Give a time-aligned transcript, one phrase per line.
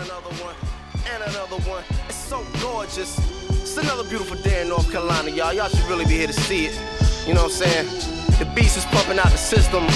[0.00, 0.54] another one,
[1.10, 1.82] and another one.
[2.08, 3.18] It's so gorgeous.
[3.48, 5.52] It's another beautiful day in North Carolina, y'all.
[5.52, 6.78] Y'all should really be here to see it.
[7.26, 7.86] You know what I'm saying?
[8.38, 9.86] The beast is pumping out the system.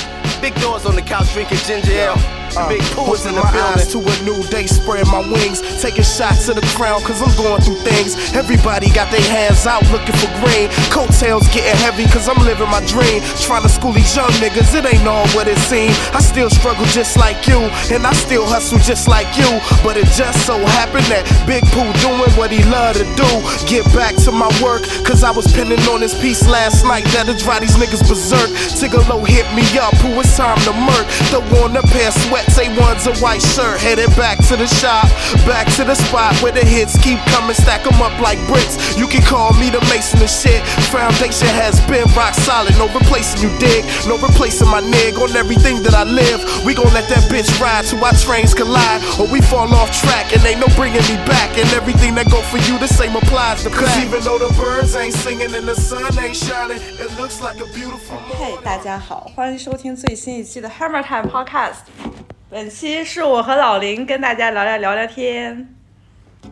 [0.40, 2.39] Big doors on the couch drinking ginger ale.
[2.50, 5.62] The big pools in the my eyes to a new day, spread my wings.
[5.78, 8.18] Taking shots to the crown, cause I'm going through things.
[8.34, 10.66] Everybody got their hands out looking for green.
[10.90, 13.22] Coattails getting heavy, cause I'm living my dream.
[13.38, 15.94] Trying to school these young niggas, it ain't all what it seems.
[16.10, 19.50] I still struggle just like you, and I still hustle just like you.
[19.86, 23.30] But it just so happened that Big Pooh doing what he love to do.
[23.70, 27.38] Get back to my work, cause I was penning on this piece last night that'll
[27.38, 28.50] drive these niggas berserk.
[28.74, 31.06] Tigolo hit me up, who it's time to murk.
[31.30, 33.79] Throw on a pair of sweats, A1's a white shirt.
[33.79, 35.07] Headed back to the shop,
[35.45, 38.77] back to the spot where the hits keep coming, stack 'em up like bricks.
[38.97, 40.61] You can call me the mason of shit.
[40.91, 45.83] Foundation has been rock solid, no replacing you dig, no replacing my nig on everything
[45.83, 46.39] that I live.
[46.65, 50.33] We gon' let that bitch ride till our trains collide, or we fall off track
[50.33, 51.57] and ain't no bringing me back.
[51.57, 54.95] And everything that go for you, the same applies to Cause even though the birds
[54.95, 61.03] ain't singing and the sun ain't shining, it looks like a beautiful 嘿 morning.，大家好，欢迎收听最新一期的 Hammer
[61.03, 62.18] Time Podcast。
[62.50, 65.72] 本期是我和老林跟大家聊聊聊聊天。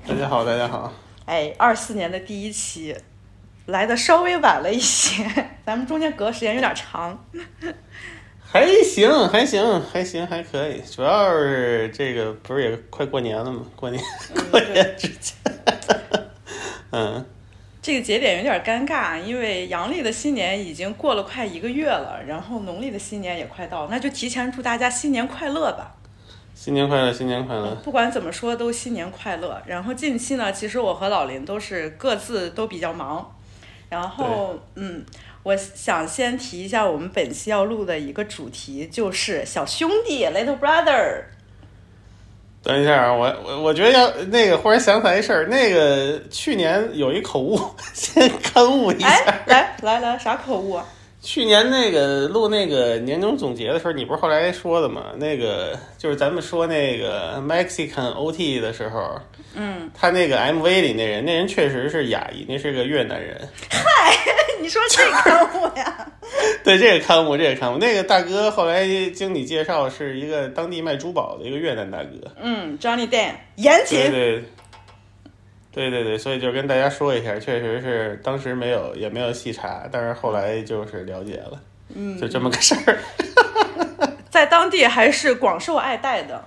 [0.06, 0.92] 大家好，大家好。
[1.24, 2.94] 哎，二四年的第一期，
[3.66, 5.24] 来的稍微晚了一些，
[5.66, 7.18] 咱们中间隔时间有点长。
[8.40, 10.80] 还行，还行，还行，还可以。
[10.82, 13.62] 主要是这个不是也快过年了吗？
[13.74, 14.00] 过年，
[14.52, 15.36] 过年之前，
[16.92, 17.26] 嗯，
[17.88, 25.94] 这个节点有点尴尬，因为阳历的新年已经过了快一个月了，然后农历的新年也快到，那就提前祝大家新年快乐吧。
[26.54, 27.74] 新年快乐，新年快乐。
[27.76, 29.62] 不管怎么说，都新年快乐。
[29.64, 33.34] 然后近期呢，其实我和老林都是各自都比较忙。
[33.88, 35.02] 然后，嗯，
[35.44, 41.22] 我想先提一下我们本期要录的一个主题，就是小兄弟 （Little Brother）。
[42.68, 47.58] 等一下啊，我我我觉得要那个，忽然想起来一事儿，那个去年有一口误，
[47.94, 49.06] 先刊物一下。
[49.08, 50.84] 哎，来来来，啥口误啊？
[51.22, 55.06] 去年那个录那个年终总结的时候，你不是后来说的吗？
[55.16, 59.18] 那个就是咱们说那个 Mexican OT 的时候，
[59.58, 63.36] 嗯，他那个 MV 里那人，那人确实是亚裔，那是个越南人。
[63.70, 64.16] 嗨
[64.62, 66.06] 你说这刊物呀？
[66.62, 72.32] 对这个刊物，这个刊物，那个大哥后来经你介绍是一个当地卖珠宝的一个越南大哥。
[72.40, 74.10] 嗯，Johnny Dan，严对谨。
[74.12, 74.44] 对。
[75.70, 81.60] 对对对，所以就跟大家说一下，确实是当时没有也没有细查，但是后来就是了解了，
[81.94, 82.98] 嗯，就这么个事儿。
[84.30, 86.44] 在当地还是广受爱戴的。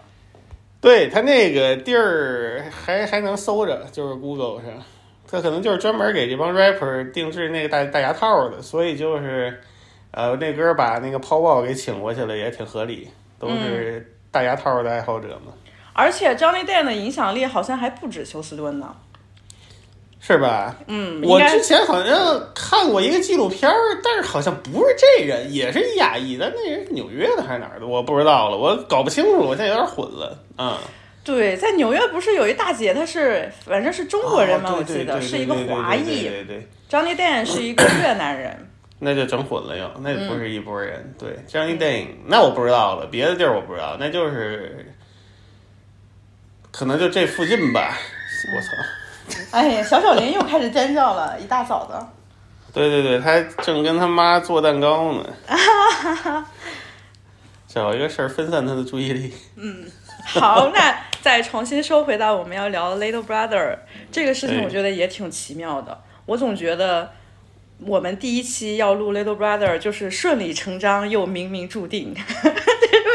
[0.81, 4.71] 对他那个地儿还还能搜着，就是 Google 上，
[5.29, 9.61] 他可能就是专门给这帮 rapper 定制那个大大牙套的，所以就是，
[10.09, 15.53] 呃，那哥儿把那个泡泡给请过去了，也挺合理，都是大牙套的爱好者嘛，
[15.93, 18.95] 而且 Johnny 的影响力好像还不止休斯顿呢。
[20.21, 20.75] 是吧？
[20.87, 30.79] 嗯，我之前好像看过一个纪录片儿，但是好像不是这人，也是亚裔但，那人是纽约的还是哪儿的，我不知道了，我搞不清楚了，我现在有点混了啊。
[31.23, 36.27] 对，在纽约不是有一大姐，她是反正是中国人嘛，哦我记得是一个华裔。
[36.27, 36.67] 对对对。
[36.89, 38.67] Johnny Dan 是一个越南人。
[39.03, 41.13] 那就整混了又，那就不是一拨人。
[41.17, 44.93] 对，这样一电影，那我不知道了，别的地儿我不知道，那就是
[46.71, 47.97] 可能就这附近吧。
[48.55, 48.67] 我操！
[49.51, 52.07] 哎呀，小小林又开始尖叫了，一大早的。
[52.73, 55.25] 对对对，他正跟他妈做蛋糕呢，
[57.67, 59.33] 找一个事儿分散他的注意力。
[59.57, 59.85] 嗯
[60.23, 63.77] 好，那再重新收回到我们要聊 Little Brother
[64.11, 66.01] 这个事情，我觉得也挺奇妙的。
[66.25, 67.11] 我总觉得
[67.79, 72.15] 我们第一期要录 Little Brother 就是顺理成章又冥冥注定，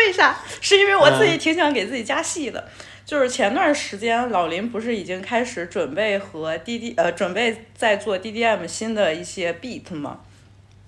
[0.07, 0.37] 为啥？
[0.61, 2.69] 是因为我自己挺想给自己加戏的。
[3.07, 10.19] 就是前段时间老林不是已经开始准备和 D D 呃准备在做 D D M 新的一些 beat 吗？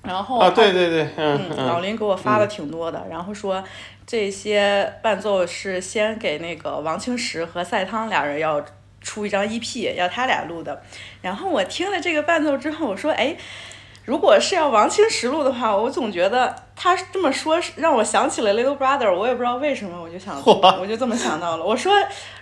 [0.02, 3.62] 然后啊，对对对，嗯嗯，老嗯，林给我发了挺多的，然后说
[4.04, 8.64] 这些伴奏是先给那个王清石和赛汤俩人要
[9.00, 10.82] 出一张 EP，要他俩录的。
[11.22, 13.36] 然后我听了这个伴奏之后，我说，哎，
[14.04, 21.64] 如果是要王清石录的话，我总觉得他这么说是让我想起了 Little Brother，我也不知道为什么，我就想， 我就这么想到了。
[21.64, 21.92] 我说，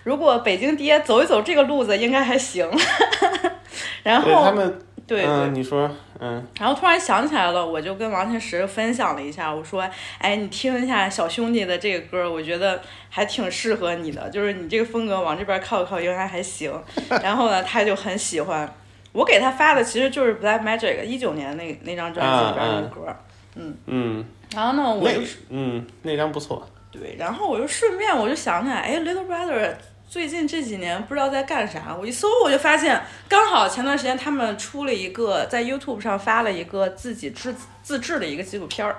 [0.04, 2.70] 如果北京爹走一走这个路子，应该还行。
[4.02, 5.90] 然后对他们，对对嗯，你说，
[6.20, 9.88] 嗯，然后突然想起来了，我就跟王天石分享了一下，我说
[10.18, 16.72] ：“哎，你听一下小兄弟的这个歌，我觉得还挺适合你的，就是你这个风格往这边靠一靠，应该还行。
[17.22, 18.70] ”然后呢，他就很喜欢。
[19.12, 23.16] 我给他发的其实就是《Black Magic》一九年那那张专辑里边的歌。
[23.86, 24.24] 嗯，
[24.54, 25.10] 然后呢，我
[25.48, 29.74] 嗯那张不错，对，然后我就顺便我就想起来，哎，Little Brother
[30.08, 38.94] 最近这几年不知道在干啥，我一搜我就发现，刚好前段时间他们出了一个在 YouTube 上发了一个自己制自制的一个纪录片儿，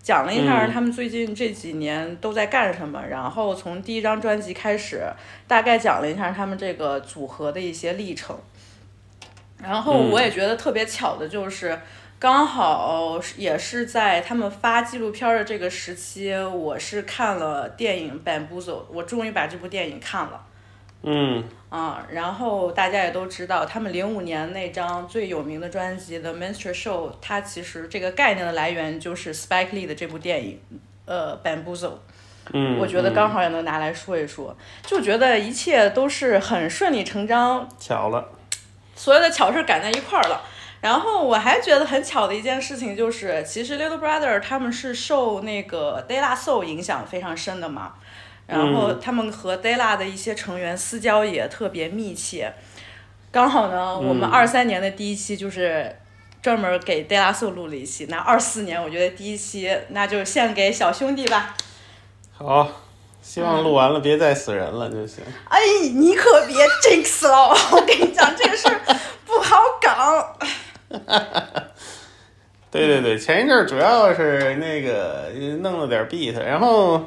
[0.00, 0.72] 讲了一下嗯。
[0.72, 5.02] 他们最近这几年都在干什么，然后从第一张专辑开始，
[5.46, 8.38] 大概讲了一下他们这个组合的一些历程。
[9.60, 11.76] 然后我也觉得特别巧的就是，
[12.18, 20.44] 刚好也是在他们发纪录片儿的这个时期，我是看了电影《Bamboozle》，我终于把这部电影看了。
[21.04, 30.60] 嗯啊，然后大家也都知道，他们零五年那张最有名的专辑《The Minstrel Show》，它其实这个概念的来源就是 Spike Lee 的这部电影，
[31.04, 31.86] 呃，《Bamboozle》。
[32.52, 38.28] 嗯，我觉得刚好也能拿来说一说，就觉得一切都是很顺理成章，巧了，
[38.96, 40.42] 所有的巧事儿赶在一块儿了。
[40.80, 47.94] 然后我还觉得很巧的一件事情就是，其实 Little Brother 他们是受那个 De La Soul 影响非常深的嘛，
[48.46, 52.52] 然后他们和 De La 的一些成员私交也特别密切。
[53.32, 55.96] 刚好呢，我们嗯二三年的第一期就是
[56.40, 61.56] 专门给 De La Soul 录了一期，那二四年我觉得第一期那就献给小兄弟吧。
[62.36, 62.68] 好，
[63.20, 65.24] 希望录完了别再死人了就行。
[65.48, 65.58] 哎，
[65.92, 68.80] 你可别 jinx 了，我跟你讲这个事儿
[69.26, 70.38] 不好搞。
[72.70, 75.30] 对对对，前一阵儿主要是那个
[75.60, 77.02] 弄了点 beat，然后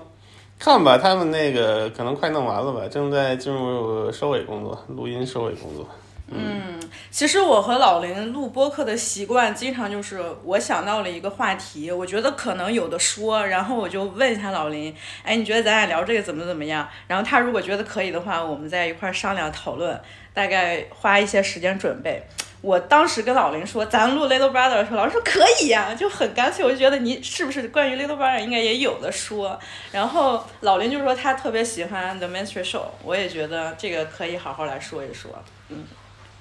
[0.59, 5.87] 看吧，他们那个可能快弄完了吧，正在进入收尾工作，录音收尾工作。
[6.33, 6.79] 嗯
[7.11, 16.87] 其实我和老林录播客的习惯，经常就是我想到了一个话题，我觉得可能有的说，然后我就问一下老林，哎，你觉得咱俩聊这个怎么怎么样？
[17.07, 19.99] 然后他如果觉得可以的话，我们再一块儿商量讨论，
[20.33, 22.23] 大概花一些时间准备。
[22.61, 26.63] 我当时跟老林说，咱录 Little Brother 的时候，老师说可以呀、就很干脆。
[26.63, 29.59] 我就觉得你是不是关于 Little Brother 应该也有的说。
[29.91, 35.31] 然后老林就说他特别喜欢 The Mystery Show，我也觉得这个可以好好来说一说。
[35.69, 35.85] 嗯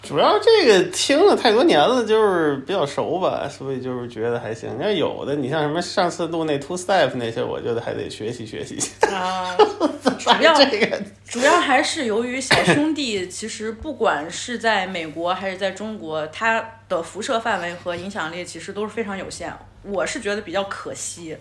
[0.03, 4.77] 主要这个听了太多年了，就是比较熟吧，所以就是觉得还行。
[4.79, 8.77] 那有的，你像什么上次录那 Two Step 那些，我觉得还得学习学习。
[9.07, 9.57] 啊，
[10.19, 19.53] 主要这个主要还是由于小兄弟，其实不管是在美国还是在中国，他的辐射范围和影响力其实都是非常有限。
[19.83, 21.37] 我是觉得比较可惜，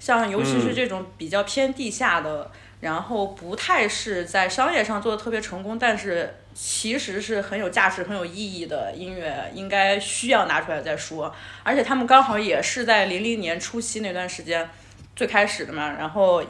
[0.00, 2.50] 像尤其是这种比较偏地下的，
[2.80, 11.34] 然后不太是在商业上做的特别成功，但是其实是很有价值、很有意义的音乐，应该需要拿出来再说。
[11.64, 14.66] 而且他们刚好也是在零零年初期那段时间
[15.16, 16.42] 最开始的嘛，然后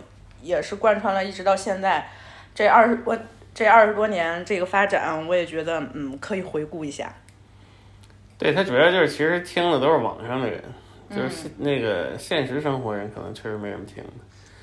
[0.43, 2.07] 也是贯穿了一直到现在。
[2.55, 3.19] 这二十多
[3.55, 7.13] 这二十多年这个发展，我也觉得嗯可以回顾一下。
[8.37, 10.63] 对他主要就是其实听的都是网上的人，
[11.09, 14.11] 就是那个现实生活人可能确实没什么听的，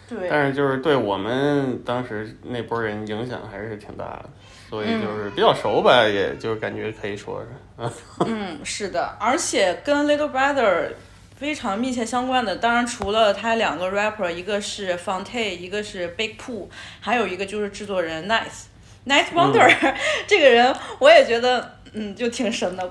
[0.10, 4.30] 对，但是就是对我们当时那波人影响还是挺大的，
[4.72, 7.94] 所以就是比较熟吧，也就是感觉可以说是啊。
[8.26, 10.94] 嗯，是的，而且跟 Little Brother
[11.36, 16.68] 非常密切相关的，当然除了他两个 rapper，一个是 Fonte，一个是 Big Pooh，
[17.02, 18.68] 还有一个就是制作人 Nice。
[19.06, 19.70] Nice Wonder、
[20.26, 22.90] 这个人，我也觉得，嗯，就挺神的。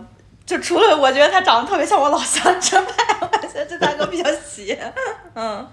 [0.50, 2.85] 就除了我觉得他长得特别像我老乡之外，
[3.20, 4.76] 我觉得这大哥比较邪。
[5.32, 5.64] 嗯，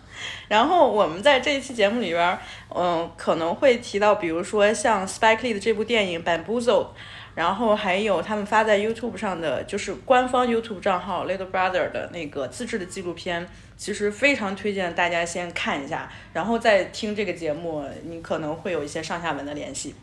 [0.48, 2.38] 然后我们在这一期节目里边，
[2.76, 6.62] 嗯，可能会提到，比如说像 Spike Lee 的这部电影《Bamboozle》，
[7.34, 19.96] 然后还有他们发在 YouTube 上的，就是官方 YouTube 账号 Little Brother 的那个自制的纪录片，其实非常推荐大家先看一下，然后再听这个节目，你可能会有一些上下文的联系。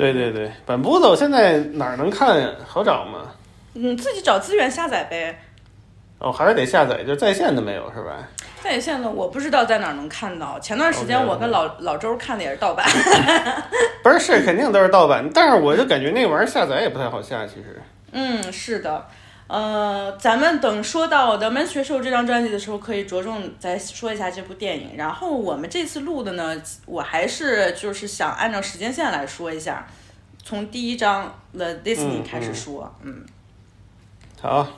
[0.00, 2.48] 对对对，本部走现在哪儿能看呀？
[2.66, 3.20] 好找吗？
[3.74, 5.38] 嗯，自己找资源下载呗。
[6.18, 8.18] 哦，还是得下载，就在线的没有是吧？
[8.62, 10.58] 在线的我不知道在哪儿能看到。
[10.60, 12.86] 前段时间我跟老老周看的也是盗版。
[14.02, 17.80] 不是，是肯定都是盗版，但是我就感觉那玩意儿下载也不太好下，其实。
[18.12, 19.06] 嗯，是的，
[19.50, 24.90] 呃，咱们等说到《The Minstrel Show》这张专辑的时候，可以着重再说一下这部电影。
[24.96, 26.54] 然后我们这次录的呢，
[26.86, 29.84] 我还是就是想按照时间线来说一下，
[30.44, 32.94] 从第一章《The Disney 嗯》开始说。
[33.02, 33.26] 嗯，
[34.40, 34.68] 好，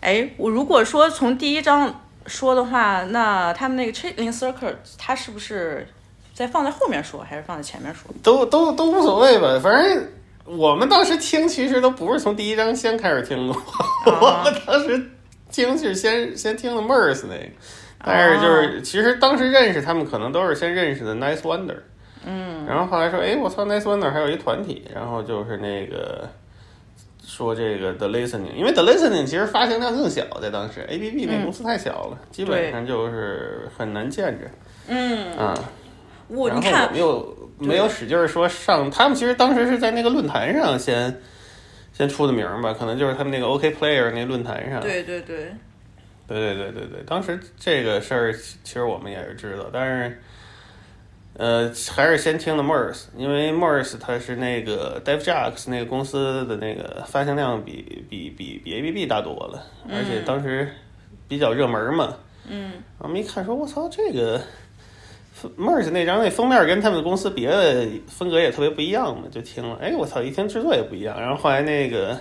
[0.00, 5.86] 哎，我如果说从第一章说的话，那他们那个 Chitlin Circuit，它是不是
[6.34, 8.12] 在放在后面说，还是放在前面说？
[8.20, 10.08] 都都都无所谓吧，反正
[10.44, 13.54] 我们当时听其实都不是从第一章先开始听的，
[14.06, 15.10] 我们当时
[15.50, 17.50] 听是先先听的 Mers 那个，
[18.04, 21.76] 但是就是其实当时认识他们可能都是先认识的 Nice Wonder，
[22.24, 26.28] 嗯，然后后来说，哎，我操，Nice Wonder 还有一团体，然后就是那个。
[27.22, 34.46] 说这个 The Listening，因为 The Listening 其实发行量更小，在当时 ABB 那公司太小了，基本上就是很难见着。
[34.88, 35.54] 嗯，啊，
[36.30, 41.20] 我然后我你看们，又没有使劲儿说上，他们其实当时是在那个论坛上先
[41.92, 44.80] 先出的名儿吧，可能就是他们那个 OK Player 那论坛上。
[44.80, 45.54] 对对对，
[46.26, 50.22] 对对对对对，当时这个事儿其其实我们也是知道，但是，
[51.34, 60.70] 呃，还是先听的 Mers，因为 Mers 它是那个 Jacks 那个公司的那个发行量比比比比 ABB 大多了，而且当时
[61.28, 62.14] 比较热门嘛。
[62.48, 64.40] 嗯，我们一看说，我操，这个
[65.58, 72.18] Mers 那张那封面跟他们公司别的风格也特别不一样嘛，就听了，哎，我操，一听制作也不一样，然后后来那个。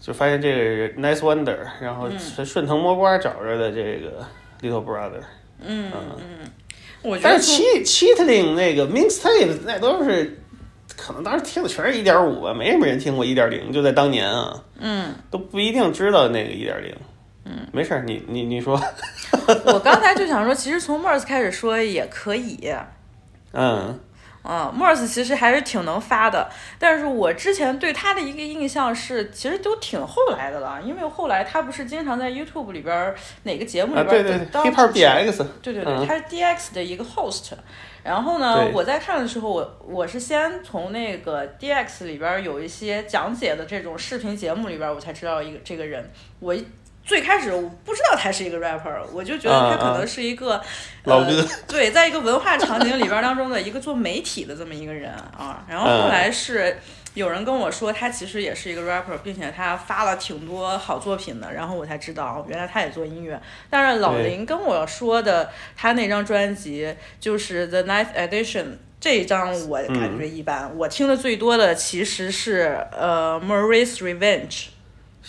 [0.00, 2.10] 就发现这个是 Nice Wonder，然后
[2.44, 4.22] 顺藤摸瓜找着的这个
[4.60, 5.22] Little Brother，
[5.62, 6.50] 嗯嗯嗯，
[7.00, 10.38] 我觉得但是从 Cheat Cheatling 那个 Mixtape 那都是
[10.94, 16.94] 可能当时听的全是一点五吧，没什么人听过一点零，就在当年啊，嗯，都不一定知道那个一点零。
[17.44, 18.80] 嗯，没事儿，你你你说，
[19.66, 22.72] 我刚才就想说，其实从 Mers 开始说也可以。
[23.52, 24.00] 嗯
[24.46, 37.52] 嗯，Mers 其实还是挺能发的，但是我之前对他的一个印象是，其实都挺后来的了，因为后来他不是经常在 YouTube 里边儿哪个节目里啊，边儿对对对当，Hip Hop DX，对对对，嗯他是 DX 的一个 host。
[38.02, 46.10] 然后呢，我在看的时候，我我是先从那个 DX 里边儿有一些讲解的这种视频节目里边儿，我才知道一个这个人。
[46.40, 46.66] 我一
[47.04, 50.60] 最开始我不知道他是一个 rapper，我就觉得他可能是一个、
[51.04, 55.64] 老哥呃， 对，在一个文化场景里边儿当中的一个做媒体的这么一个人啊。
[55.68, 56.78] 然后后来是
[57.12, 63.40] 有人跟我说，他其实也是一个 rapper，并且他发了挺多好作品的，然后我才知道原来他也做音乐。
[63.68, 68.64] 但是老林跟我说的，他那张专辑就是 The Ninth Edition。
[69.00, 74.68] 这一张我感觉一般，我听的最多的其实是呃 Maurice Revenge，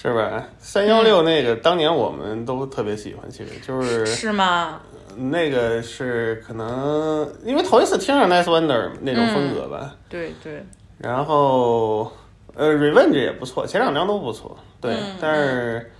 [0.06, 0.46] 是吧？
[0.60, 4.80] 三幺六那个当年我们都特别喜欢，其实就是是吗？
[5.18, 9.96] 那个是可能因为头一次听上 Nice Wonder 那种风格吧。
[10.08, 10.64] 对对，
[10.98, 12.12] 然后
[12.54, 15.92] 呃，Revenge 也不错，前两张都不错，对，嗯但是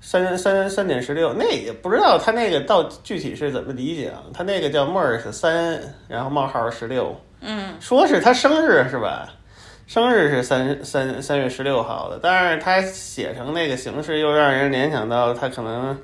[0.00, 4.22] 三三三点十六那也不知道他那个到具体是怎么理解啊？
[4.32, 5.78] 他那个叫 Mers 三，
[6.08, 9.28] 然后冒号十六，嗯，说是他生日是吧？
[9.92, 15.94] 生日是三三三月十六号的，但是他写成那个形式又让人联想到他可能。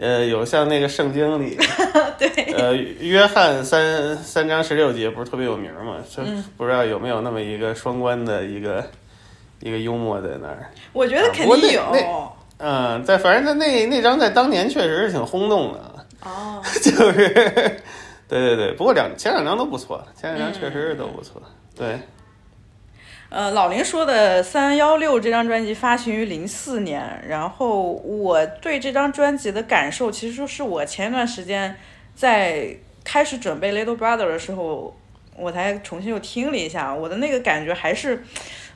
[0.00, 1.56] 呃，有像那个圣经里，
[2.18, 5.98] 对，呃，约翰三三章十六节不是特别有名嘛？
[6.10, 8.84] 就嗯不知道有没有那么一个双关的一个
[9.60, 10.68] 一个幽默在那儿。
[10.92, 11.84] 我觉得肯定有。
[11.92, 12.28] 那
[12.58, 15.78] 嗯，在反正他那那张在当年确实是挺轰动的，
[16.24, 17.28] 哦， 就是
[18.26, 18.72] 对对对。
[18.72, 21.40] 不过两前两张都不错，前两张确实是都不错。
[21.76, 22.00] 对，
[23.34, 31.76] 呃，老林说的三幺六这张专辑发行于零四年，然后我对这张专辑的感受，其实是我前一段时间
[32.14, 34.96] 在开始准备 Little Brother 的时候，
[35.36, 38.22] 我才重新又听了一下，我的那个感觉还是，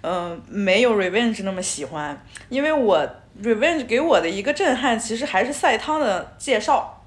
[0.00, 3.08] 嗯、没有 Revenge 那么喜欢，因为我
[3.40, 6.97] Revenge 给我的一个震撼，其实还是赛汤的介绍。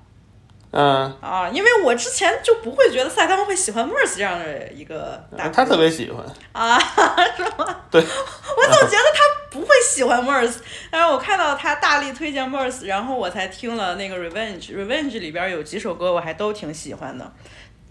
[0.71, 6.25] 嗯，啊，因为我之前就不会觉得赛汤会喜欢 Mers 这样的一个大哥，他特别喜欢。
[6.53, 6.79] 啊，
[7.35, 7.75] 是吗？
[7.91, 10.55] 对，我总觉得他不会喜欢 Mers，
[10.89, 14.73] 但是我看到他大力推荐 Mers，然后我才听了那个 Revenge。
[14.73, 17.29] Revenge 里边有几首歌我还都挺喜欢的，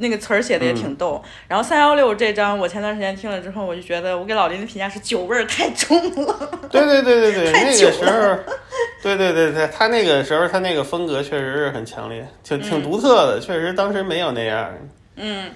[0.00, 1.22] 那个词儿写的也挺逗。
[1.46, 6.50] 然后三幺六这张我前段时间听了之后，我就觉得我给老林的评价是酒味儿太重了。
[6.70, 8.38] 对对对对对，那个时候，
[9.02, 14.72] 对对对对，他那个时候他那个风格确实是很强烈，挺挺独特的，确实当时没有那样。
[15.16, 15.50] 嗯，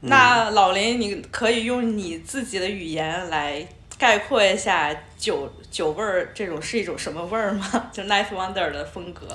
[0.00, 3.66] 那老林，你可以用你自己的语言来
[3.98, 7.90] 概括一下酒酒味儿这种是一种什么味儿吗？
[7.90, 9.26] 就 Nice Wonder 的风格。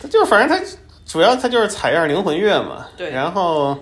[0.00, 0.64] 他就是反正他
[1.08, 3.76] 主要它就是采样灵魂乐嘛，对然后，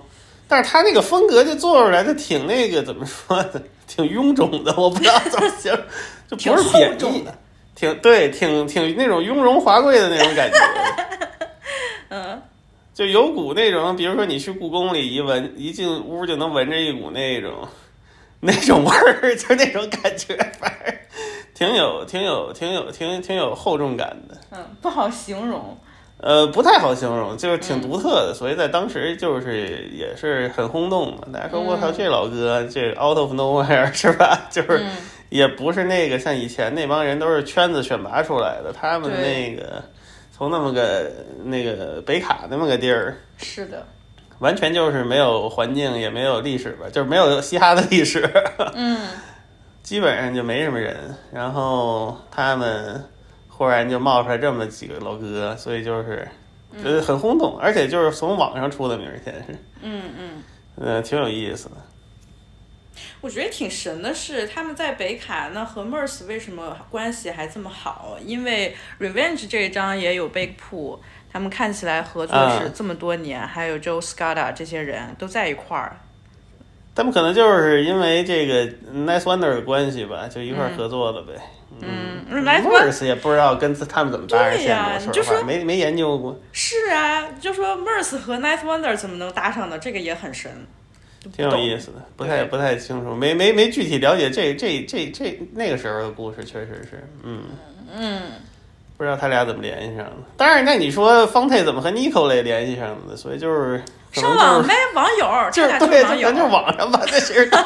[0.46, 3.60] 但是它那个风格就做出来，他挺那个怎么说呢？
[3.88, 5.82] 挺臃肿的，我不知道怎么形容，
[6.30, 7.34] 就不是贬义的，
[7.74, 10.58] 挺对，挺挺那种雍容华贵的那种感觉。
[12.10, 12.40] 嗯，
[12.94, 17.66] 就有股那种，比如说你去故宫里一闻，一进屋就能闻着一股那种
[18.38, 20.94] 那种味儿，就那种感觉，反正
[21.54, 24.36] 挺有、挺有、挺有、挺挺有厚重感的。
[24.52, 25.76] 嗯，不好形容。
[26.18, 31.22] 呃，不太好形容，就是挺独特的，所以在当时就是也是很轰动嘛。
[31.32, 34.46] 大家说我操，这老哥这 out of nowhere 是吧？
[34.50, 34.90] 就是嗯，
[35.28, 39.82] 也不是那个像以前那帮人都是圈子选拔出来的，他们那个
[40.36, 41.10] 从那么个
[41.44, 43.16] 那个北卡那么个地儿。
[43.36, 43.86] 是的。
[44.38, 48.22] 完全就是没有环境，也没有历史吧，就是没有嘻哈的历史，
[48.74, 49.00] 嗯，
[49.82, 50.94] 基本上就没什么人。
[51.32, 53.02] 然后他们
[53.56, 56.28] 忽然就冒出来这么几个老哥，所以就是，
[56.84, 59.58] 呃，很轰动，而且就是从网上出的名儿，现在是。
[59.80, 60.42] 嗯嗯
[60.76, 61.76] 嗯，挺有意思的。
[63.22, 68.18] 我觉得挺神的是，他们在北卡那和 Merce 为什么关系还这么好？
[68.22, 70.98] 因为 Revenge 这一张也有 Big Pooh，
[71.32, 75.96] 他们看起来合作是这么多年，还有 Joe Scada 这些人都在一块儿。
[76.96, 81.34] 他们可能就是因为这个 Nice Wonder 的关系吧，就一块儿合作了呗。
[81.80, 86.36] 嗯 Wonder 也不知道跟他们怎么搭上线的，说实话没没研究过。
[86.52, 89.78] 是啊，就说 Merce 和 Nice Wonder 怎么能搭上的？
[89.78, 90.50] 这个也很神。
[91.34, 97.42] 挺有意思的，不太不太清楚，没没没具体了解这这这这那个时候的故事，确实是，嗯
[97.92, 98.22] 嗯，
[98.96, 100.12] 不知道他俩怎么联系上的。
[100.36, 103.16] 当然，那你说方太怎么和 Nicole 联系上的？
[103.16, 103.82] 所以就是
[104.20, 107.62] 上网呗，网友， 就是对，咱就网上吧这谁知道？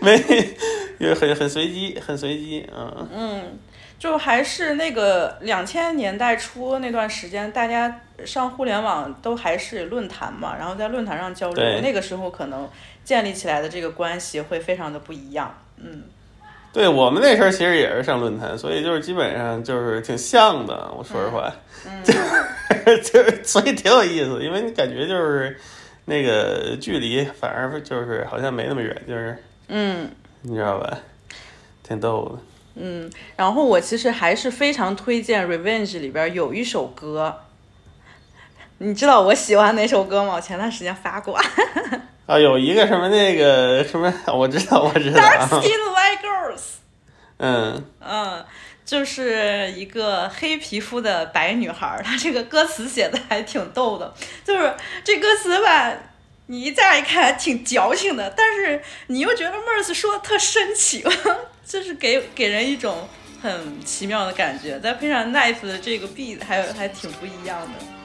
[0.00, 0.54] 没，没
[0.98, 3.58] 也很很随机，很随机，嗯嗯。
[3.98, 12.68] 就还是那个两千年代初那段时间，大家上互联网都还是论坛嘛，然后在论坛上交流，那个时候可能
[13.02, 15.58] 建立起来的这个关系会非常的不一样。
[15.78, 16.02] 嗯，
[16.76, 20.92] 对我们那时候其实也是上论坛，所以就是基本上就是挺像的。
[20.94, 21.50] 我说实话，
[22.04, 25.58] 就是就是所以挺有意思，因为你感觉就是
[26.04, 30.10] 那个距离反而就是好像没那么远，就是嗯，
[30.42, 30.98] 你知道吧？
[31.82, 32.42] 挺逗的。
[32.74, 37.34] 嗯，然后我其实还是非常推荐《Revenge》里边有一首歌，
[38.76, 40.34] 你知道我喜欢哪首歌吗？
[40.34, 41.40] 我前段时间发过。
[42.26, 45.20] 啊，有一个什么那个什么，我知道，我知道。
[45.20, 46.62] Dark Skin White Girls。
[47.38, 47.84] 嗯。
[48.00, 48.44] 嗯，
[48.84, 54.12] 就是一个黑皮肤的白女孩，她这个歌词写的还挺逗的，
[54.44, 55.92] 就是这歌词吧，
[56.46, 61.04] 你一乍一看挺矫情的，但是你又觉得 Merce 说的特深情。
[61.66, 63.08] 就是给给人一种
[63.42, 67.95] 很奇妙的感觉，再配上 Knife 的这个 beat，还有还挺不一样的。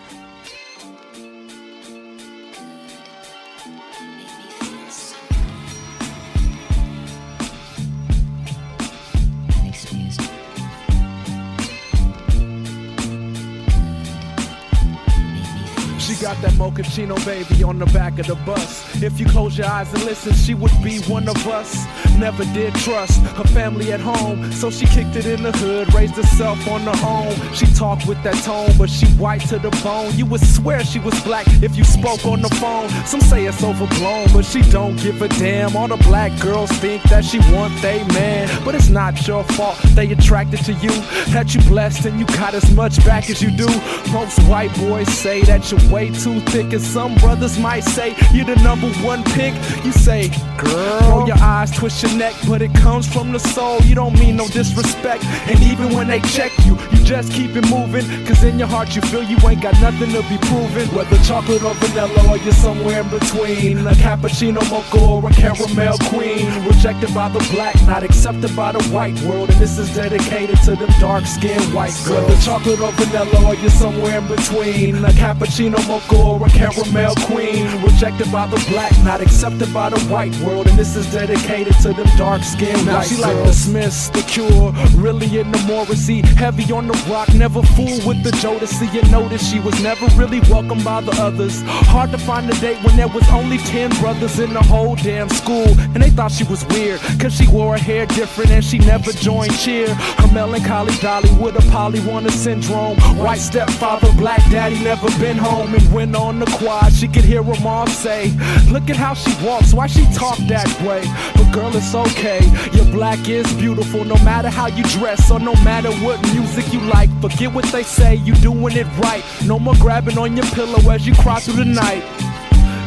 [16.21, 19.01] Got that mochaccino baby on the back of the bus.
[19.01, 21.85] If you close your eyes and listen, she would be one of us.
[22.17, 26.13] Never did trust her family at home, so she kicked it in the hood, raised
[26.13, 27.33] herself on her own.
[27.55, 30.13] She talked with that tone, but she white to the bone.
[30.15, 32.89] You would swear she was black if you spoke on the phone.
[33.07, 35.75] Some say it's overblown, but she don't give a damn.
[35.75, 39.77] All the black girls think that she want they man, but it's not your fault
[39.95, 40.91] they attracted to you.
[41.33, 43.67] That you blessed and you got as much back as you do.
[44.11, 48.45] Most white boys say that you're way too thick, and some brothers might say you're
[48.45, 49.53] the number one pick.
[49.83, 53.79] You say, girl, roll your eyes, twist your neck, but it comes from the soul.
[53.81, 57.69] You don't mean no disrespect, and even when they check you, you just keep it
[57.69, 58.05] moving.
[58.25, 60.87] Cause in your heart you feel you ain't got nothing to be proven.
[60.95, 65.97] Whether chocolate or vanilla, or you're somewhere in between, a cappuccino mocha or a caramel
[66.09, 70.57] queen, rejected by the black, not accepted by the white world, and this is dedicated
[70.63, 72.27] to them dark skinned white girls.
[72.27, 77.15] Whether chocolate or vanilla, or you're somewhere in between, a cappuccino mocha or a caramel
[77.27, 77.65] queen.
[77.83, 80.67] Rejected by the black, not accepted by the white world.
[80.67, 84.71] And this is dedicated to them dark skinned Now she like the Smiths, the Cure,
[84.95, 86.21] really in the Morrissey.
[86.21, 88.93] Heavy on the rock, never fool with the Jodeci.
[88.93, 91.61] You notice she was never really welcomed by the others.
[91.65, 95.29] Hard to find a date when there was only 10 brothers in the whole damn
[95.29, 95.67] school.
[95.93, 99.11] And they thought she was weird, cause she wore her hair different and she never
[99.11, 99.93] joined cheer.
[99.93, 102.97] Her melancholy dolly with a polywana syndrome.
[103.17, 105.73] White stepfather, black daddy, never been home.
[105.73, 108.31] And when on the quad, she could hear her mom say,
[108.69, 111.01] Look at how she walks, why she talk that way?
[111.35, 112.41] But girl, it's okay.
[112.73, 116.80] Your black is beautiful, no matter how you dress or no matter what music you
[116.89, 117.09] like.
[117.21, 119.23] Forget what they say, you doing it right.
[119.45, 122.03] No more grabbing on your pillow as you cry through the night.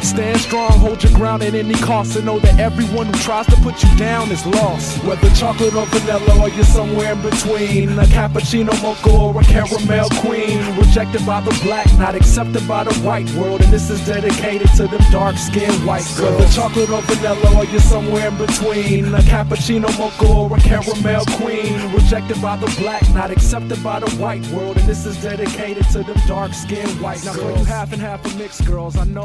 [0.05, 3.57] Stand strong, hold your ground at any cost, and know that everyone who tries to
[3.63, 5.03] put you down is lost.
[5.03, 10.09] Whether chocolate or vanilla, or you're somewhere in between, a cappuccino mocha or a caramel
[10.21, 14.69] queen, rejected by the black, not accepted by the white world, and this is dedicated
[14.77, 16.39] to them dark-skinned white girls.
[16.39, 21.25] Whether chocolate or vanilla, or you're somewhere in between, a cappuccino mocha or a caramel
[21.41, 25.89] queen, rejected by the black, not accepted by the white world, and this is dedicated
[25.91, 27.37] to them dark-skinned white girls.
[27.37, 29.25] Now for you half and half of mixed girls, I know.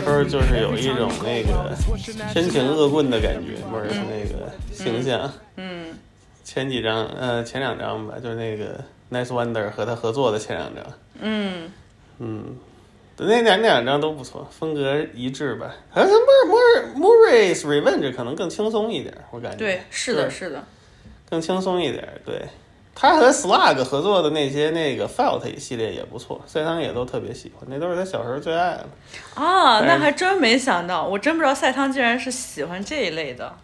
[0.00, 1.74] 时候就是有一种那个
[2.32, 5.32] 深情恶棍的感觉，不是那个形象。
[5.56, 5.94] 嗯。
[6.42, 8.82] 前几张，呃，前两张吧，就是那个
[9.12, 10.84] Nice Wonder 和他合作的前两张。
[11.20, 11.70] 嗯。
[12.18, 12.56] 嗯，
[13.16, 15.72] 那两两张都不错，风格一致吧。
[15.90, 19.58] 好像 Mur Murray's Revenge 可能更轻松一点，我感觉。
[19.58, 20.64] 对，是的，是的。
[21.28, 22.42] 更轻松一点，对。
[23.00, 28.86] 他和 Slug 合作的那些那个 Felt 系列也不错，赛汤也都特别喜欢，那都是他小时候最爱的。
[29.42, 33.54] 啊，那还真没想到，我真不知道赛汤竟然是喜欢这一类的。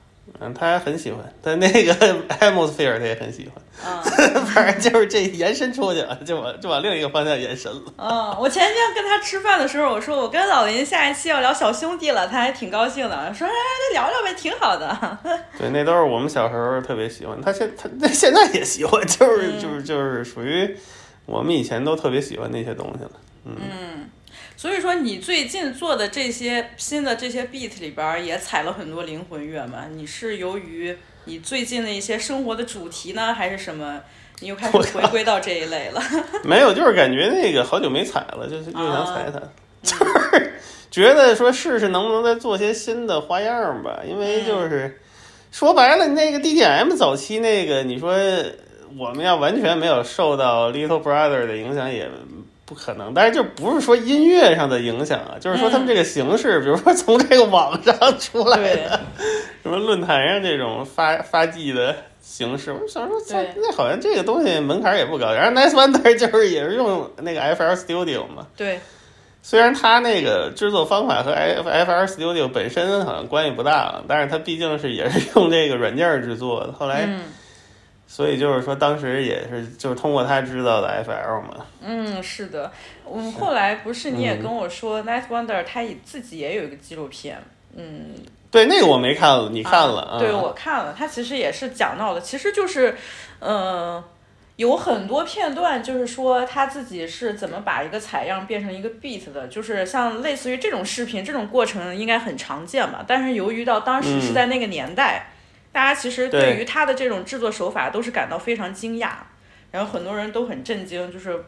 [0.41, 1.95] 嗯，他还很喜欢，但那个
[2.29, 3.62] Atmosphere 他也很喜欢。
[3.85, 4.03] 啊
[4.55, 7.83] 反正就是这延伸出去了，就往就往另一个方向延伸了。
[7.97, 15.19] 嗯，我前天跟他吃饭的时候，我说我跟老林下一期要聊小兄弟了，他还挺高兴的，说哎，那聊聊呗，挺好的。
[15.59, 20.77] 对，那都是我们小时候特别喜欢，他现他那现在也喜欢，就是就是就是属于
[21.27, 23.11] 我们以前都特别喜欢那些东西了。
[24.57, 29.85] 所以说，你最近做的这些新的这些 beat 里边儿也踩了很多灵魂乐嘛？
[29.95, 34.01] 你是由于你最近的一些生活的主题呢，还是什么？
[34.40, 36.03] 你又开始回归到这一类了？
[36.42, 39.40] 没有，就是感觉那个好久没踩了，就是又想踩啊踩，
[39.83, 40.53] 就是
[40.90, 45.01] 觉得说试试能不能再做些新的花样吧，因为就是
[45.53, 48.14] 说白了，那个 DTM 早期那个，你说
[48.99, 52.09] 我们要完全没有受到 Little Brother 的影响也。
[52.66, 59.00] 不可能，但是就不是说音乐上的影响啊，就是说他们这个形式，比如说从这个网上出来的，
[59.62, 65.33] 什么论坛上这种发发迹的形式，我就想说，这那好像这个东西门槛也不高。
[65.33, 68.81] 然后 Nice Wonder 就是也是用那个 FL Studio 嘛，对，
[69.42, 76.72] 虽然它那个制作方法和 FL Studio 本身好像关系不大，但是它毕竟是也是用这个软件制作的。
[76.72, 77.20] 后来，嗯
[78.07, 81.66] 所以就是说当时也是就是通过他知道的 FL 嘛。
[81.83, 82.71] 嗯，是的。
[83.09, 87.38] 嗯，后来不是你也跟我说、n i g h t Wonder 他也自己也有一个纪录片，
[87.77, 88.14] 嗯，
[88.51, 90.19] 对，那个我没看了，你看了啊？
[90.19, 92.97] 对，我看了，他其实也是讲到的，其实就是，
[93.38, 94.03] 呃，
[94.57, 103.05] 有很多片段，就是说他自己是怎么把一个采样变成一个 beat 的，就是像类似于这种视频，这种过程应该很常见吧？
[103.07, 105.29] 但是由于到当时是在那个年代，
[105.72, 109.11] 大家其实对对于他的这种制作手法都是感到非常惊讶，
[109.70, 111.44] 然后很多人都很震惊，就是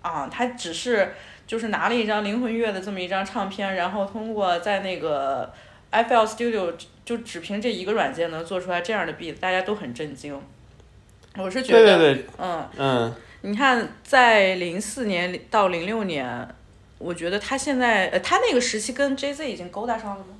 [0.00, 1.14] 啊，他只是
[1.46, 5.52] 就是拿了一张灵魂乐的这么一张唱片，然后通过在那个
[5.90, 6.72] FL Studio
[7.04, 10.40] 就只凭这一个软件能做出来这样的 beat，大家都很震惊。
[11.36, 16.46] 我是觉得，对对对，嗯，嗯，你看，在零四年到零六年，
[16.98, 20.34] 我觉得他现在，呃，他那个时期跟 J Z 已经勾搭上了吗？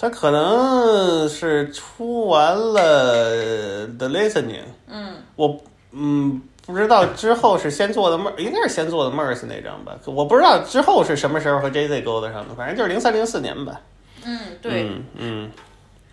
[0.00, 13.80] 他可能是出完了 The Listening，嗯，我嗯不知道之后是先做的 Mer，应该是先做的 Mers 那张吧，我不知道之后是什么时候和 Jay Z 勾搭上的，反正就是零三零四年吧。
[14.24, 14.84] 嗯，对。
[14.84, 15.50] 嗯嗯，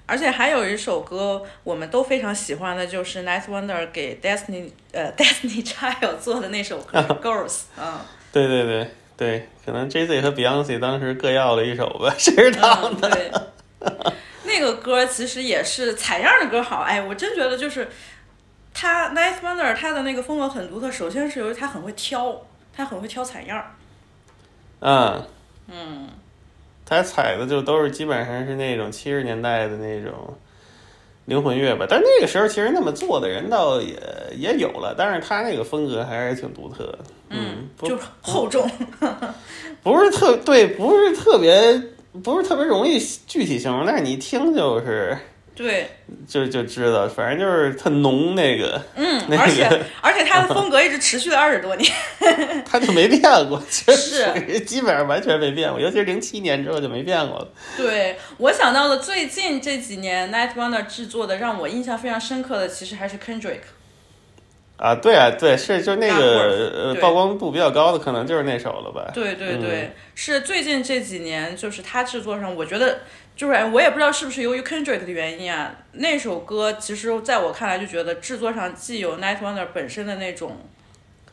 [0.07, 7.93] 而且还有一首歌我们都非常喜欢的，就是 Nice Wonder 给 Destiny 呃 Destiny Child 做的那首歌 Girls，嗯。
[8.31, 13.09] 对对对对，可能 Jay Z 和 Beyonce 当时各要了一首吧，谁知道嗯，呢？
[13.09, 13.31] 对，
[14.45, 17.87] 那个歌其实也是采样的歌好，哎，我真觉得就是
[18.73, 22.41] 他 Nice Wonder 他的那个风格很独特，首先是由于他很会挑，
[22.75, 23.71] 他很会挑采样儿，
[24.79, 25.23] 嗯，
[25.67, 26.09] 嗯，
[26.85, 30.37] 他采的就都是基本上是那种七十年代的那种
[31.25, 33.97] 灵魂乐吧，但是那个时候其实那么做的人倒也
[34.35, 36.99] 也有了，但是他那个风格还是挺独特的。
[37.29, 38.69] 嗯，不就厚重，
[39.81, 41.81] 不是特对，不是特别，
[42.23, 45.17] 不是特别容易具体形容，但是你一听就是
[45.55, 45.89] 对，
[46.27, 51.89] 就就知道，反正就是特浓那个，嗯，那个而且而且他的风格一直持续了二十多年，
[52.69, 57.47] 他就没变过，就是 基本上完全没变过，尤其是零七年之后就没变过了。
[57.77, 63.61] 对我想到了最近这几年 Night Wonder 制作的让我印象非常深刻的，其实还是 Kendrick。
[64.77, 69.09] 啊，对啊，对，是就那个呃曝光度比较高的，可能就是那首了吧。
[69.13, 72.99] 对对嗯对，是最近这几年，就是他制作上，我觉得
[73.35, 80.57] 就是哎我也不知道是不是由于 Kendrick 的原因啊，那首歌其实在我看来就觉得制作上既有 Night Wonder 本身的那种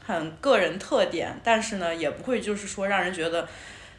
[0.06, 3.48] 很个人特点，但是呢也不会就是说让人觉得。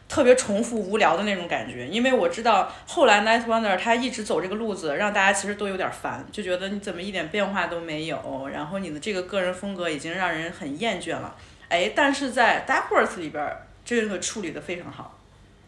[0.08, 11.36] 特别重复无聊的那种感觉，因为我知道后来 Night Wonder 他一直走这个路子，让大家其实都有点烦，就觉得你怎么一点变化都没有，然后你的这个个人风格已经让人很厌倦了。
[11.70, 15.18] 哎，但是在 Horse 里边儿，这个处理的非常好。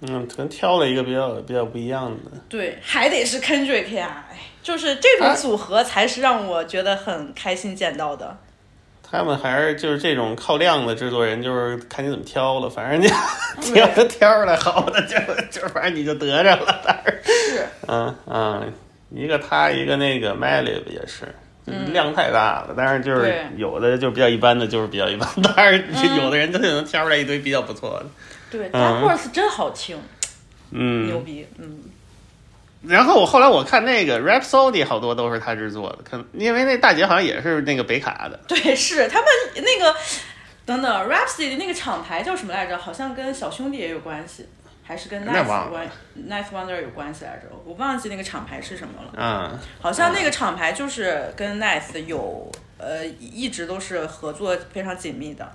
[0.01, 2.31] 嗯，可能挑了一个比较比较不一样的。
[2.47, 8.37] 对，还得是 Kendrick 呀，哎，就是这种组合才是让我觉得很开心见到的。
[9.15, 13.07] 他们还是就是这种靠量的制作人，就是看你怎么挑了，反正你
[13.73, 15.15] 挑着挑出来好的就
[15.61, 16.81] 就反正你就得着了。
[16.85, 18.73] 但是是，嗯嗯，
[19.11, 21.33] 一个他一个那个 Malib 也是。
[21.91, 28.05] 量太大了，但是就是有的就比较一般的，就是比较一般， 但是有的人他就能挑出来一堆比较不错的。
[28.51, 29.97] 对嗯，Dark Horse 真好听，
[30.69, 31.79] 嗯，牛逼，嗯。
[32.87, 38.39] 然后我后来我看那个 Rhapsody 好多都是他制作的，可能因为那大姐好像也是那个北卡的。
[38.47, 39.95] 对，是他们那个
[40.65, 42.77] 等等 Rhapsody 的那个厂牌叫什么来着？
[42.77, 44.47] 好像跟小兄弟也有关系，
[44.83, 45.89] 还是跟 Nice 关
[46.29, 47.47] Nice Wonder 有关系来着？
[47.65, 49.11] 我忘记那个厂牌是什么了。
[49.17, 55.49] 嗯、好像那个厂牌就是跟 Nice 有呃一直都是合作非常紧密的。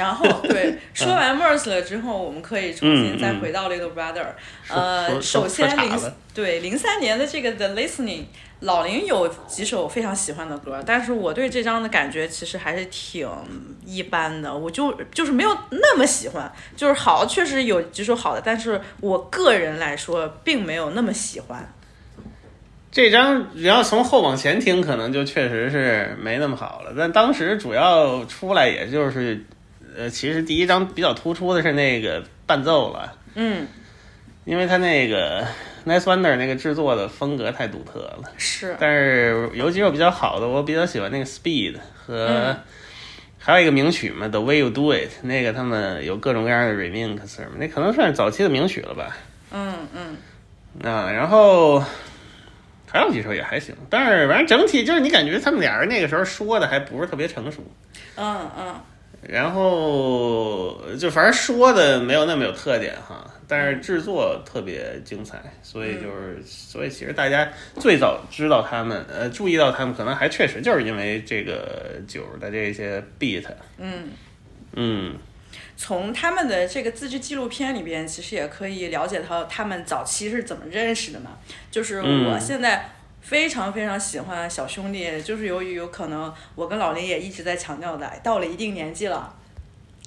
[0.00, 4.26] 嗯，然后 对，说完 Merce 了之后，我们可以重新再回到 Little Brother。
[4.68, 8.24] 呃，首先零对零三年的这个 The Listening，
[8.60, 13.28] 老林有几首非常喜欢的歌，但是我对这张的感觉其实还是挺
[13.84, 16.50] 一般的，我就就是没有那么喜欢。
[16.74, 21.72] 就是好，确实有几首好的，但是我个人来说并没有那么喜欢。
[22.92, 26.92] 这张你要从后往前听，可能就确实是没那么好了。
[26.96, 29.44] 但当时主要出来也就是，
[29.96, 33.66] 呃，其实第一张比较突出的是那个伴奏了，嗯，
[34.44, 35.46] 因为他那个
[35.86, 38.30] Nice Wonder 那个制作的风格太独特了。
[38.36, 42.56] 是，但是有几首比较好的，我比较喜欢那个 Speed 和、嗯。
[43.42, 49.16] 还有一个名曲嘛，《The Way You Do It》，那个他们有各种各样的 remix 嘛，那可能算是早期的名曲了吧。
[49.50, 51.82] 嗯嗯，啊，然后
[52.86, 57.62] 还有几首也还行，但是反正整体就是你感觉他们俩人那个时候说的还不是特别成熟，
[58.16, 58.74] 嗯嗯，
[59.22, 73.44] 然后就反正说的没有那么有特点哈，但是制作特别精彩，所以就是所以其实大家最早知道他们呃注意到他们，可能还确实就是因为这个九的这些 beat，
[73.78, 74.08] 嗯。
[74.72, 75.14] 嗯
[75.76, 81.38] 从他们的这个自制纪录片里边，其实也可以了解到他们早期是怎么认识的嘛。
[81.70, 82.90] 就是我嗯现在
[83.30, 89.32] 非常非常喜欢小兄弟，就是由于有可能我跟老林也一直在强调的，到了一定年纪了。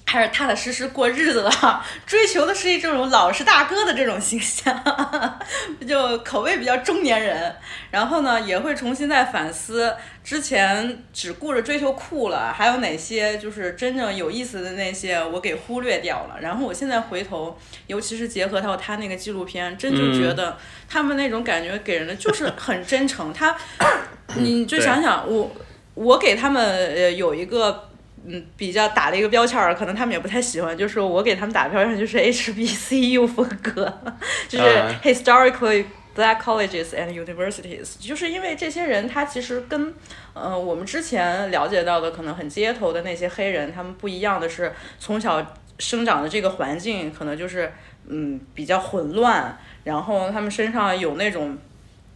[0.05, 4.83] 开始踏踏实实过日子了，追求的是一种老实大哥的这种形象，
[5.87, 7.55] 就口味比较中年人。
[7.89, 16.37] 然后呢，也会重新再反思之前只顾着追求酷了，还有哪些就是真正有意思的那些我给忽略掉了。
[16.41, 23.33] 然后我现在回头，尤其是结合到他那个纪录片，真就觉得他们那种感觉给人的就是很真诚。
[23.33, 23.55] 他，
[24.37, 25.51] 你就想想我，
[25.95, 26.63] 我给他们
[26.93, 27.89] 呃有一个。
[28.25, 33.91] 嗯，比较打了一个标签儿，可能他们也不太喜欢，就是我给他们打的标签就是 HBCU 风格，
[34.47, 34.95] 就是啊。
[35.03, 39.93] historically black colleges and universities，就是因为这些人他其实跟
[40.33, 45.45] 呃我们之前了解到的可能很街头的那些黑人，他们不一样的是，从小
[45.79, 47.73] 生长的这个环境可能就是
[48.07, 51.57] 嗯比较混乱，然后他们身上有那种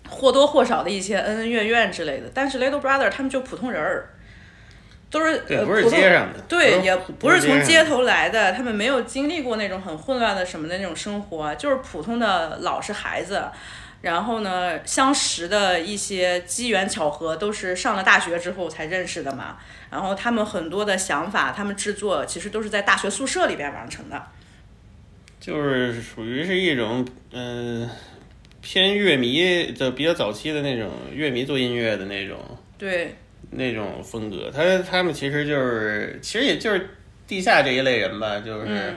[0.08, 4.10] 或多或少的一些恩恩怨怨之类的，但是 Little Brother 他们就普通人儿。
[5.10, 13.44] 都是对不是街上的对，也不是从街头来的，他们没有经历过那种很混乱的什么的那种生活，就是普通的老实孩子。
[14.02, 19.58] 然后呢，相识的一些机缘巧合都是上了大学之后才认识的嘛。
[19.90, 24.22] 然后他们很多的想法，他们制作其实都是在大学宿舍里边完成的。
[25.40, 27.92] 就是属于是一种嗯、呃
[28.60, 32.38] 偏乐迷的比较早期的那种乐迷做音乐的那种
[32.78, 33.16] 对，
[33.50, 34.52] 那种风格。
[34.52, 36.90] 他他们其实就是其实也就是
[37.28, 38.66] 地下这一类人吧，就是。
[38.68, 38.96] 嗯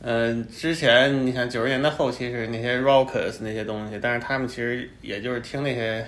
[0.00, 6.06] 嗯，之前你看九十年代后期是那些 rockers 那些东西，但是他们其实也就是听那些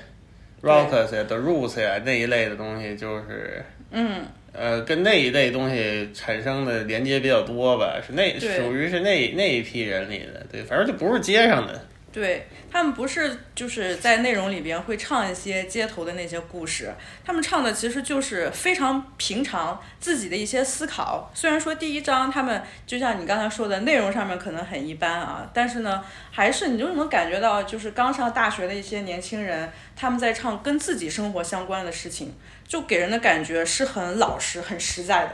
[0.62, 4.20] rockers 呀、The Roots 呀那一类的东西，就是嗯，
[4.52, 16.92] 呃跟那一类东西产生的连接比较多吧，是那属于是那那一批人里的，对，反正就不是街上的，对他们不是就是在内容里边会唱一些街头的那些故事，
[17.24, 21.30] 他们唱的其实就是非常平常自己的一些思考。
[21.32, 32.34] 虽然说第一章他们就像你刚才说的内容上面可能很一般啊，但是呢，还是你就能感觉到，就是刚上大学的一些年轻人，他们在唱跟自己生活相关的事情，
[32.66, 35.32] 就给人的感觉是很老实、很实在的。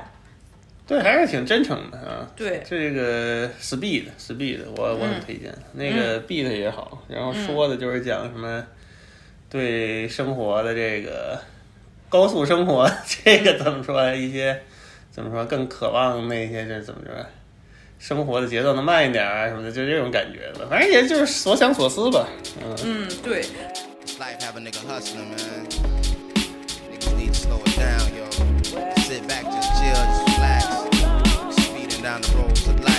[0.86, 2.30] 对还是挺真诚的啊。
[2.36, 2.62] 对。
[2.64, 5.52] 这个 speed speed 我我很推荐。
[5.72, 8.64] 那个 beat 也好然后说的就是讲什么
[9.50, 11.38] 对生活的这个
[12.08, 12.90] 高速生活
[13.24, 14.62] 这个怎么说一些
[15.10, 17.14] 怎么说更渴望那些这怎么说
[17.98, 20.66] 生活的节奏能慢一点啊什么的就这种感觉吧。
[20.70, 22.28] 反正也就是所想所思吧
[22.84, 23.08] 嗯。
[23.22, 23.44] 对。
[24.18, 25.96] Life happening a
[27.16, 28.24] need to slow it down yo.
[29.00, 30.25] sit back just chill
[32.20, 32.96] down the roads of life.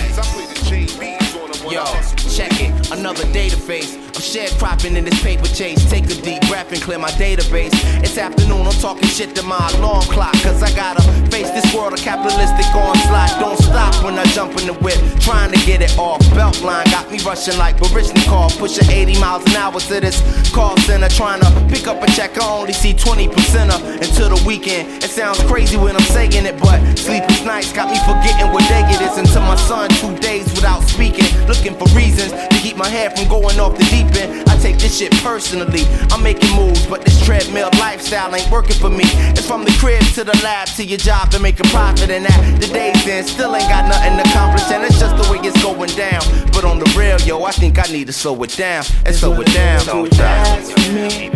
[1.70, 1.84] Yo,
[2.30, 2.67] check it.
[2.92, 3.24] Another
[3.68, 3.96] face.
[4.18, 5.78] I'm sharecropping in this paper chase.
[5.90, 7.70] Take a deep breath and clear my database.
[8.02, 10.32] It's afternoon, I'm talking shit to my alarm clock.
[10.42, 13.30] Cause I gotta face this world of capitalistic onslaught.
[13.38, 16.20] Don't stop when I jump in the whip, trying to get it off.
[16.32, 20.18] Beltline got me rushing like Barishnikov, pushing 80 miles an hour to this
[20.50, 21.10] call center.
[21.10, 23.28] Trying to pick up a check, I only see 20%
[23.68, 25.04] of until the weekend.
[25.04, 28.80] It sounds crazy when I'm saying it, but sleepless nights got me forgetting what day
[28.88, 29.18] it is.
[29.18, 33.28] Until my son, two days without speaking, looking for reasons to keep my head from
[33.28, 34.48] going off the deep end.
[34.48, 35.82] I take this shit personally.
[36.12, 39.04] I'm making moves, but this treadmill lifestyle ain't working for me.
[39.34, 42.24] It's from the crib to the lab to your job to make a profit, and
[42.24, 45.60] that the days in still ain't got nothing accomplished, and it's just the way it's
[45.62, 46.22] going down.
[46.52, 49.38] But on the real, yo, I think I need to slow it down and slow
[49.40, 49.80] it down.
[49.80, 51.30] Too fast for me.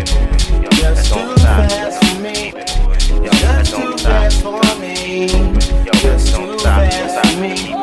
[0.71, 2.53] Just too fast for me.
[3.27, 5.27] Just too fast for me.
[5.93, 7.82] Just too fast for me.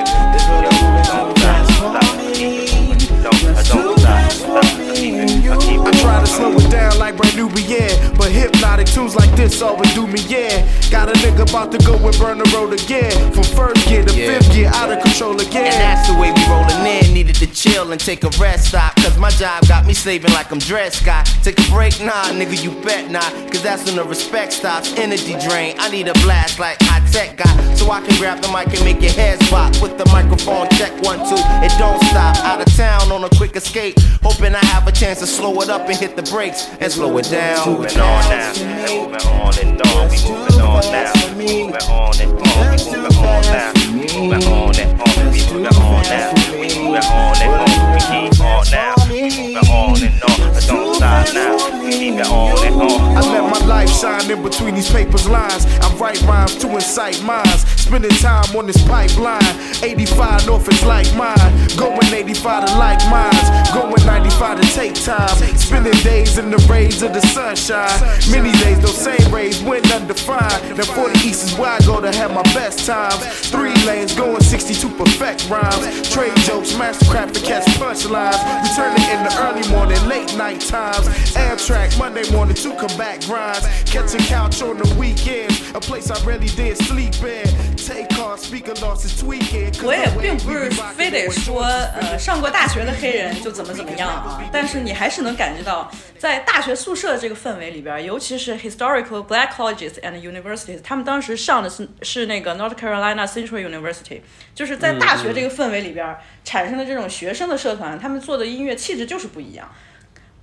[6.40, 7.92] Slow it down like brand new yeah.
[8.18, 10.66] But hypnotic tunes like this always do me, yeah.
[10.90, 13.14] Got a nigga about to go and burn the road again.
[13.34, 14.40] From first gear to Yeah.
[14.40, 15.68] fifth gear, out of control again.
[15.72, 17.14] And that's the way we rollin' in.
[17.14, 18.96] Needed to chill and take a rest stop.
[18.98, 21.26] Cause my job got me slaving like I'm dressed, Scott.
[21.44, 23.32] Take a break, nah, nigga, you bet not.
[23.52, 24.98] Cause that's when the respect stops.
[24.98, 25.76] Energy drain.
[25.80, 27.76] I need a blast like high tech guy.
[27.76, 29.80] So I can grab the mic and make your head spot.
[29.82, 31.42] With the microphone, check one, two.
[31.66, 32.36] It don't stop.
[32.50, 33.96] Out of town on a quick escape.
[34.24, 37.18] Hoping I have a chance to slow it up and hit the brakes and slow
[37.18, 37.68] it down.
[37.68, 40.10] Moving on now, and moving on and on.
[40.10, 42.68] We moving on now, moving on and on.
[42.68, 45.32] We moving on now, moving on and on.
[45.32, 47.94] We moving on now, we moving on and on.
[47.94, 50.54] We keep on now, moving on and on.
[50.54, 53.18] But don't stop now, we keep it on and on.
[53.18, 55.66] I let my life shine in between these papers lines.
[55.82, 57.66] I write rhymes to incite minds.
[57.82, 59.42] Spending time on this pipeline.
[59.82, 61.68] 85 north is like mine.
[61.76, 63.72] Going 85 to like minds.
[63.74, 65.36] Going 95 to take time.
[65.58, 67.89] Spending days in the rays of the sunshine.
[68.31, 70.77] Many days, those same rays went undefined.
[70.77, 73.23] Now 40 East is where I go to have my best times.
[73.51, 75.85] Three lanes going 62 perfect rhymes.
[76.11, 78.39] Trade jokes, mastercraft to catch punchlines.
[78.69, 81.07] Returning in the early morning, late night times.
[81.35, 83.65] Amtrak, Monday morning to combat grinds.
[83.91, 85.55] Catch a couch on the weekends.
[85.75, 87.47] A place I rarely did sleep in.
[87.77, 89.71] Take on speaker losses tweaking.
[89.73, 99.26] 'Cause 我也 the way 并不是 we be rocking 非得 with 说， Jordans 呃，上过大学的黑人就怎么怎么样啊，但是你还是能感觉到， 在大学宿舍这个氛围里边，尤其是 historical
[99.26, 104.20] black colleges and universities，他们当时上的是是那个 North Carolina Central University，
[104.54, 109.68] 就是在大学这个氛围里边产生的这种学生的社团，他们做的音乐气质就是不一样。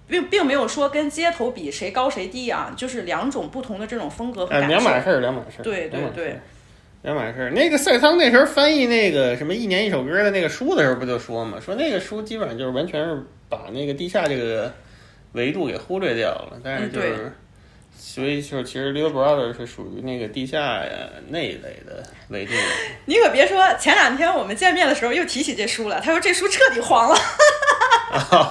[0.08, 4.76] 并并没有说跟街头比谁高谁低啊，就是两种不同的这种风格和呃，感受。
[4.76, 5.62] 两码事儿，两码事儿。
[5.64, 6.38] 对对对，
[7.02, 7.50] 两码事儿。
[7.50, 14.72] 那个赛康那时候翻译那个什么一年一首歌的那个书的时候，不就说嘛，说那个书基本上就是完全是把那个地下这个
[15.36, 17.32] 维度给忽略掉了，但是就是。
[17.98, 20.90] 所以就是，其实 Little Brother 是属于那个地下呀
[21.28, 22.52] 那一类的维度。
[23.06, 27.18] 你可别说，前两天我们见面的时候又提起这书了，他说这书彻底黄了。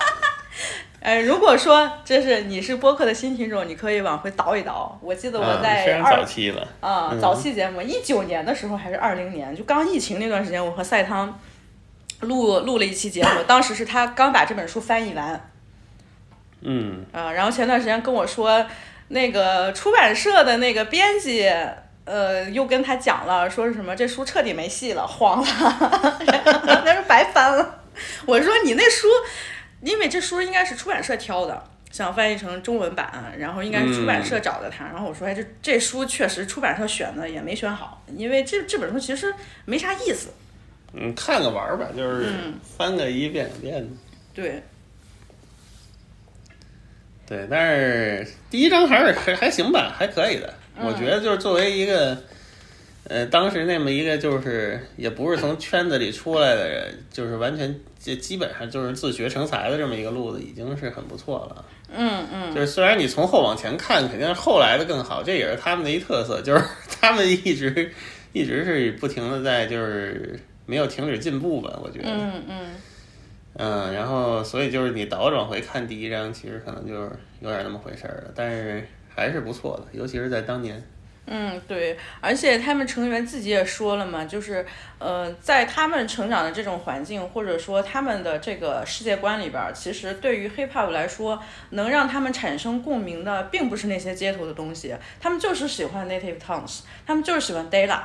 [1.00, 5.00] 呃，如果说这是你是播客的新听众，你可以往回倒一倒。
[5.02, 6.68] 我记得我嗯，在二早期了。
[6.82, 11.40] 啊、嗯早期节目一九年的时候还是二零年，就刚疫情那段时间，我和赛汤
[12.22, 15.52] 录录了一期节目，当时是他刚把这本书翻译完，
[16.66, 18.66] 嗯，啊，然后前段时间跟我说，
[19.10, 21.48] 那个出版社的那个编辑，
[22.04, 27.84] 呃，又跟他讲了，说是什么这书彻底没戏了，黄了，他说白翻了。
[28.26, 29.08] 我说你那书，
[29.82, 31.64] 因为这书应该是出版社挑的。
[31.92, 40.28] 想翻译成中文版，然后应该是出版社找的他，然后我说，哎，这这书确实出版社选的也没选好，因为这这本书其实没啥意思。
[40.92, 43.88] 嗯，看个玩儿吧，就是嗯翻个一遍两遍的。
[44.34, 44.62] 对，
[47.28, 50.54] 对，但是第一章还是还还行吧，还可以的。
[50.78, 52.16] 我觉得就是作为一个，
[53.08, 61.66] 呃，当时那么一个就是也不是从圈子里出来的人，就是完全基基本上就是自学成才的这么一个路子，已经是很不错了。
[61.92, 66.64] 嗯嗯，就是虽然你从后往前看，肯定是后来的更好，这也是他们的一特色，就是
[67.02, 67.92] 他们一直
[68.34, 72.10] 一直是不停的在就是没有停止进步吧，我觉得。
[72.10, 72.68] 嗯嗯。
[73.58, 80.84] 嗯，然后所以就是你倒转回看第一章，其实可能就是有点那么回事儿了，但是还是不错的，尤其是在当年。
[81.28, 84.64] 嗯，对，而且他们成员自己也说了嘛，就是
[85.00, 91.42] 呃，在他们成长的这种环境，或者说他们的这个世界观里边儿，其实对于 hip hop 来说，
[91.72, 98.02] 能让他们产生共鸣的，并不是那些街头的东西，他们就是喜欢 native tongues，他们就是喜欢 Dayla。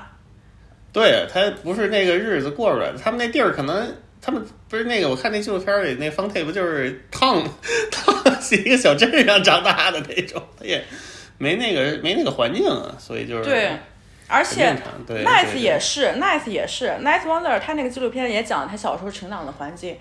[0.91, 7.43] 对他不是那个日子过出来的，他们那地儿可能他们不是那个，我看那纪录片里那方太不就是烫
[7.91, 10.85] 烫是一个小镇上长大的那种，他也
[11.39, 13.71] 没那个没那个环境啊，所以就是对，
[14.29, 14.77] 而且
[15.09, 19.97] Nice 也是，Nice 也是，Nice Wonder 他那个纪录片也讲他小时候成长的环境，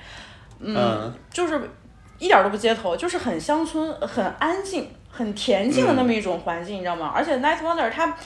[0.60, 1.70] 嗯就是
[2.18, 7.14] 一点儿都不街头，就是很乡村、很安静、很恬静的那么一种环境，你知道吗？
[7.16, 8.18] 而且 Nice Wonder 他。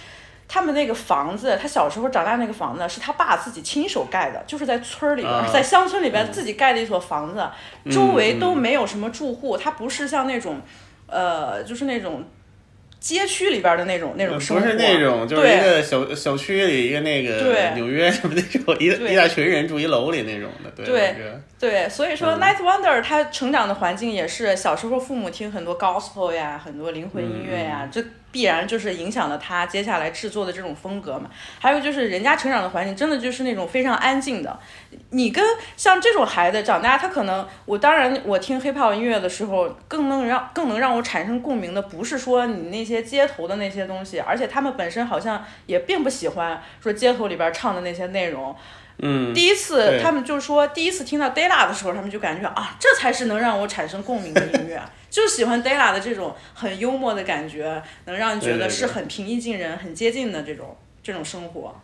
[0.54, 7.44] 他们那个房子，他小时候长大那个房子是他爸自己亲手盖的，就是在村儿里边在乡村里边自己盖的一所房子，
[7.92, 8.40] 周围嗯。
[8.40, 10.62] 都没有什么住户，他不是像那种，
[11.08, 12.24] 呃，就是那种
[13.00, 17.74] 街区里边儿的那种那种生活，不是那种就是一个小小区里一个那个对。
[17.74, 21.16] 纽约什么那种一一大群人住一楼里那种的，对
[21.60, 21.90] 对。
[21.90, 22.40] 所以说嗯。
[22.40, 31.30] Night Wonder 他成长的环境也是小时候父母听很多 gospel 呀，很多灵魂音乐嗯呀，这必然就是影响了他接下来制作的这种风格嘛。
[31.60, 34.60] 还有就是人家成长的环境真的就是那种非常安静的，
[35.12, 35.46] 你跟
[35.78, 48.56] 像这种孩子长大，他可能我当然我听 hip hop 音乐的时候，更能让更能让我产生共鸣的，不是说你那些街头的那些东西，而且他们本身好像也并不喜欢说街头里边唱的那些内容。
[49.00, 54.80] 嗯，第一次他们就说，第一次听到 Della 的时候，他们就感觉啊，这才是能让我产生共鸣的音乐，
[55.14, 61.76] 就喜欢 Della 的这种很幽默的感觉，能让你觉得是很平易近人、很接近的这种这种生活。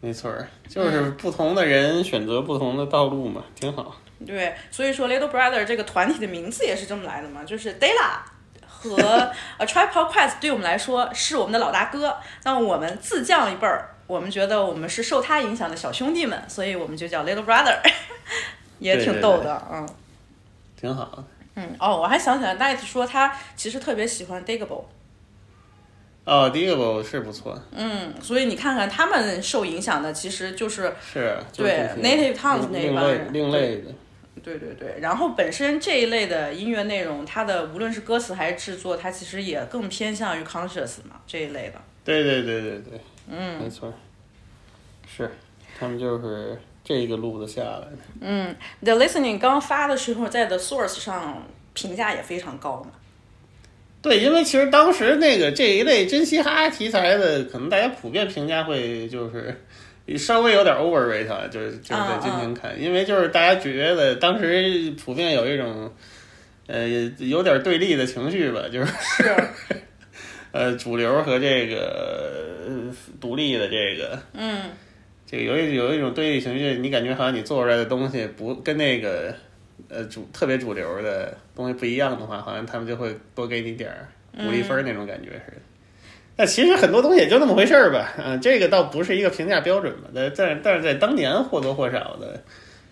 [0.00, 3.96] 没错儿，就是不同的人选择不同的道路嘛，挺好。
[4.24, 8.20] 对，所以说 Little Brother 这个团体的名字也是这么来的嘛，就是 Della
[8.64, 8.94] 和
[9.58, 17.76] 呃 Tribe Called Quest 对我们来说是我们的老大哥，那我们自降一辈儿，我们觉得我们是受他影响的小兄弟们，所以我们就叫 Little Brother，
[18.78, 19.88] 也挺对对对逗的，嗯。
[20.80, 21.24] 挺好的。
[21.56, 24.84] 嗯，哦，我还想起来，Night 说他其实特别喜欢 Digable，
[26.24, 33.90] 哦，，Digable 是不错，嗯，所以你看看他们受影响的其实就是是啊就是对 Native Tongues 那一类帮人另类的，
[34.42, 41.80] 对对对，然后本身这一类的音乐内容，它的无论是歌词还是制作，它其实也更偏向于 conscious 嘛这一类的。
[42.04, 43.00] 对对对对对，
[43.30, 43.92] 嗯，没错，
[45.08, 45.30] 是
[45.78, 47.98] 他们就是这个路子下来的。
[48.20, 52.92] 嗯，The Listening 刚发的时候，在 The Source 上评价也非常高嘛。
[54.00, 59.60] 对，因为其实当时那个这一类真嘻哈题材的，可能大家普遍评价会就是
[60.16, 65.92] 稍微有点 overrate，啊就是就是在嗯今天看，因为就是大家觉得当时普遍有一种
[66.68, 66.86] 呃
[67.18, 68.86] 有点对立的情绪吧，就是
[69.18, 69.34] 是，
[70.52, 74.70] 呃主流和这个呃独立的这个嗯，
[75.26, 79.34] 这个有一有一种对立情绪，你感觉好像你做出来的东西不跟那个
[79.88, 85.56] 呃主特别主流的东西不一样的话，好像他们就会多给你点儿鼓励分儿那种感觉似的。
[86.36, 92.44] 那其实很多东西也就那么回事儿吧，嗯、这个倒不是一个评价标准吧，但但但是在当年或多或少的，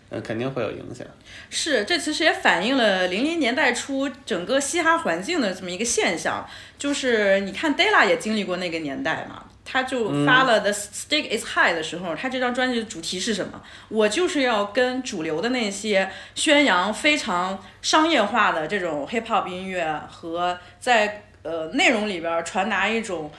[0.09, 1.07] 嗯、肯定会有影响。
[1.51, 13.62] 是，这其实也反映了零零年代初整个嘻哈环境的这么一个现象，就是你看 Della 也经历过那个年代嘛，他就发了《The Stick Is High》的时候，他这张专辑的主题是什么？
[13.88, 23.30] 我就是要跟主流的那些宣扬非常商业化的这种 hip hop 音乐和在呃内容里边儿传达一种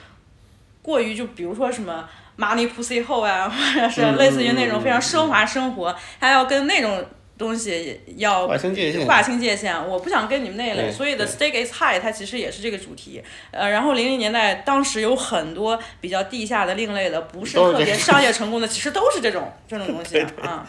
[0.82, 2.08] 过于就比如说什么。
[2.38, 7.02] money pussy hole 啊，或者是类似于那种非常奢华生活，他要跟那种
[7.38, 9.88] 东西要划清界限划清界限。
[9.88, 13.22] 我不想跟你们那一类，所以的对 Stake is High 它其实也是这个主题。
[13.50, 20.32] 呃，然后零零年代当时有很多比较地下的、另类的，不是特别商业成功的，其实都是这种 这种东西啊。
[20.42, 20.66] 啊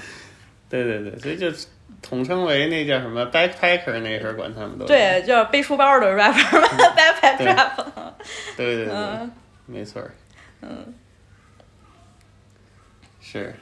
[0.69, 1.47] 对对对，所以就
[2.01, 7.85] 统称为那叫什么 backpacker，那时候管他们都是对，叫背书包的 rapper 嘛，backpack 对 rap。
[8.57, 8.93] 对对
[9.65, 10.11] 没错儿。
[10.61, 10.93] 嗯，
[13.21, 13.53] 是。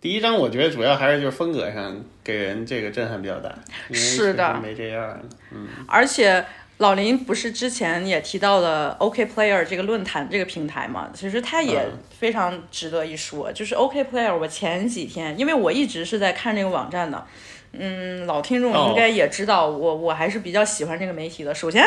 [0.00, 3.54] 第一张我觉得主要还是就是风格上给人这个震撼比较大，
[3.92, 5.20] 是的没这样，
[5.52, 6.44] 嗯，而且
[6.78, 11.10] 老林不是之前也提到了 OK Player 这个论坛这个平台嘛？
[11.12, 13.52] 其实它也嗯非常值得一说。
[13.52, 17.26] 就是 OK Player，我前几天因为我一直是在看这个网站的，
[17.72, 21.54] 嗯，老听众应该也知道我，我还是比较喜欢这个媒体的。
[21.54, 21.84] 首先，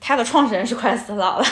[0.00, 1.44] 它的创始人是 Questlove，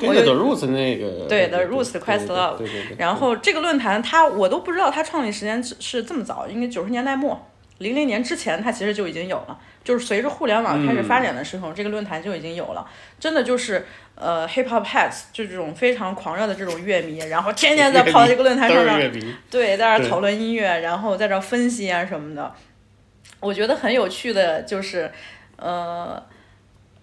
[0.00, 9.58] 那个 The Roots 那个对对 The Roots 的 Questlove 对对对，然后这个论坛它我都不知道它创立时间是是这么早，应该九十年代末，零零年之前它其实就已经有了。
[9.82, 12.86] 就是随着互联网开始发展的时候，这个论坛就已经有了。
[13.18, 19.10] 真的就是呃 hip hop heads 就这种非常狂热的这种乐迷，然后天天在跑到这个论坛上面
[19.50, 22.52] 对，在那儿讨论音乐，然后在这儿分析啊什么的。
[23.40, 25.10] 我觉得很有趣的就是，
[25.56, 26.22] 呃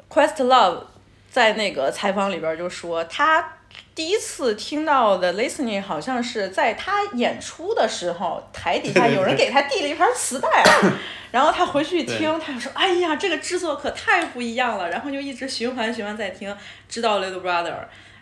[0.09, 0.83] ，Questlove
[1.29, 3.53] 在那个采访里边儿就说，他
[3.93, 10.63] 第一次听到的 listening 好像是在他演出的时候，台底下 有人给他递了一盘磁带，
[11.31, 16.55] 然后他回去一听，他就说：“哎呀，这个制作可太不一样了。”然后就一直循环循环在听，
[16.87, 17.75] 知道 Little Brother，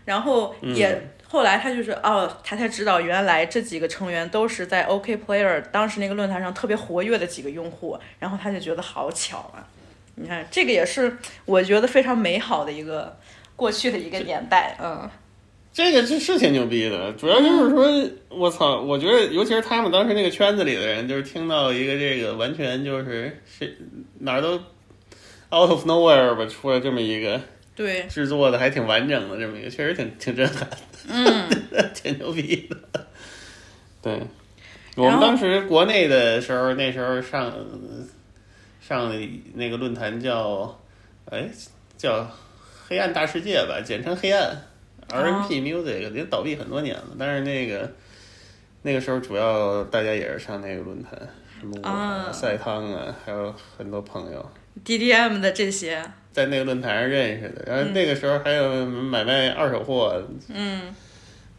[0.05, 9.67] 然后也、后来他就是哦，他才知道原来这几个成员都是在 OK Player 当时那个论坛上特别活跃的几个用户，然后他就觉得好巧啊。
[10.15, 13.15] 你看，这个也是我觉得非常美好的一个
[13.55, 15.09] 过去的一个年代，嗯。
[15.73, 23.77] 这个是是挺牛逼的，主要就是说，我操，我觉得尤其是他们当时那个圈子里的人，就是听到一个这个完全就是是
[24.19, 24.53] 哪儿都
[25.51, 27.41] out of nowhere 吧，出来这么一个
[27.75, 30.65] 对，制作的还挺完整的这么一个，确实挺挺震撼，
[31.09, 31.49] 嗯，
[31.93, 33.07] 挺牛逼的。
[34.01, 34.21] 对，
[34.95, 37.51] 我们当时国内的时候，那时候上
[38.87, 39.11] 上
[39.53, 40.79] 那个论坛叫
[41.31, 41.49] 哎
[41.97, 42.29] 叫
[42.87, 44.61] 黑暗大世界吧，简称黑暗
[45.09, 47.91] RNP Music，已经倒闭很多年了，但是那个
[48.83, 51.11] 那个时候主要大家也是上那个论坛，
[51.59, 54.51] 什么我啊、啊赛汤啊，还有很多朋友。
[54.83, 60.93] DDM 的这些，在那个论坛上认识的，然后那个时候还有买卖二手货，嗯。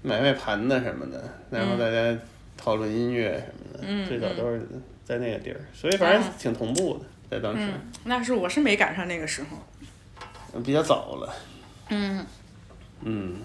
[0.02, 1.20] 买卖盘子什么的，
[1.50, 2.16] 然后大家
[2.56, 4.64] 讨论音乐什么的，嗯最早都是
[5.04, 11.34] 在那个地儿，所以反正挺同步的，在当时、嗯，那是我是没赶上那个时候，比较早了。
[11.88, 12.26] 嗯，
[13.02, 13.36] 嗯，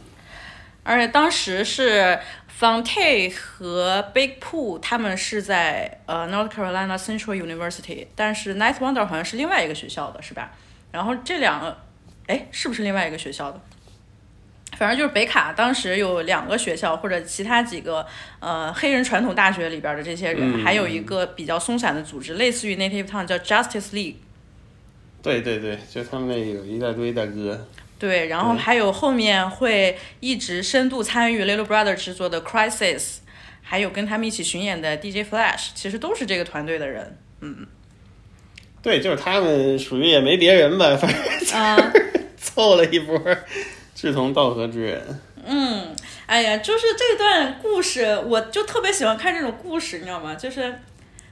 [0.84, 2.20] 而且当时是
[2.60, 10.52] Fonte 和 Big Pool 他们是在呃 North Carolina Central University，但是 Night Wonder 好像是另外一个学校的，是吧？
[10.92, 11.78] 然后这两个，
[12.28, 13.60] 哎，是不是另外一个学校的？
[14.82, 18.04] 反正就是北卡当时有两个学校或者其他几个
[18.40, 24.16] 呃黑人传统大学里边的这些人，嗯还有一个比较松散的组织，类似于 Native Town 叫 Justice League。
[25.22, 27.68] 对对对，就他们那有一大堆大哥，
[28.00, 33.18] 对，然后还有后面会一直深度参与 Little Brother 制作的 Crisis，
[33.62, 37.20] 还有跟他们一起巡演的 DJ Flash，其实都是这个团队的人。
[37.42, 37.68] 嗯。
[38.82, 41.22] 对，就是他们属于也没别人吧，反正
[41.54, 41.94] 嗯
[42.36, 43.16] 凑了一波
[44.02, 45.22] 志同道合之人。
[45.46, 45.96] 嗯，
[46.26, 50.34] 哎呀，就是这段故事，我就特别喜欢看这种故事，你知道吗？
[50.34, 50.74] 就是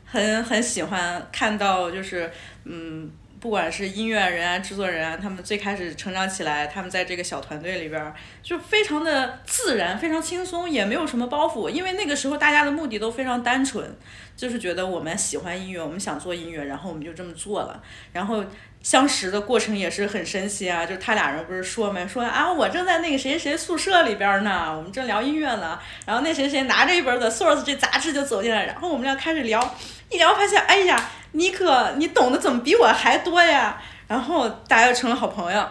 [0.05, 2.32] 很很喜欢看到，就是
[2.65, 3.09] 嗯。
[3.41, 8.13] 不管是音乐人啊、制作人啊，他们最开始成长起来，他们在这个小团队里边儿，
[8.43, 11.70] 就非常的自然，非常轻松，也没有什么包袱。
[11.70, 13.89] 因为那个时候大家的目的都非常单纯，
[14.36, 17.82] 就是觉得我们喜欢音乐，我们想做音乐，然后我们就这么做了。
[18.11, 18.43] 然后
[18.82, 29.75] 相识的过程也是很神奇啊，就是他俩人不是说没说啊，我正在那个谁谁宿舍里边呢，我们正聊音乐呢，然后那谁谁拿着一本的 Source 这杂志就走进来，然后我们俩开始聊，
[30.09, 33.82] 一聊发现，哎呀，尼克你懂得怎么比我还多呀？
[34.07, 35.67] 然后大家就成了好朋友。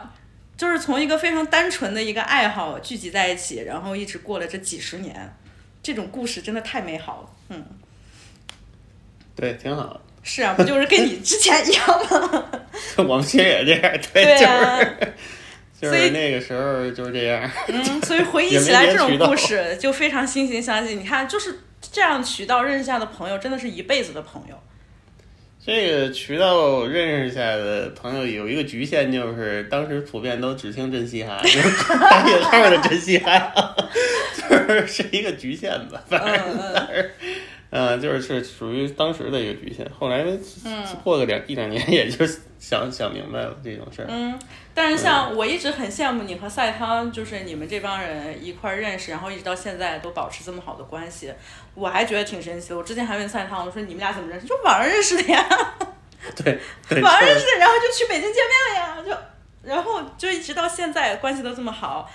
[0.57, 5.33] 就是从一个非常单纯的一个爱好聚集在一起，然后一直过了这几十年，
[5.81, 7.29] 这种故事真的太美好了。
[7.51, 7.65] 嗯，
[9.37, 10.01] 对，挺好。
[10.31, 12.45] 是啊，不就是跟你之前一样吗？
[12.97, 14.79] 我们其实也这样，对，对啊
[15.81, 17.51] 就是那个时候就是这样。
[17.69, 20.95] 嗯，所以回忆 起来这种故事就非常惺惺相惜。
[20.97, 24.55] 你看，就是这样渠道认识下的朋友，真的是一辈子的朋友。
[25.65, 31.61] 这个渠道认识下的朋友有一个局限，就是当时普遍都只听真嘻哈，就是
[31.99, 33.53] 打引号的真嘻哈，
[34.37, 37.11] 就是是一个局限吧，反正嗯嗯
[37.71, 39.87] 嗯，就是是属于当时的一个局限。
[39.99, 40.25] 后来
[41.05, 42.27] 过个两一两年，也就
[42.59, 44.07] 想想明白了这种事儿。
[44.09, 44.39] 嗯，
[44.73, 51.31] 但是像我一直很羡慕你和赛汤，就是你们这帮人一块儿认识，然后一直到现在都保持这么好的关系，
[51.75, 52.77] 我还觉得挺神奇的。
[52.79, 54.47] 我之前还问赛汤，我说你们俩怎么认识？
[54.47, 55.47] 就网上认识的呀，
[56.37, 56.59] 对
[56.89, 62.11] 对，网上认识的，然后就去北京见面了呀，就然后就一直到现在关系都这么好，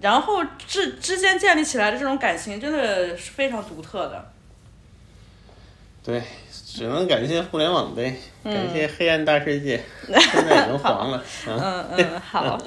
[0.00, 4.32] 然后之之间建立起来的这种感情真的是非常独特的。
[6.06, 6.22] 对，
[6.64, 11.22] 只能感谢互联网呗，嗯感谢黑暗大世界， 现在已经黄了。
[11.48, 12.58] 嗯嗯嗯，好。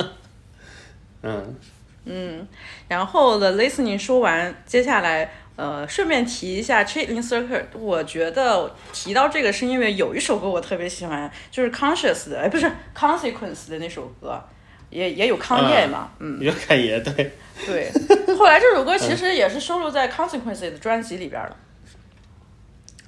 [1.23, 1.55] 嗯，
[2.03, 2.47] 嗯，
[2.89, 7.65] 然后 The Listening 说完，接下来呃，顺便提一下 Chitlin Circuit。
[7.73, 14.41] 我觉得提到这个是因为有一首歌我特别喜欢，就是 Conscious 的，哎，不是 Consequence 的那首歌，
[14.89, 17.31] 也也有康业嘛，嗯，越看也对。
[17.65, 17.89] 对。
[18.37, 21.49] 后来这首歌其实也是收录在 Consequence 的专辑里边的。
[21.49, 21.68] I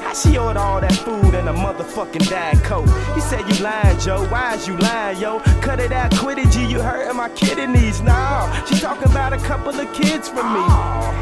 [0.00, 2.88] How she order all that food in a motherfucking Diet Coke?
[3.14, 4.24] He said you lying, Joe.
[4.28, 5.40] Why is you lying, yo?
[5.60, 6.64] Cut it out, quit it, G.
[6.64, 8.00] You hurting my kidneys.
[8.00, 10.64] Nah, she talking about a couple of kids from me.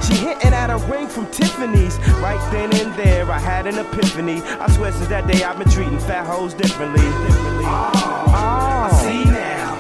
[0.07, 1.99] She hinting at a ring from Tiffany's.
[2.23, 4.41] Right then and there, I had an epiphany.
[4.41, 7.03] I swear since that day I've been treating fat hoes differently.
[7.03, 7.65] differently.
[7.67, 9.75] I see now.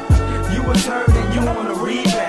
[0.52, 2.19] You was hurt and you on a rebound.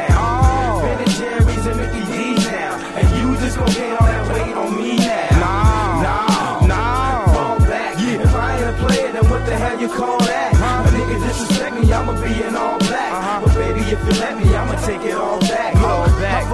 [3.51, 5.27] Just gon' gain all that weight on me now.
[5.43, 7.33] Nah, nah.
[7.33, 7.99] Fall back.
[7.99, 8.23] Yeah.
[8.23, 10.55] If I ain't a player, then what the hell you call that?
[10.55, 13.11] A nigga disrespect me, I'ma be in all black.
[13.11, 13.41] Uh-huh.
[13.43, 15.25] But baby, if you let me, I'ma take it all back.
[15.25, 15.40] All back.
[15.40, 15.40] I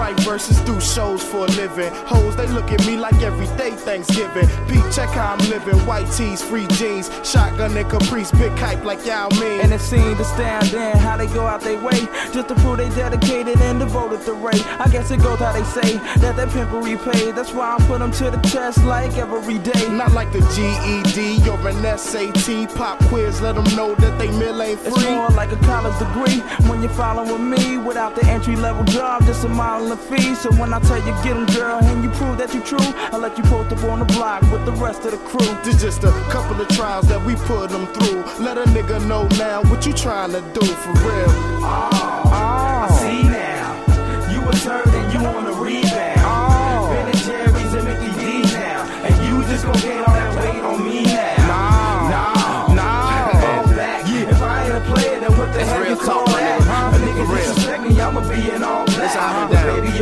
[0.07, 1.91] write verses, do shows for a living.
[2.05, 4.47] Hoes, they look at me like every day Thanksgiving.
[4.67, 5.77] Pete, check how I'm living.
[5.85, 9.61] White tees, free jeans, shotgun and caprice, big hype like y'all mean.
[9.61, 11.99] And it seemed to stand then how they go out their way
[12.31, 14.59] just to prove they dedicated and devoted to Ray.
[14.79, 17.35] I guess it goes how they say that that pimpery paid.
[17.35, 19.89] That's why I put them to the test like every day.
[19.89, 24.61] Not like the GED or an SAT pop quiz, let them know that they mill
[24.61, 24.91] ain't free.
[24.93, 26.39] It's more like a college degree
[26.69, 30.35] when you're following me without the entry level job, just a mile and a fee.
[30.35, 32.77] So when I tell you get 'em, girl, and you prove that you true,
[33.11, 35.47] I'll let you post up on the block with the rest of the crew.
[35.63, 38.23] This just a couple of trials that we put them through.
[38.43, 41.31] Let a nigga know now what you trying to do for real.
[41.63, 43.75] Oh, I see now.
[44.31, 46.21] You was hurt and you on a rebound.
[46.23, 46.89] Oh.
[46.91, 48.81] Ben and Jerry's and Mickey D's now.
[49.05, 51.47] And you just gon' gain all that weight on me now.
[51.47, 53.41] Nah, nah.
[53.41, 54.05] Fall back.
[54.07, 56.59] If I ain't a player, then what the hell real you call that?
[56.61, 56.95] nigga.
[56.95, 57.45] A nigga For real.
[57.45, 58.76] disrespect me, I'ma be in all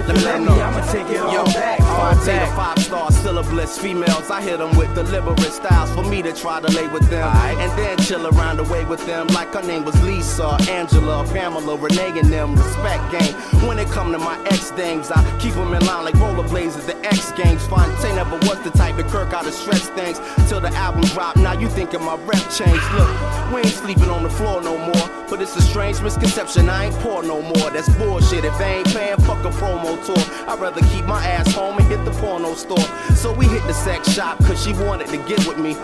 [0.08, 0.53] Let me let know.
[0.53, 1.82] I'ma take it Yo, all back.
[1.82, 2.56] All Fontaine, back.
[2.56, 4.30] five star syllabus females.
[4.30, 7.28] I hit them with deliberate styles for me to try to lay with them.
[7.60, 11.76] And then chill around the way with them like her name was Lisa, Angela, Pamela,
[11.78, 12.56] Renee, and them.
[12.56, 13.34] Respect game.
[13.68, 16.86] When it come to my ex dames, I keep them in line like rollerblades at
[16.86, 17.66] the X Games.
[17.68, 21.38] Fontaine never was the type to Kirk out to stretch things till the album dropped.
[21.38, 22.86] Now you thinking my rep changed.
[22.93, 23.10] Look,
[23.51, 25.24] we ain't sleeping on the floor no more.
[25.30, 26.69] But it's a strange misconception.
[26.69, 27.69] I ain't poor no more.
[27.71, 28.45] That's bullshit.
[28.45, 30.17] If I ain't paying, fuck a promo tour.
[30.47, 32.78] I'd rather keep my ass home and hit the porno store.
[33.15, 35.76] So we hit the sex shop cause she wanted to get with me.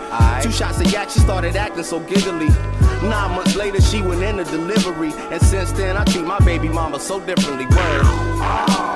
[0.42, 2.48] Two shots of yak, she started acting so giggly.
[3.02, 5.12] Nine months later, she went in the delivery.
[5.32, 7.66] And since then, I treat my baby mama so differently.
[7.66, 8.02] Word.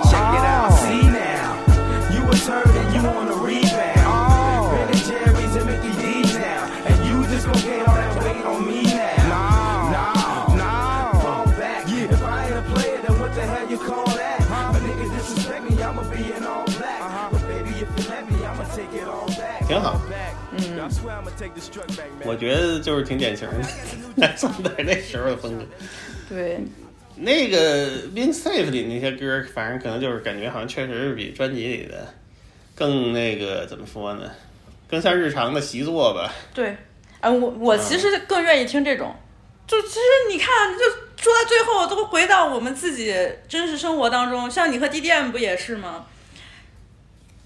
[0.07, 0.71] Check it out.
[0.71, 2.76] Ah, see now, you was hurt
[19.69, 22.25] truck back, man.
[22.25, 23.69] 我觉得就是挺典型的，
[24.15, 25.65] 南宋代那时候的风格。
[26.29, 26.61] 对，
[27.17, 32.15] 那个 Being Safe 里那些歌，反正可能就是感觉好像确实是比专辑里的
[32.75, 34.31] 更那个怎么说呢？
[34.89, 36.33] 更像日常的习作吧。
[36.55, 36.77] 对，
[37.21, 39.15] 啊，我我其实更愿意听这种，
[39.67, 40.01] 就其实
[40.31, 40.85] 你看，就
[41.21, 43.13] 说到最后都回到我们自己
[43.49, 46.07] 真实生活当中，像你和 DDM 不也是吗？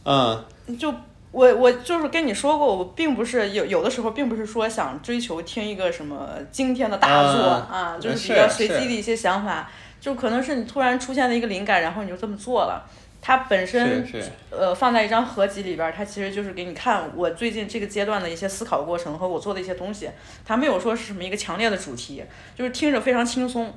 [0.04, 0.44] 嗯，
[0.78, 0.94] 就
[1.32, 9.70] 我我就是跟你说过，我并不是有有的时候并不是说想追求听一个什么惊天的大作啊啊，就是是比较随机的一些想法，
[10.00, 12.84] 就可能是你突然出现了一个灵感，然后你就这么做了。
[13.22, 14.04] 它本身
[14.50, 20.10] 呃放在一张合集里边儿，它其实就是给你看我最近这个阶段的一些思考过程和我做的一些东西。
[20.44, 22.24] 它没有说是什么一个强烈的主题，
[22.56, 23.72] 就是听着非常轻松。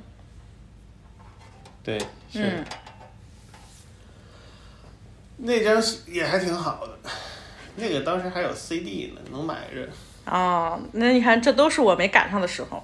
[1.82, 1.98] 对，
[2.32, 2.64] 是、嗯，
[5.36, 6.98] 那张也还挺好的。
[7.76, 9.88] 那个当时还有 CD 呢，能买着。
[10.30, 12.82] 哦，那你看，这都是我没赶上的时候。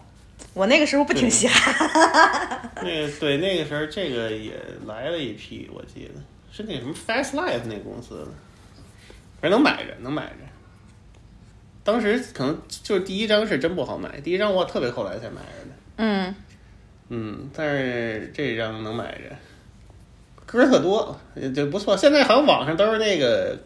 [0.53, 4.53] 我那个时候不听嘻哈， 那个对，那个时候这个也
[4.87, 6.21] 来了一批，我记得
[6.51, 8.27] 是那什么 Fast Life 那公司的，
[9.41, 10.37] 反正能买着，能买着。
[11.85, 15.71] 当时可能就是第一张是真不好买，第一张我特别后来才买着的。
[15.99, 16.35] 嗯，
[17.11, 19.37] 嗯，但是这张能买着，
[20.47, 21.97] 歌儿特多，也就不错。
[21.97, 23.57] 现在好像网上都是那个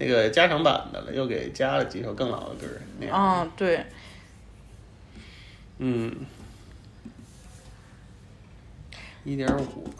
[0.00, 2.80] 那个加长版的了，又给加了几首更老的歌儿。
[3.00, 3.84] 那样啊，对，
[5.78, 6.14] 嗯，
[9.24, 9.90] 一点五，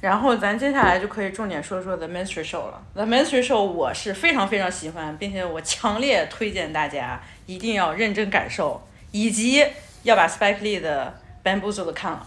[0.00, 2.82] 然后咱接下来就可以重点说说 The Mystery Show 了。
[2.94, 9.64] The Mystery Show 我是非常非常喜欢，并且我强烈推荐大家一定要认真感受，以及
[10.02, 12.26] 要把 Spike Lee 的 Bamboozled 看了。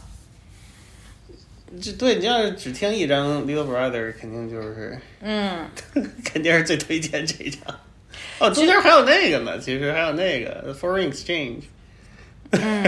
[1.79, 5.65] 这对你要是只听一张 Little Brother，肯定就是嗯，
[6.25, 7.61] 肯定是最推荐这一张。
[8.39, 11.61] 哦，中间还有那个呢，其实还有那个 Foreign Exchange。
[12.51, 12.83] 嗯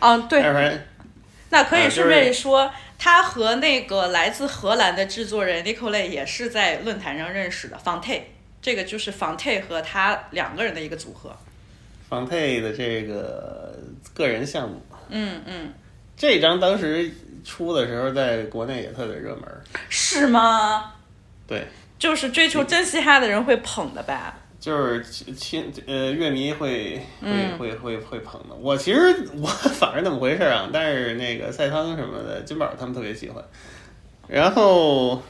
[0.00, 0.40] 哦对，
[1.50, 7.76] 那可以啊顺便就是说，他和那个来自荷兰的制作人 Nicolay 也是在论坛上认识的。
[7.84, 8.22] Fonte，
[8.62, 11.36] 这个就是 Fonte 和他两个人的一个组合。
[12.08, 13.78] 房配的这个
[14.14, 14.80] 个人项目，
[15.10, 15.72] 嗯嗯，
[16.16, 17.10] 这张当时
[17.44, 19.42] 出的时候，在国内也特别热门。
[19.88, 20.92] 是吗？
[21.46, 21.66] 对，
[21.98, 24.34] 就是追求真嘻哈的人会捧的吧？
[24.60, 28.54] 就是亲呃乐迷会会嗯会会会捧的。
[28.54, 29.00] 我其实
[29.34, 33.42] 我反正那么回事儿啊，但是那个赛汤什么的，金宝他们特别喜欢。
[34.28, 35.20] 然后，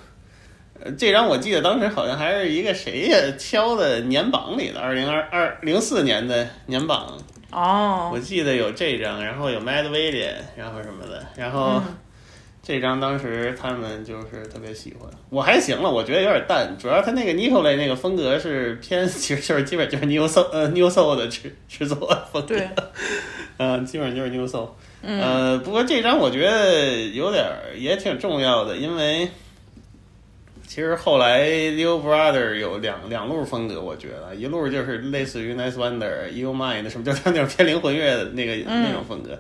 [0.79, 7.19] 呃，这张我记得当时好像还是一个谁呀敲的年榜里的，二零二二零四年的年榜，
[7.51, 11.83] 哦我，记得有这张，然后有 Mad William，然后什么的，然后。
[11.87, 11.97] 嗯
[12.63, 21.97] 这张当时他们就是特别喜欢，我还行了，我觉得有点淡，主要他那个 Nicolay 那个风格是偏， 其实就是基本就是 New Soul 呃 New Soul 的制制作
[22.33, 22.69] 风格，对，
[23.57, 24.69] 嗯，基本上就是 New Soul，
[25.03, 29.29] 呃，不过这张我觉得有点儿也挺重要的，因为
[30.75, 39.39] 其实后来 Leo Brother 有两两路风格，我觉得一路就是类似于 Nice Wonder、You Mind 什么，就是他那种偏灵魂乐的那个、那种风格。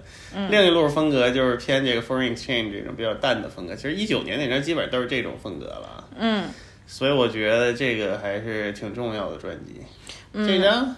[0.51, 3.74] 另一路风格就是偏这个 Foreign Exchange 这种比较淡的风格。
[3.74, 6.51] 其实一九年那张基本上都是这种风格了，嗯，
[6.87, 9.80] 所以我觉得这个还是挺重要的专辑。
[10.35, 10.95] 这张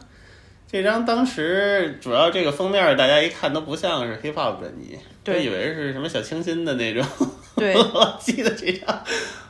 [0.69, 7.07] 这张当时主要这个封面大家一看都不像是 hip hop 专辑，都以为是什么小清新的那种。
[7.61, 9.05] 对，我记得这张，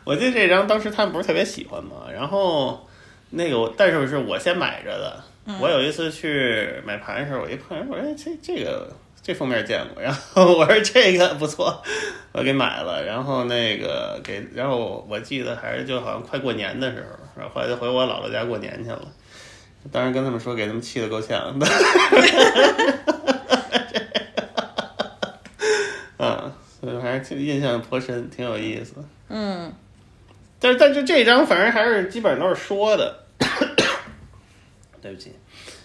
[0.04, 2.86] 我记得这张当时他们不是特别喜欢嘛，然后
[3.30, 5.22] 那个我，但是是我先买着的。
[5.60, 8.90] 我有一次去买盘的时候，我一看，我说哎这这个
[9.22, 11.82] 这封面见过， 然后我说这个不错，
[12.32, 19.02] 我给买了，然后那个给，然后我记得还是就好像快过年的时候，然后后来就回我姥姥家过年去了。
[19.92, 21.66] 当时跟他们说，给他们气得够呛的。
[26.16, 26.50] 啊，
[26.80, 28.94] 所以还是印象颇深，挺有意思。
[29.28, 29.72] 嗯，
[30.58, 33.20] 但是但是这张反正还是基本上都是说的。
[35.00, 35.32] 对不起，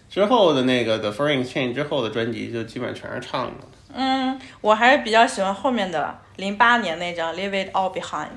[0.09, 3.67] 之后的那个 The Foreign Exchange 之后的专辑就基本上全是唱的。
[3.93, 8.27] 嗯，我还是比较喜欢后面的零八年那张《Leave It All Behind》。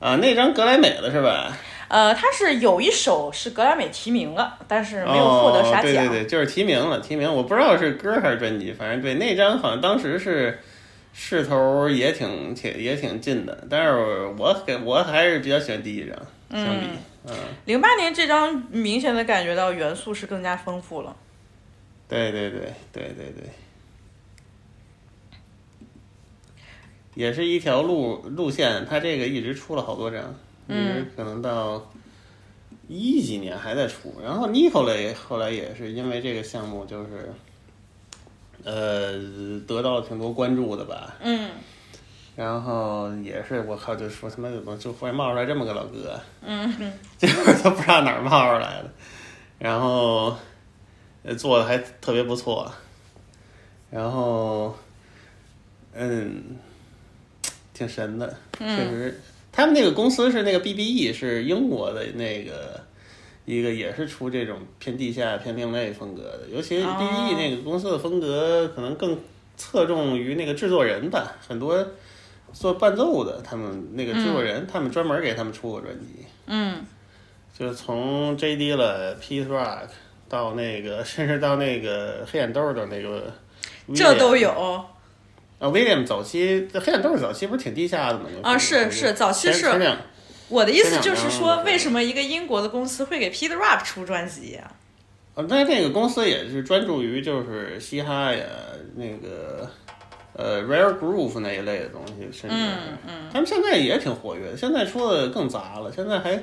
[0.00, 1.56] 啊，那张格莱美了是吧？
[1.86, 5.82] 呃，它是有一首是格莱美提名了，但是没有获得啥哦。
[5.82, 5.94] 对。
[5.94, 10.58] 对对，就是提名了，提名，我不知道是歌还是专辑，反正对那张好像当时是
[11.16, 16.16] 势头也挺挺也挺近的，但是我给我还是比较喜欢第一张，
[16.50, 16.86] 相比，
[17.26, 17.34] 嗯，
[17.66, 21.16] 零八年这张明显的感觉到元素是更加丰富了。
[22.08, 22.60] 对对对
[22.92, 23.48] 对对对，
[27.14, 30.34] 也是一条路路线，它这个一直出了好多张，
[30.68, 31.90] 一直可能到
[32.88, 34.14] 一几年还在出。
[34.22, 37.32] 然后 Nicolay 后来也是因为这个项目，就是
[38.64, 39.12] 呃
[39.66, 41.16] 得到了挺多关注的吧。
[41.20, 41.50] 嗯。
[42.36, 46.68] 然后也是我靠，就说他妈怎么就忽然冒出来这么个老哥，嗯，
[47.16, 48.90] 就是都不知道哪儿冒出来的，
[49.60, 50.36] 然后
[51.22, 52.72] 呃做的还特别不错，
[53.88, 54.76] 然后
[55.92, 56.56] 嗯
[57.72, 59.20] 挺神的，确实，
[59.52, 62.83] 他们那个公司是那个 BBE 是英国的那个
[63.44, 69.18] 一个也是出这种偏地下偏另类风格的，尤其哦 BBE 那个公司的风格可能更
[69.56, 71.86] 侧重于那个制作人吧，很多。
[72.52, 76.24] 做伴奏的，他们那个制作人，他们专门给他们出过专辑。
[76.46, 76.86] 嗯
[77.58, 78.74] 就从 J.D.
[78.74, 79.88] 了 Pete Rock
[80.28, 83.32] 到那个，甚至到那个黑眼豆的那个
[83.92, 84.50] 这都有
[85.58, 88.26] 啊，William 早期黑眼豆早期不是挺地下的吗？
[88.44, 89.98] 啊是是早期是前前两
[90.48, 94.70] 我的意思就是说，为什么一个英国的公司会给 Pete Rock 出专辑呀、
[95.34, 98.44] 啊，但那个公司也是专注于就是嘻哈呀，
[98.94, 99.68] 那个
[100.34, 103.30] 呃 Rare Groove 那一类的东西，甚至嗯嗯。
[103.32, 106.40] 他们现在也挺活跃的，现在出的更杂了，现在还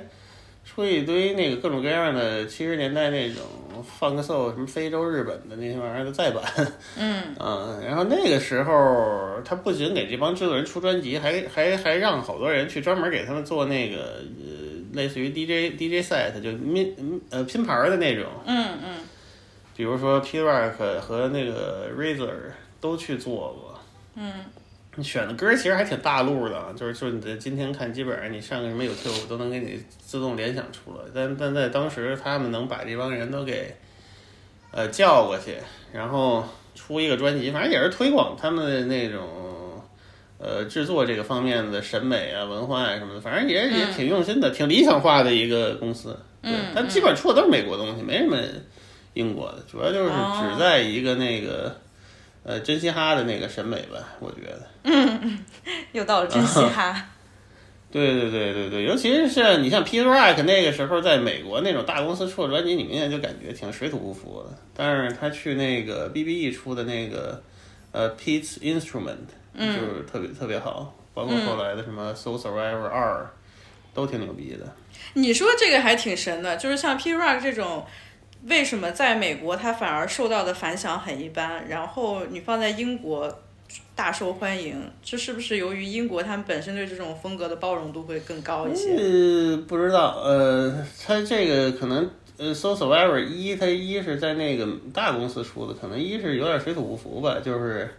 [0.74, 3.44] 出一堆那个各种各样的七十年代那种
[3.84, 6.42] 放个 soul 什么非洲、日本的那些玩意儿的再版，
[6.98, 7.24] 嗯。
[7.40, 18.96] 嗯， 然后那个时候他不仅给这帮制作人出专辑，还还还让好多人去专门给他们做那个呃类似于 DJ DJ set 就拼呃拼盘儿的那种，嗯嗯。
[19.76, 22.30] 比如说 P Rock 和那个 Razor
[22.80, 23.80] 都去做过。
[24.16, 24.32] 嗯
[24.98, 31.04] 你选的歌其实还挺大路的，就是，就是说你在今天看，基本上你上个什么 YouTube 都能给你自动联想出来。
[31.16, 33.74] 但但在当时，他们能把这帮人都给
[34.72, 35.56] 呃叫过去，
[35.94, 36.44] 然后
[36.76, 39.82] 出一个专辑，反正也是推广他们的那种
[40.38, 46.20] 呃制作这个方面的审美啊、文化啊什么的，反正也也挺用心的，挺理想化的一个公司。
[46.42, 48.38] 对，但基本出的都是美国东西，没什么
[49.14, 51.74] 英国的，主要就是只在一个那个。
[52.44, 54.68] 呃，真嘻哈的那个审美吧，我觉得。
[54.86, 55.40] 嗯，
[55.92, 57.08] 又到了真嘻哈。
[57.92, 64.58] 对对对对对，尤其是你像 Peter Rock 那个时候在美国那种大公司出的专辑，你明显就感觉挺水土不服的。
[64.74, 67.44] 但是他去那个 BBE 出的那个
[67.92, 69.28] 呃 Pete's Instrument，
[69.58, 73.30] 就是特别特别好，包括后来的什么 Soul Survivor 二，
[73.94, 74.74] 都挺牛逼的。
[75.16, 77.86] 你说这个还挺神的，就是像 Peter Rock 这种。
[78.46, 81.68] 为什么在美国他反而受到的反响很一般？
[81.68, 83.40] 然后你放在英国
[84.02, 88.96] 大受欢迎，这是不是由于英国他们本身对这种风格的包容度会更高一些？
[88.96, 90.76] 呃，不知道，呃，
[91.06, 97.94] 他这个可能呃，So Survivor 一，他一是在那个大公司出的，可能一是有点水土不服吧，就是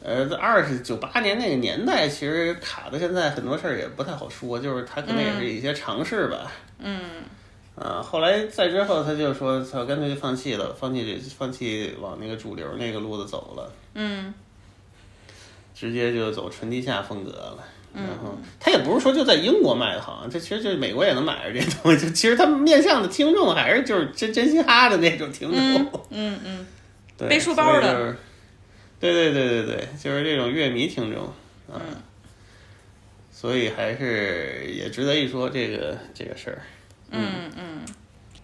[0.00, 6.52] 呃，二是九八年那个年代，其实卡的现在很多事儿也不太好说，就是他可能也是一些尝试吧。
[6.78, 7.00] 嗯。
[7.74, 14.34] 啊，后来再之后，他就说：“他，干脆就放弃了，放弃这，放弃往那个主流那个路子走了。”嗯，
[15.80, 17.58] 直接就走纯地下风格了。
[17.94, 22.06] 然后他也不是说就在英国卖的好，这其实就是美国也能买着这东西。
[22.06, 25.58] 就其实他面向的听众还是就是真真心哈的那种听众。
[26.10, 26.66] 嗯嗯。
[27.16, 28.14] 对，背书包的。
[29.00, 31.32] 对对对对对，就是这种乐迷听众。
[31.72, 31.80] 嗯。
[33.32, 36.60] 所以还是也值得一说这个这个事儿。
[37.10, 37.80] 嗯嗯，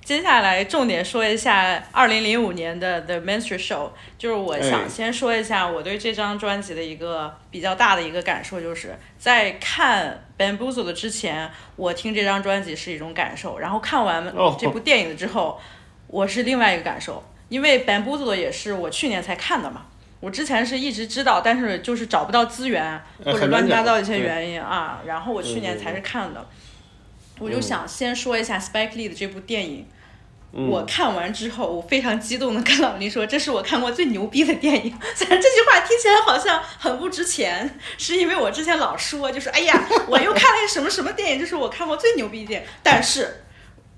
[0.07, 15.61] 接下来重点说一下二零零五年的 The Minstrel Show，就是我想先说一下我对这张专辑的一个比较大的一个感受，就是在看 Bamboozle 的之前，我听这张专辑是一种感受，然后看完这部电影之后，
[16.07, 19.87] 我是另外一个感受，因为 Bamboozle 也是我去年才看的嘛，
[20.21, 26.47] 我之前是一直知道，但是就是找不到资源或者乱七八糟一些原因啊，然后我去年才是看的。
[27.39, 29.87] 我就想先说一下 Spike Lee 的这部电影，
[30.57, 34.99] 我看完之后，我非常激动的跟老林说，这是我看过最牛逼的电影。
[35.15, 42.69] 虽然这句话听起来好像很不值钱， 是因为我之前老说，就是哎呀， 我又看了一个什么什么电影，这是我看过最牛逼的电影。
[42.83, 43.45] 但是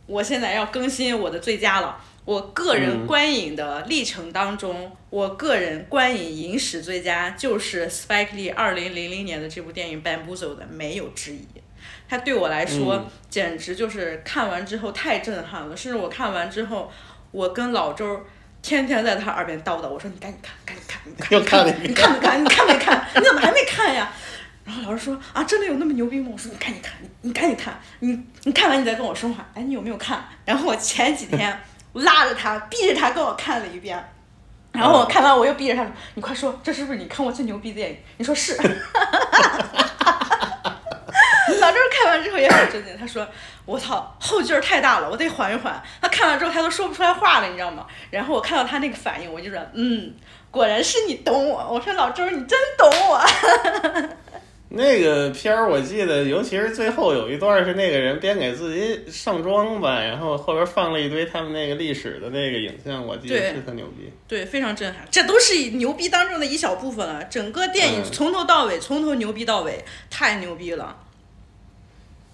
[0.07, 11.47] 我现在要更新我的最佳了，我个人观影的历程当中，我个人观影影史最佳就是 Spike Lee 二零零零年的这部电影《Bamboozle》的，没有之一。
[12.09, 16.91] 他对我来说简直就是看完之后太震撼了，甚至我看完之后，
[17.31, 18.25] 我跟老周
[18.63, 21.01] 天天在他耳边叨叨，我说你赶紧看，赶紧看，
[21.31, 22.43] 你看，你看没看？
[22.45, 23.07] 你看没看？
[23.15, 24.11] 你怎么还没看呀？
[24.65, 26.31] 然后老师说啊，真的有那么牛逼吗？
[26.33, 29.47] 我说你赶紧看，你你赶紧看，你你看完你再跟我说话。
[29.55, 30.25] 哎，你有没有看？
[30.45, 31.61] 然后我前几天
[31.93, 34.03] 拉着他，逼着他跟我看了一遍，
[34.73, 37.97] 然后我看完我又逼着他说，你快说，这是不是你看过最牛逼的电影？
[38.17, 38.59] 你说是。
[41.61, 43.27] 老周看完之后也很震惊，他说
[43.65, 47.87] ：“我操，后劲儿太大了，我得缓一缓。”他看完之后，他都说不出来话了，你知道吗？
[48.11, 50.15] 然后我看到他那个反应，我就说：“嗯，
[50.51, 53.21] 果然是你懂我。”我说：“老周，你真懂我。
[54.71, 64.13] ”那个片儿我记得，尤其是最后有一段是那个人边给自己上妆吧，然后后边放了一堆他们那个历史的那个影像，我记得是特牛逼。
[64.29, 65.09] 对，非常震撼。
[65.11, 70.95] 这都是牛逼当中的一小部分了，整个电影从头到尾，从头牛逼到尾，太牛逼了。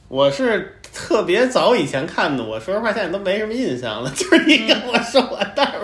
[0.09, 4.11] 我是特别早以前看的，我说实话现在都没什么印象了。
[4.15, 5.79] 就是你跟我说完，但是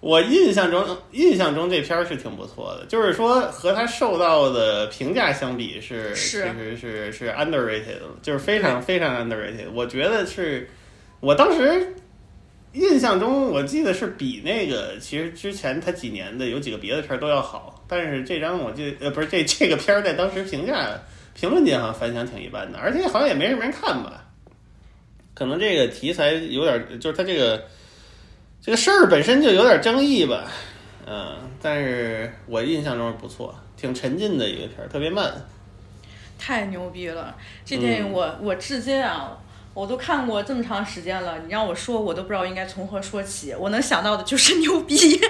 [0.00, 2.86] 我印象中印象中这片儿是挺不错的。
[2.86, 9.70] 就是说和他受到的评价相比，是其实是是 underrated，就是非常非常 underrated。
[9.74, 10.68] 我觉得是
[11.20, 11.94] 我当时
[12.74, 17.82] 印象中，我记得是比那个其实之前他几年的有几个别的片儿都要好。
[17.88, 20.90] 但是这张我记呃不是这这个片儿在当时评价。
[21.34, 24.24] 评论界好像反响挺一般的，而且好像也没什么人看吧。
[25.34, 27.64] 可能这个题材有点，就是它这个
[28.60, 30.44] 这个事儿本身就有点争议吧。
[31.06, 35.32] 嗯，但是我印象中是不错，挺沉浸的一个片儿，特别慢。
[36.38, 37.34] 太牛逼了！
[37.64, 39.36] 这电影我我至今啊，
[39.74, 43.54] 我都看过这么长时间了，你让我说，我都不知道应该从何说起。
[43.58, 45.20] 我能想到的就是牛逼。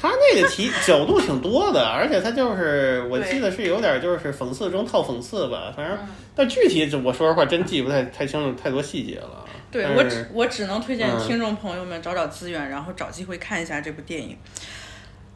[0.00, 5.98] 他那个题角度挺多的，而且他就是我记得是有点就是讽刺中套讽刺吧，反正
[6.36, 9.44] 但具体我说实话真记不太太清楚太多细节了。
[9.70, 14.38] 对我只我只能推荐听众朋友们找找资源，然后找机会看一下这部电影。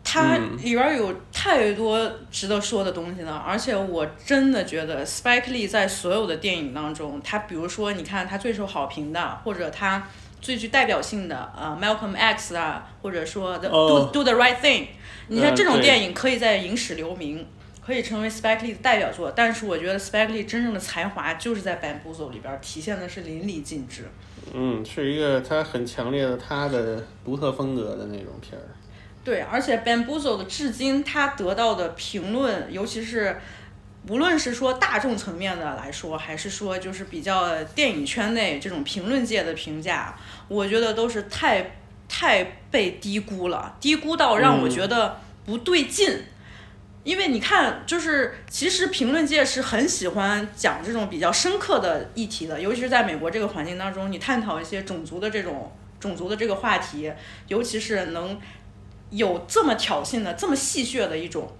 [0.05, 10.09] 它嗯里边儿有太多值得说的东西了，而且我真的觉得 Spike Lee 在所有的电影当中，他比如说你看他最受好评的，或者他
[10.43, 14.88] 最具代表性的，呃，Malcolm X 啊，或者说 Do Do the Right Thing，
[15.28, 17.47] 你看嗯这种电影可以在影史留名。
[17.84, 24.09] 可以成为 Spike Lee 的代表作，但是我觉得 Spike Lee 真正的才华就是在《Bamboozle》里边儿体现的是淋漓尽致。
[24.55, 28.62] 嗯，是一个他很强烈的他的独特风格的那种片儿。
[29.24, 33.36] 对，而且 Bamboozle 的至今他得到的评论，尤其是
[34.09, 41.76] 无论是说大众层面的来说，还是说就是比较电影圈内这种评论界的评价，我觉得都是太
[42.09, 46.22] 太被低估了，低估到让我嗯觉得不对劲。
[47.05, 57.12] 因为你看，就是其实评论界是很喜欢讲这种比较深刻的议题的，尤其是在美国这个环境当中，你探讨一些种族的这种种族的这个话题，
[57.48, 58.40] 尤其是能
[59.11, 61.53] 有这么挑衅的、这么戏谑的一种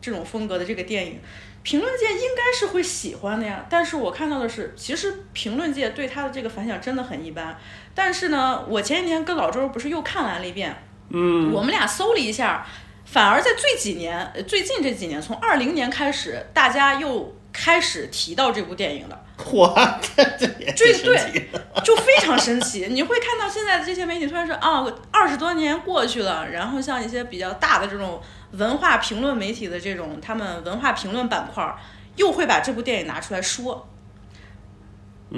[0.00, 1.20] 这种风格的这个电影，
[1.68, 3.66] 评论界应该是会喜欢的呀。
[3.68, 7.54] 但是我看到的是，其实评论界对他的这个反响真的很一般。
[7.94, 10.74] 但是呢，我前几天跟老周不是又看完了一遍，
[11.10, 12.66] 嗯，我们俩搜了一下，
[13.04, 19.20] 反而在最几年，呃最近这几年，从二零年开始，大家又开始提到这部电影了。
[19.44, 19.72] 嚯，
[20.16, 21.50] 这这也对
[21.84, 22.88] 就非常神奇。
[22.90, 28.20] 你会看到现在的这些媒体突然说啊，二十多年过去了，然后像一些比较大的这种
[28.52, 31.78] 文化评论媒体的这种他们文化评论板块儿，
[32.16, 33.88] 又会把这部电影拿出来说。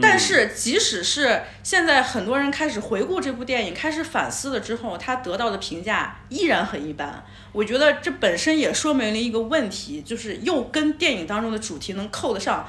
[0.00, 7.24] 但是，即使是现在很多人开始回顾这部电影，开始反思了之后，他得到的评价依然很一般。
[7.50, 12.68] 我觉得这本身也说明了一个问题，就是又跟电影当中的主题能扣得上，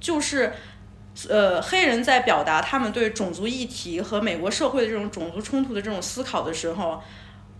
[0.00, 0.52] 就是
[1.28, 7.02] 呃，黑人在表达他们对种族议题和美国社会的这种种族冲突的这种思考的时候，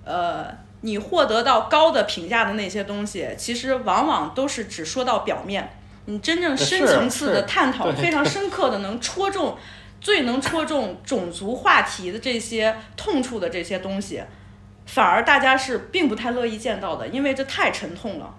[0.05, 0.47] 呃，
[0.81, 5.77] 你获得到高的评价的那些东西，其实往往都是只说到表面。
[6.07, 9.57] 你真正深层次的探讨，非常深刻的能戳中，
[10.01, 14.23] 最能戳中种族话题的这些痛处的这些东西，
[14.87, 18.35] 反而大家是并不太乐意见到的，因为这太沉痛了。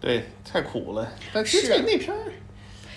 [0.00, 1.08] 对，太苦了。
[1.32, 2.32] 但是那片儿，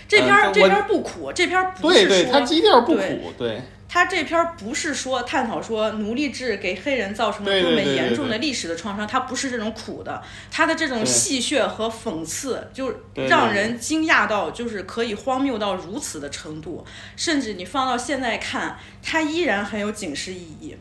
[0.07, 13.77] 这篇这篇儿不苦，这篇儿不是对对，说它基调不苦，对，他这篇儿不是说探讨说奴隶制给黑人造成了多么严重的历史的创伤，他不是这种苦的，他的这种戏谑和讽刺，就让人。
[13.77, 16.85] 惊讶到就是可以荒谬到如此的程度，
[17.17, 20.77] 甚至你放到现在看，它依然很有警示意义。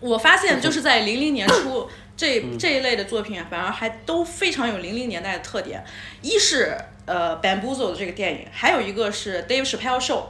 [0.00, 2.58] 我发现就是在零零年初这嗯。
[2.58, 5.84] 这一类的作品啊，反而还都非常有零零年代的特点。
[6.22, 6.76] 一是
[7.08, 10.22] 呃《Bamboozle》的这个电影，还有一个是 Dave Chappelle Show。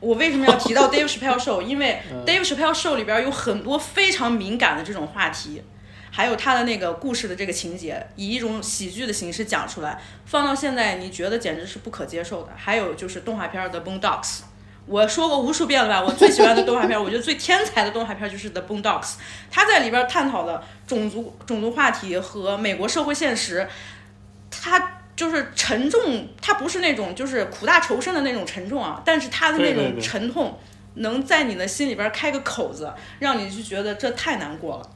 [0.00, 1.60] 我为什么要提到 Dave Chappelle Show？
[1.60, 5.62] 因为 Dave Chappelle Show 里边有很多非常敏感的这种话题，
[6.10, 12.50] 还有他的那个故事的这个情节，以一种喜剧的形式讲出来，放到现在你觉得简直是不可接受的。
[12.56, 14.40] 还有就是动画片儿的 Boondocks。
[14.86, 19.14] 我说过无数遍了吧，我最喜欢的动画片儿，我觉得最天才的动画片儿就是 The Boondocks，
[19.50, 23.66] 他在里边儿探讨了种族种族话题和美国社会现实，
[24.50, 30.58] 他就是沉重，它不是那种就是苦大仇深的那种沉重啊，但是它的那种对对对沉痛，
[30.94, 34.90] 能在你的心里边儿开个口子，让你就觉得这太难过了。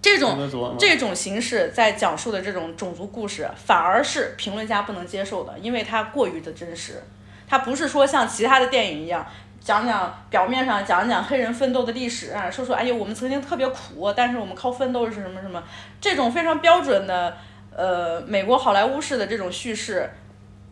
[0.00, 0.38] 这种
[0.78, 7.02] 这种形式在讲述的这种种族故事，反而是评论家不能接受的，因为它过于的真实。
[7.48, 9.26] 它不是说像其他的电影一样，
[9.60, 15.60] 讲讲表面上讲讲黑人奋斗的历史啊，说说哎呀我们曾经特别苦，但是我们靠奋斗是什么什么，
[16.00, 17.36] 这种非常标准的
[17.76, 20.10] 呃美国好莱坞式的这种叙事，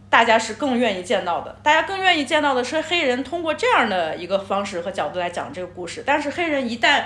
[0.08, 1.54] 大家是更愿意见到的。
[1.62, 7.04] 大家更愿意见到的是黑人通过这样的一个方式和角度来讲这个故事，但是黑人一旦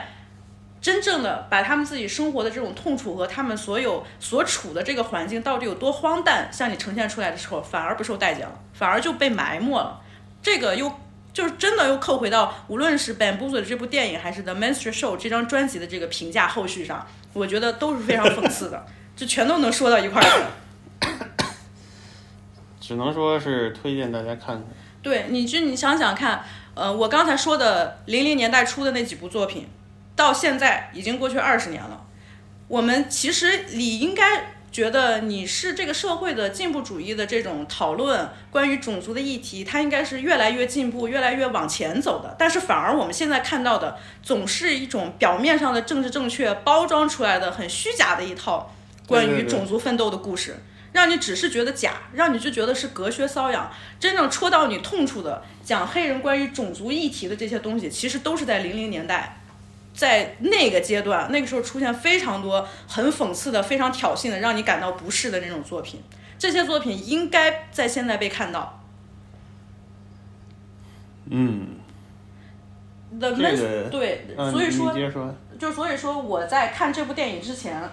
[0.81, 10.01] 真正的把他们自己生活的这种痛楚和他们所有所处的这个环境到底有多荒诞，向你呈现出来的时候，反而不受待见了，反而就被埋没了。
[10.41, 10.93] 这个又
[11.33, 18.87] 就是真的又扣回到无论是《Bamboozle》这部电影，还是《The minster Show》这张专辑的这个评价后续上，我觉得都是非常讽刺的，
[19.19, 21.49] 就全都能说到一块儿去了。
[22.81, 24.63] 只能说是推荐大家看看。
[25.03, 26.45] 对，你就你想想看，
[26.75, 29.67] 呃，我刚才说的零零年代初的那几部作品，
[30.15, 32.01] 到现在已经过去二十年了。
[32.69, 42.37] 我们其实理应该觉得你是这个社会的进步主义的这种讨论，关于种族的议题，它应该是越来越进步、越来越往前走的。
[42.39, 48.73] 但是反而我们现在看到的，总是一种表面上的政治正确包装出来的很虚假的一套
[49.09, 50.55] 关于种族奋斗的故事。
[50.91, 53.71] 让你只是觉得假，让你就觉得是隔靴搔痒。
[54.01, 59.37] 真正戳到你痛处的，讲黑人关于种族议题的这些东西，其实都是在零零年代
[59.95, 66.03] 在那个阶段，那个时候出现非常多很讽刺的、非常挑衅的、让你感到不适的那种作品。
[66.39, 68.83] 这些作品应该在现在被看到。
[71.31, 71.77] 嗯
[73.21, 74.95] ，The Men、对，嗯，所以说，
[75.59, 77.83] 就所以说我在看这部电影之前，《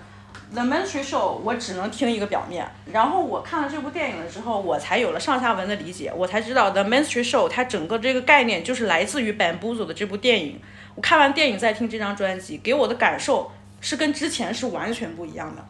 [0.53, 1.11] The Ministry Show》
[1.43, 10.59] 我只能听一个表面，然后我看了这部电影了之后，我才有了上下文的理解，我才知道《The Ministry Show》它整个这个概念就是来自于 Bamboozle 的这部电影。
[10.93, 15.65] 我看完电影再听这张专辑，给我的感受是跟之前是完全不一样的。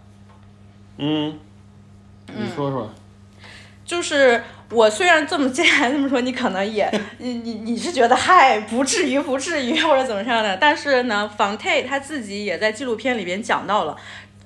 [0.97, 1.39] 嗯，
[2.27, 2.93] 你说说，
[3.83, 13.97] 就是我虽然这么接下来这么说，你可能也 你你你是觉得嗨不至于不至于或者怎么样的，但是呢，房泰他自己也在纪录片里边讲到了。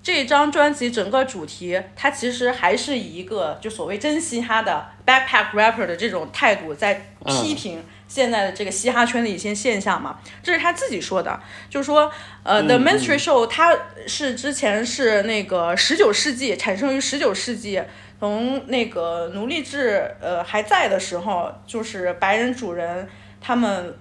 [0.02, 10.20] 这张专辑整个主题，它其实还是以一个就所谓真嘻哈的 backpack rapper 的这种态度在批评现在的这个嘻哈圈的一些现象嘛。
[10.41, 11.39] 这是他自己说的，
[11.70, 12.10] 就是说，
[12.43, 13.78] 呃、t h e Ministry Show 它
[14.08, 17.84] 是之前是那个十九世纪产生于十九世纪，
[18.20, 23.08] 从那个奴隶制呃还在的时候，就是白人主人
[23.41, 23.95] 他们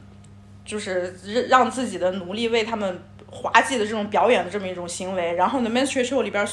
[0.64, 5.35] 就是让自己的奴隶为他们滑稽的这种表演的这么一种行为。
[5.35, 6.49] 然后呢，Ministry Show 里边儿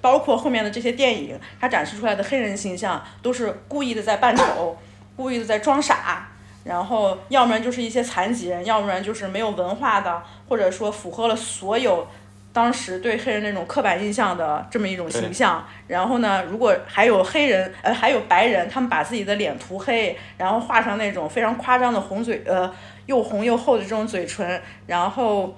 [0.00, 4.76] 包括后面的这些电影，它展示出来的黑人形象都是故意的在扮丑，
[5.16, 6.28] 故意的在装傻。
[6.64, 12.06] 然后，要不然就是一些残疾人，要不然就是没有文化的，或者说符合了所有
[12.54, 15.62] 当时对黑人那种刻板印象的这么一种形象。
[15.88, 22.72] 然后呢，如果还有黑人，呃，还有白人，他们把自己的脸涂黑，然后画上那种非常夸张的红嘴，呃，
[23.04, 25.54] 又红又厚的这种嘴唇，然后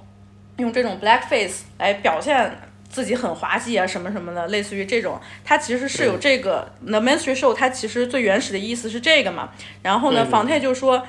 [0.56, 9.50] 用这种 blackface 来表现自己很滑稽啊什么什么的，类似于这种，它其实是有这个 The Ministry Show，它其实最原始的意思是这个嘛。
[9.82, 11.06] 然后呢，房泰就说，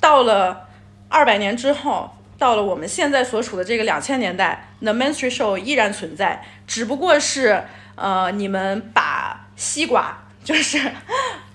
[0.00, 0.68] 到了
[1.08, 10.78] 二百年之后，到了我们现在所处的这个两千年代，The Ministry Show 依然存在，只不过是呃，你们把西瓜就是。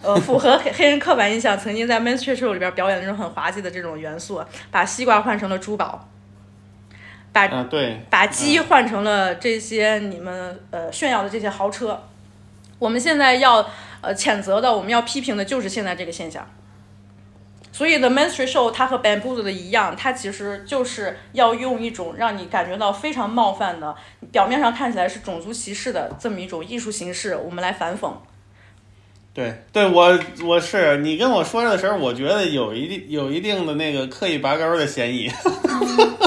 [0.01, 4.39] 呃，符合黑 黑人刻板印象，曾经在 Ministry Show 里边表演的那种很滑稽的这种元素，
[4.69, 6.07] 把西瓜换成了珠宝，
[7.35, 12.01] 把啊，对，把鸡换成了这些你们呃炫耀的这些豪车。
[12.79, 13.67] 我们现在要
[13.99, 16.49] 呃谴责的，我们要批评的就是现在这个现象。
[17.73, 23.93] 所以 The Ministry Show 它和 Bamboozle 的一样，它其实就是要用一种让你感觉到非常冒犯的，
[24.31, 28.13] 表面上看起来是种族歧视的这么一种艺术形式，我们来反讽。
[29.33, 35.29] 对对，我我是你跟我说的时候，我觉得有一定有一定的那个刻意拔高的嫌疑，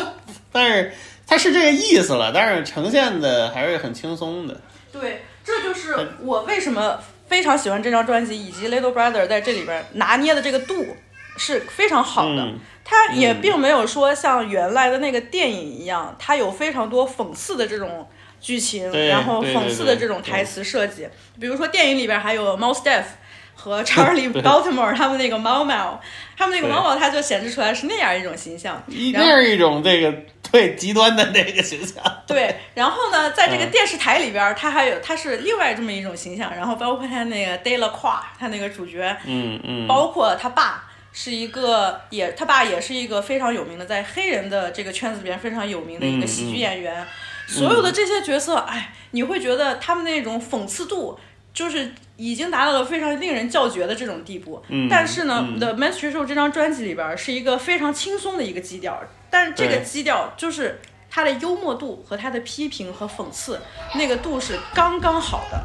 [0.59, 0.93] 但是
[1.27, 4.61] 它是这个意思了，但是呈现的还是很轻松的。
[4.93, 6.99] 对，这就是我为什么
[7.29, 10.97] 非常喜欢这张专辑，以及 Little Brother 在这里边拿捏的这个度
[11.37, 12.43] 是非常好的。
[12.43, 12.59] 嗯
[12.91, 18.09] 它也并没有说像原来的那个电影一样，它有非常多讽刺的这种
[18.41, 21.07] 剧情，然后讽刺的这种台词设计。
[21.39, 23.05] 比如说电影里边还有 Mouse Def
[23.55, 26.01] 和 Charlie Baltimore 他们那个猫猫，
[26.35, 28.83] 他们那个对猫猫，它就显示出来是那样一种形象。
[28.87, 30.11] 那样一种这个
[30.53, 32.03] 对极端的那个形象。
[32.27, 47.07] 对，然后呢，在这个嗯电视台里边儿，他还有他是另外这么一种形象，然后包括他那个 De La Croix，他那个主角，嗯嗯，包括他爸是一个也他爸也是一个非常有名的，在黑人的这个圈子里边非常有名的一个嗯喜剧嗯演员。
[47.47, 51.19] 所有的这些角色，哎，你会觉得他们那种讽刺度。
[51.59, 60.81] 就是已经达到了非常令人叫绝的这种地步，嗯但是呢，嗯 The Ministry Show 这张专辑里边儿是一个非常轻松的一个基调，但是这个基调就是
[61.11, 63.61] 它的幽默度和它的批评和讽刺
[63.97, 65.61] 那个度是刚刚好的。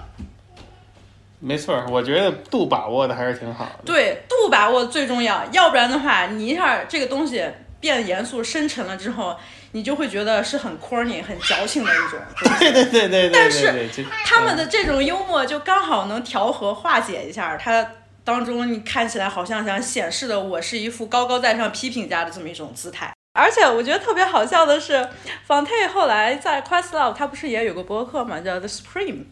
[1.40, 3.84] 没错儿，我觉得度把握的还是挺好的。
[3.86, 7.46] 对，度把握最重要，要不然的话，你一下这个东西
[7.80, 9.38] 变严肃深沉了之后，
[9.74, 12.20] 你就会觉得是很 corny、很矫情的一种。
[12.60, 13.90] 对对 对对对但是
[14.26, 17.86] 他们的这种幽默就刚好能调和化解一下它
[18.24, 23.12] 当中你看起来好像想显示的我是一副高高在上批评家的这么一种姿态。
[23.34, 25.10] 而且我觉得特别好笑的是，
[25.46, 29.24] 方太后来在 Questlove 他不是也有个播客嘛，叫 The Supreme。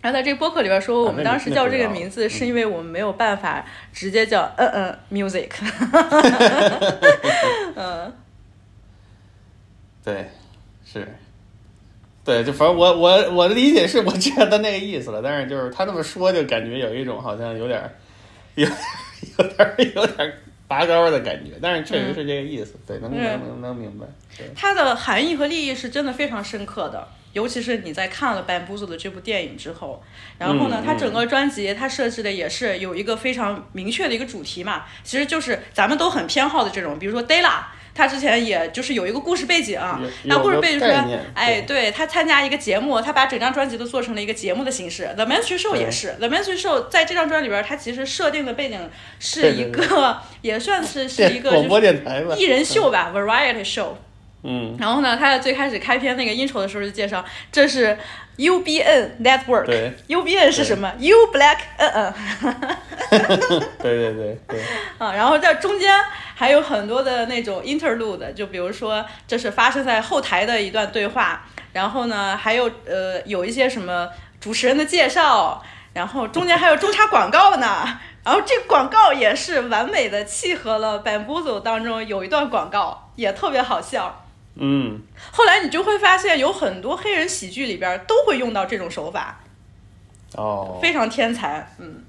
[0.00, 5.50] 然后在这个播客里边说，我们当时叫这个名字，是因为我们没有办法直接叫嗯嗯 music。
[7.76, 8.12] 嗯，
[10.08, 10.30] 对，
[10.86, 11.06] 是，
[12.24, 17.94] 对，就反正我我我的理解是我知道他那个意思了，但是就是他那么说，就感觉有一种好像有点儿
[18.54, 20.32] 有有点儿有点儿
[20.66, 24.06] 拔高的感觉，但是确实是这个意思，对，能嗯能能能明白，
[24.38, 30.02] 对，它的含义和利益是真的非常深刻的，尤其是你在看了《Bamboozle》的这部电影之后，
[30.38, 37.64] 然后呢嗯，它整个专辑它设置的也是有一个非常明确的一个主题嘛，其实就是咱们都很偏好的这种，比如说 Della。
[37.98, 45.10] 他之前也就是有一个故事背景，有那故事背景说有个概念，哎，对对他参加一个节目，他把整张专辑都做成了一个节目的形式。
[45.16, 48.88] The Mainstream Show 也是，The Mainstream Show 在这张专辑里边，他其实设定的背景
[49.18, 53.88] 是一个，也算是是一个广播就是电台吧，艺人秀吧，Variety Show。
[54.42, 57.98] 嗯，然后呢，他在最开始开篇那个 intro 的时候就介绍，这是
[58.36, 59.64] UBN Network。
[59.64, 62.54] 对 UBN 是什么？U Black 嗯嗯
[63.78, 64.60] 对对对对，
[64.98, 65.92] 啊，然后在中间
[66.36, 74.08] 还有很多的那种 interlude，就比如说这是发生在后台的一段对话，然后呢还有呃有一些什么
[74.40, 75.60] 主持人的介绍，
[75.94, 77.98] 然后中间还有中插广告呢。
[78.24, 84.26] 然后这广告也是完美的契合了《Bamboozle》当中有一段广告，也特别好笑。
[84.58, 85.00] 嗯，
[85.32, 89.40] 后来你就会发现，有很多黑人喜剧里边都会用到这种手法，
[90.34, 91.74] 哦，非常天才。
[91.78, 92.04] 嗯，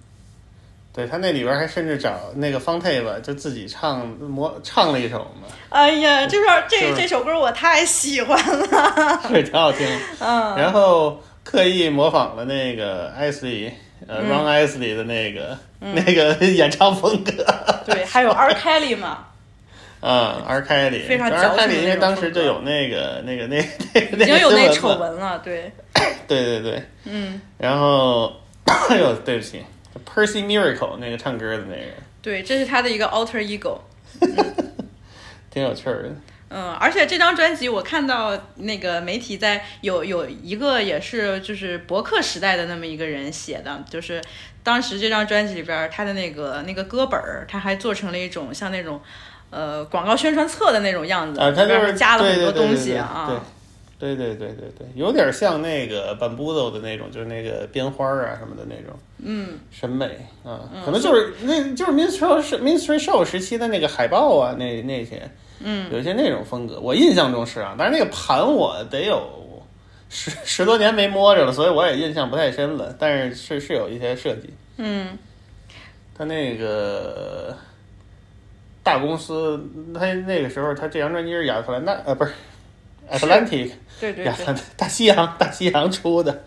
[0.91, 9.21] 对他那里边还甚至找那个方太吧，就自己唱模唱了一首嘛，哎呀，这首这就是这首歌我太喜欢了。
[9.29, 9.87] 对，挺好听。
[10.19, 13.71] 嗯，然后刻意模仿了那个艾斯里，
[14.07, 17.31] 呃、嗯 r o n 艾斯里的那个、那个演唱风格。
[17.85, 18.53] 对，还有 R.
[18.53, 19.27] Kelly 嘛，
[20.01, 23.63] 嗯，R 开里，非常，R 开里，因为当时就有那个那个那
[23.93, 25.39] 那个已经有那那丑闻了。
[25.43, 25.71] 对，
[26.27, 28.33] 对对对，嗯，然后，
[28.89, 29.63] 哎呦，对不起
[30.05, 33.79] ，Percy Miracle 那个唱歌的那个，对，这是他的一个 alter ego。
[35.51, 36.09] 挺有趣儿的。
[36.51, 44.19] 嗯，而且这张专辑我看到那个媒体在有有一个也是就是博客时代的那么一个人写的，就是
[44.63, 48.99] 当时这张专辑里边儿他的那个那个歌本儿，他还做成了一种像那种
[49.49, 53.41] 呃广告宣传册的那种样子，啊，它就是加了很多东西啊。
[53.99, 60.05] 对对对对对对，有点像那个 Bamboozle 的那种，就是那个编花儿啊什么的那种嗯，审美
[60.45, 69.21] 啊，可能就是那就是 Minstrel Minstrel Show 时期的那个海报啊，那那些，嗯，有一些那种风格，我印象中是啊，但是那个盘我得有
[70.07, 75.17] 十十多年没摸着了，所以我也印象不太深了，但是是是有一些设计，嗯，
[76.17, 77.53] 他那个
[78.83, 79.59] 大公司，
[79.93, 82.31] 他那个时候他这张专辑是亚特兰大呃不是
[83.09, 84.25] Atlantic 对对对。
[84.25, 86.43] 亚特，大西洋大西洋出的，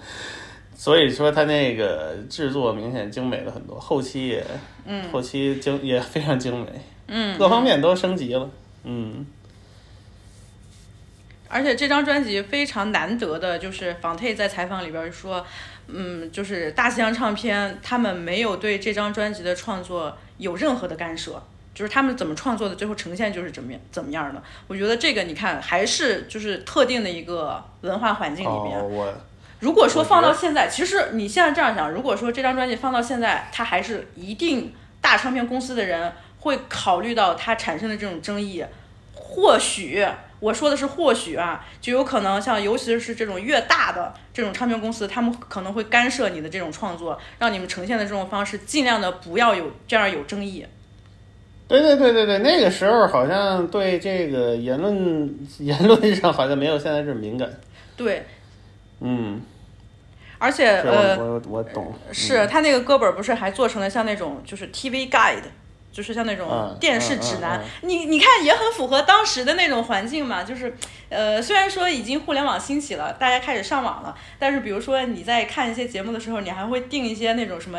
[0.75, 4.45] 所以说他那个制作明显精美了很多，后期也
[4.87, 5.11] 嗯。
[5.11, 6.67] 后期精也非常精美，
[7.09, 8.51] 嗯，各方面都升级了，
[8.85, 9.27] 嗯。
[11.49, 15.45] 而且这张专辑非常难得的，就是仿 Tay 在采访里边说，
[15.87, 21.43] 嗯，就是大西洋唱片他们没有对这张专辑的创作有任何的干涉，
[21.75, 24.43] 就是他们怎么创作的，最后呈现就是怎么样怎么样的。
[24.67, 28.79] 我觉得这个你看还是就是特定的一个文化环境里面。
[28.79, 29.15] 哦我
[29.61, 38.65] 如果说放到现在，其实你现在这样想，如果说这张专辑放到现在，它还是一定大唱片公司的人会考虑到它产生的这种争议，
[39.15, 40.05] 或许
[40.41, 50.67] 我说的是或许啊，就有可能像尤其是这种越大的这种唱片公司，他们可能会干涉你的这种创作，让你们呈现的这种方式尽量的不要有这样有争议。
[51.81, 57.49] 对对对对对，那个时候好像对这个言论 言论上好像没有现在这么敏感，
[57.97, 58.27] 对，
[59.01, 59.41] 嗯，
[60.39, 65.43] 而且呃，我我我懂，是他那个歌本儿不是还做成了像那种就是 TV guide，
[65.91, 70.45] 就是像那种嗯电视指南，嗯嗯你你看也很符合当时的那种环境嘛。
[70.45, 70.75] 就是
[71.09, 77.79] 呃，虽然说已经互联网兴起了，大家开始上网了，但是比如说你在看一些节目的时候，你还会订一些那种什么。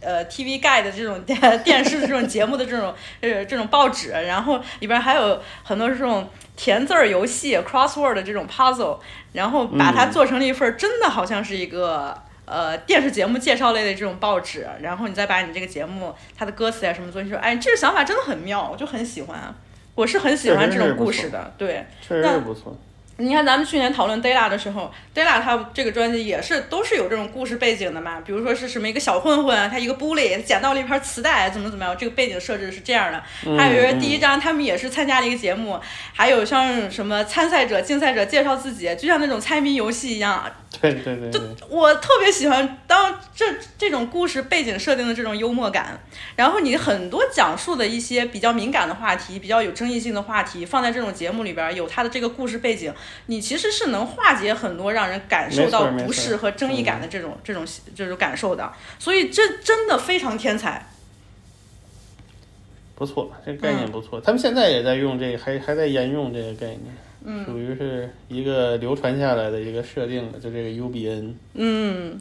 [0.00, 8.98] 呃，TV Guide 的这种电 电视的这种节目的这种呃这种报纸，然后里边还有很多这种填字儿游戏、crossword 的这种 puzzle，
[9.32, 12.16] 然后把它嗯做成了一份儿真的好像是一个
[12.46, 19.54] 呃电视节目介绍类的这种报纸，然后你再把你这个节目它的歌词呀什么做进去，哎，这个想法真的很妙，我就很喜欢，
[19.94, 21.84] 我是很喜欢这种故事的，对。
[22.00, 22.76] 确实是不错。
[23.20, 33.22] 你看，咱们去年讨论 Della 的时候，Della 他这个专辑也是都是有这种故事背景的嘛，比如说是什么一个小混混，他一个 bully 捡到了一盘磁带，怎么怎么样，这个背景设置是这样的。
[33.58, 35.78] 还有就是第一章，他们也是参加了一个节目，
[36.14, 43.44] 还有像什么参赛者、竞赛者介绍自己，就像那种猜谜游戏一样，对对对对，我特别喜欢当这
[43.76, 46.00] 这种故事背景设定的这种幽默感，
[46.36, 52.92] 然后你很多讲述的一些比较敏感的话题、比较有争议性的话题，放在这种节目里边儿，有它的这个故事背景，
[53.26, 60.86] 你其实是能化解很多让人感受到不适和争议感的这种这种这种感受的，所以这真的非常天才。
[62.94, 64.20] 不错，这个概嗯念不错。
[64.20, 66.80] 他们现在也在用这个，还还在沿用这个概念，
[67.24, 72.20] 嗯属于是一个流传下来的一个设定的，就这个 UBN，嗯，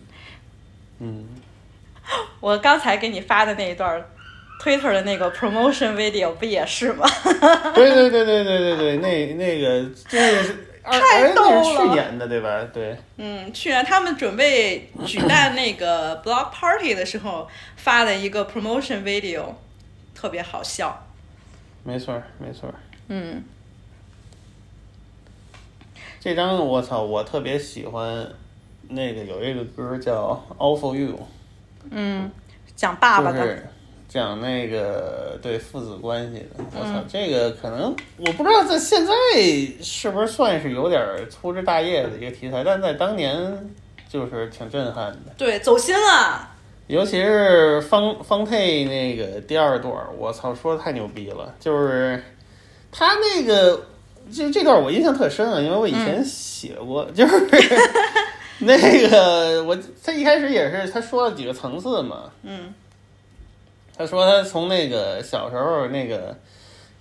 [0.99, 1.25] 嗯，
[2.39, 4.05] 我刚才给你发的那一段儿
[4.63, 7.05] Twitter 的那个 promotion video 不也是吗？
[7.75, 10.55] 对对对对对对对，那那个这是二
[10.89, 12.63] 太逗了是去了年的对吧？
[12.73, 19.53] 对，嗯，去年他们准备举办那个 block party 的时候发的一个 promotion video，
[20.15, 21.05] 特别好笑。
[21.83, 22.75] 没错儿没错儿。
[23.07, 23.43] 嗯，
[26.19, 28.27] 这张我操，我特别喜欢，
[28.89, 31.15] 那个有一个歌叫《All for You》，
[31.91, 32.29] 嗯，
[32.75, 33.69] 讲爸爸的，就是
[34.09, 36.45] 讲那个对父子关系的。
[36.57, 39.13] 我嗯操，这个可能我不知道在现在
[39.81, 43.71] 是不是算是有点儿粗枝大叶的一个题材，但在当年
[44.09, 45.31] 就是挺震撼的。
[45.37, 46.49] 对，走心了。
[46.87, 51.53] 尤其是方方佩那个第二段儿，我操，说的太牛逼了！
[51.59, 52.19] 就是
[52.91, 53.79] 他那个，
[54.33, 57.47] 就这段我印象特深啊，因为我以前写过，就是
[58.57, 62.73] 那个我他一开始也是他说了几个层次嘛，嗯
[63.99, 66.33] 他说他从那个小时候那个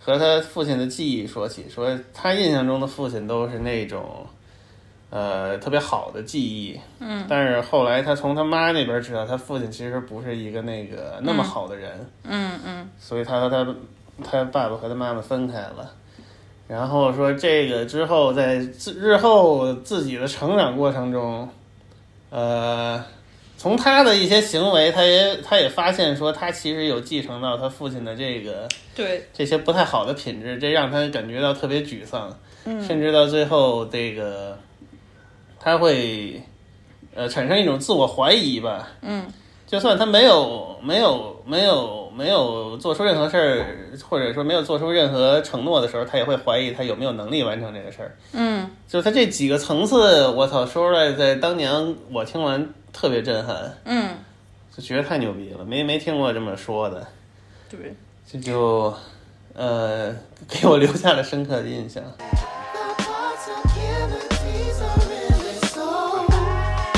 [0.00, 4.26] 和他父亲的记忆说起，说他印象中的父亲都是那种
[5.08, 7.24] 呃特别好的记忆，嗯。
[7.28, 12.90] 但是后来他从他妈那边知道，他父亲其实不是一个那个那么好的人，嗯嗯。
[12.98, 13.64] 所以他和他
[14.24, 15.92] 他爸爸和他妈妈分开了。
[16.66, 21.48] 然后说这个之后，在自日后自己的成长过程中，
[22.30, 23.04] 呃，
[23.58, 34.56] 从他的一些行为，他也他也发现说，他其实有继承到他父亲的这个对，这些不太好的品质，这让他感觉到特别沮丧，嗯甚至到最后，这个
[35.58, 36.40] 他会
[37.16, 38.88] 呃产生一种自我怀疑吧。
[39.02, 39.26] 嗯
[39.66, 43.66] 就算他没有没有没有没有做出任何事儿，
[44.08, 48.16] 或者说没有做出任何承诺的时候，他也会怀疑他有没有能力完成这个事儿。
[48.32, 54.16] 嗯就他这几个层次，我操，说出来在当年我听完特别震撼，嗯，
[54.76, 57.06] 就觉得太牛逼了，没没听过这么说的，
[57.70, 57.94] 对，
[58.28, 58.92] 这就
[59.54, 60.12] 呃
[60.48, 62.02] 给我留下了深刻的印象。
[62.02, 66.26] The possibilities are really so.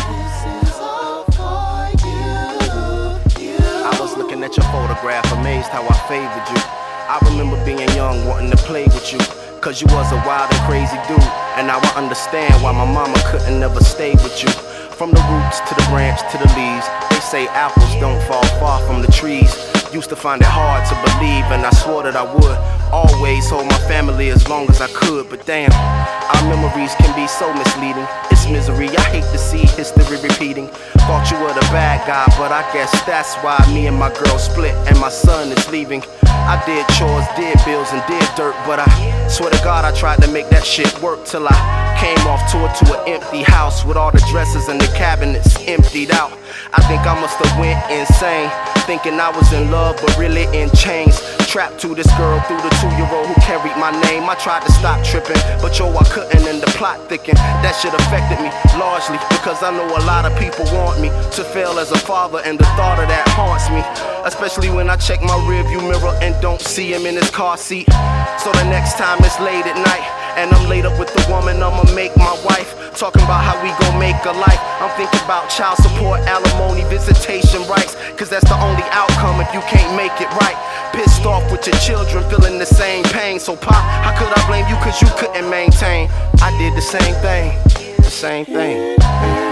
[0.09, 3.21] This is all for you.
[3.39, 3.59] You.
[3.85, 6.63] I was looking at your photograph, amazed how I favored you.
[7.11, 9.19] I remember being young, wanting to play with you.
[9.61, 11.21] Cause you was a wild and crazy dude.
[11.61, 14.49] And now I understand why my mama couldn't never stay with you.
[14.97, 18.81] From the roots to the branch to the leaves, they say apples don't fall far
[18.87, 19.53] from the trees.
[19.93, 23.67] Used to find it hard to believe, and I swore that I would always hold
[23.67, 25.29] my family as long as I could.
[25.29, 28.07] But damn, our memories can be so misleading.
[28.31, 30.69] It's misery, I hate to see history repeating.
[31.07, 34.39] Thought you were the bad guy, but I guess that's why me and my girl
[34.39, 36.03] split, and my son is leaving.
[36.23, 40.23] I did chores, did bills, and did dirt, but I swear to God, I tried
[40.23, 43.97] to make that shit work till I came off tour to an empty house with
[43.97, 46.33] all the dresses and the cabinets emptied out.
[46.73, 48.51] I think I must have went insane,
[48.87, 51.21] thinking I was in love, but really in chains.
[51.51, 54.23] Trapped to this girl through the two-year-old who carried my name.
[54.31, 57.39] I tried to stop tripping, but yo, I couldn't, and the plot thickened.
[57.39, 61.43] That shit affected me largely because I know a lot of people want me to
[61.43, 63.83] fail as a father, and the thought of that haunts me.
[64.25, 67.91] Especially when I check my rearview mirror and don't see him in his car seat.
[68.39, 70.20] So the next time it's late at night.
[70.37, 72.77] And I'm laid up with the woman I'ma make my wife.
[72.97, 74.61] Talking about how we gon' make a life.
[74.81, 77.97] I'm thinking about child support, alimony, visitation rights.
[78.17, 80.59] Cause that's the only outcome if you can't make it right.
[80.93, 83.39] Pissed off with your children, feeling the same pain.
[83.39, 84.77] So, Pop, how could I blame you?
[84.77, 86.09] Cause you couldn't maintain.
[86.43, 87.57] I did the same thing,
[87.97, 89.50] the same thing.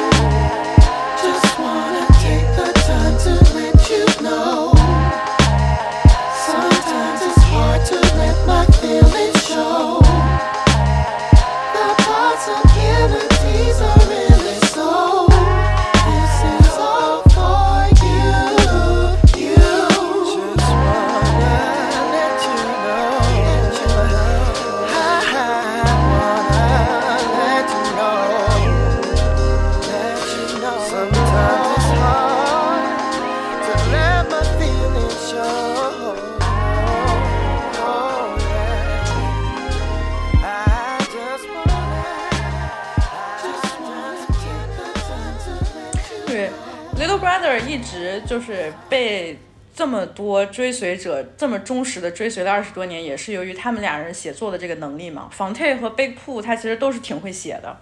[48.27, 49.39] 就是被
[49.75, 55.29] 这么多追随者这么忠实的追随了二十多年，也是由于他们俩人写作的这个能力嘛。
[55.31, 57.77] 仿 Tay 和 Big Pooh 他其实都是挺会写的。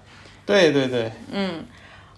[0.45, 1.65] 对对对，嗯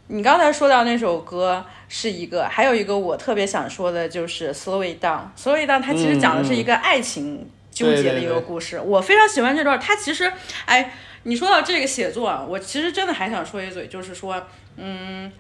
[0.09, 5.29] 你刚才说到那首歌是一个，还有一个我特别想说的就是 Slow It Down。
[5.37, 8.81] Slow It Down 它其实讲的是一个爱情纠结的一个故事。
[8.81, 10.33] 我非常喜欢这段，它其实，
[10.65, 10.95] 哎，
[11.25, 14.43] 你说到这个写作啊，我其实真的还想说一嘴，就是说，
[14.77, 15.31] 嗯，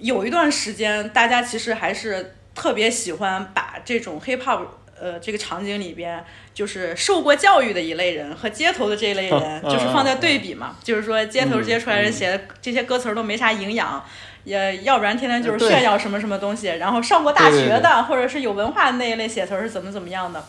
[0.00, 2.34] 有一段时间大家其实还是。
[2.52, 4.60] 特别喜欢把这种 hip hop
[5.00, 6.22] 呃这个场景里边，
[6.52, 10.76] 就是受过教育的一类人和街头的这一类人， 嗯就是放在对比嘛。
[10.82, 14.04] 就是说街头这些出来人嗯写的这些歌词儿都没啥营养。
[14.44, 20.44] 也要不然天天就是炫耀什么什么东西，然后上过大学的或者是有文化的那一类写词儿是怎么怎么样的，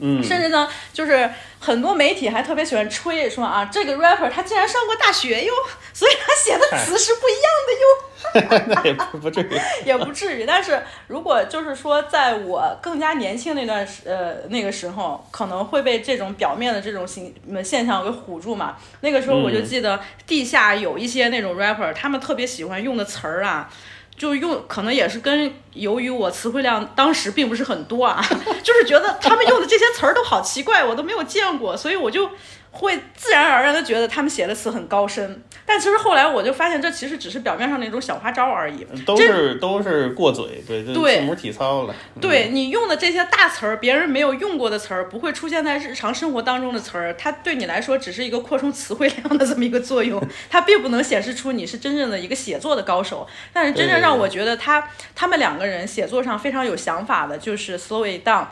[0.00, 5.52] 嗯，甚至呢，就是很多媒体还特别喜欢吹说啊，这个 rapper 他竟然上过大学哟，
[5.92, 7.84] 所以他写的词是不一样的哟。
[8.68, 9.60] 那也不不至于。
[9.84, 10.44] 也不至于。
[10.46, 18.76] 但是如果就是说，在我更加年轻那段时呃那个时候，可能会被这种表面的这种形呃现象给唬住嘛。
[19.00, 23.70] 那个时候我就嗯记得地下有一些那种 rapper，他们特别喜欢用的词儿啊。
[24.20, 28.22] 就用可能也是跟由于我词汇量当时并不是很多啊，
[28.62, 32.28] 就是觉得他们用的这些词儿都好奇怪，我都没有见过，所以我就
[32.70, 35.42] 会自然而然的觉得他们写的词很高深。
[35.66, 38.84] 但其实后来我就发现，这其实只是表面上的一种小花招而已。
[39.06, 41.94] 都真是都是过嘴，对，字母体操了。
[42.16, 50.20] 嗯对你用的这些大词儿，别人没有用过的词儿，不会出现在日常生活当中的词儿，它对你来说只是一个扩充词汇量的 这么一个作用，
[50.50, 53.26] 它并不能显示出你是真正的一个写作的高手。
[53.52, 58.46] 但是真正让我觉得他他们两个人写作上非常有想法的，就是 Slow It Down。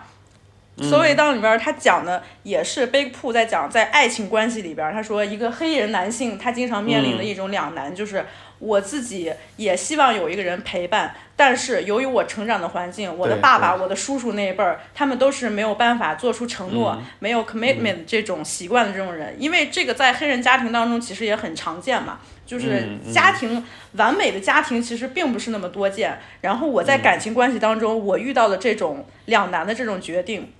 [0.78, 8.24] Slow It Down 里边儿，他讲的也是 Big Pooh 在讲在爱情关系里边儿，他说一个黑人男性他经常面临的一种两难，就是
[8.59, 22.20] 我自己也希望有一个人陪伴，但是由于我成长的环境，我的爸爸、我的叔叔那一辈儿，他们都是没有办法做出承诺、嗯没有 commitment 这种习惯的这种人，因为这个在黑人家庭当中其实也很常见嘛。
[22.46, 23.12] 就是嗯嗯。
[23.12, 26.84] 家庭、完美的家庭其实并不是那么多见，然后我嗯。
[26.84, 30.50] 在感情关系当中，我遇到的这种两难的这种决定，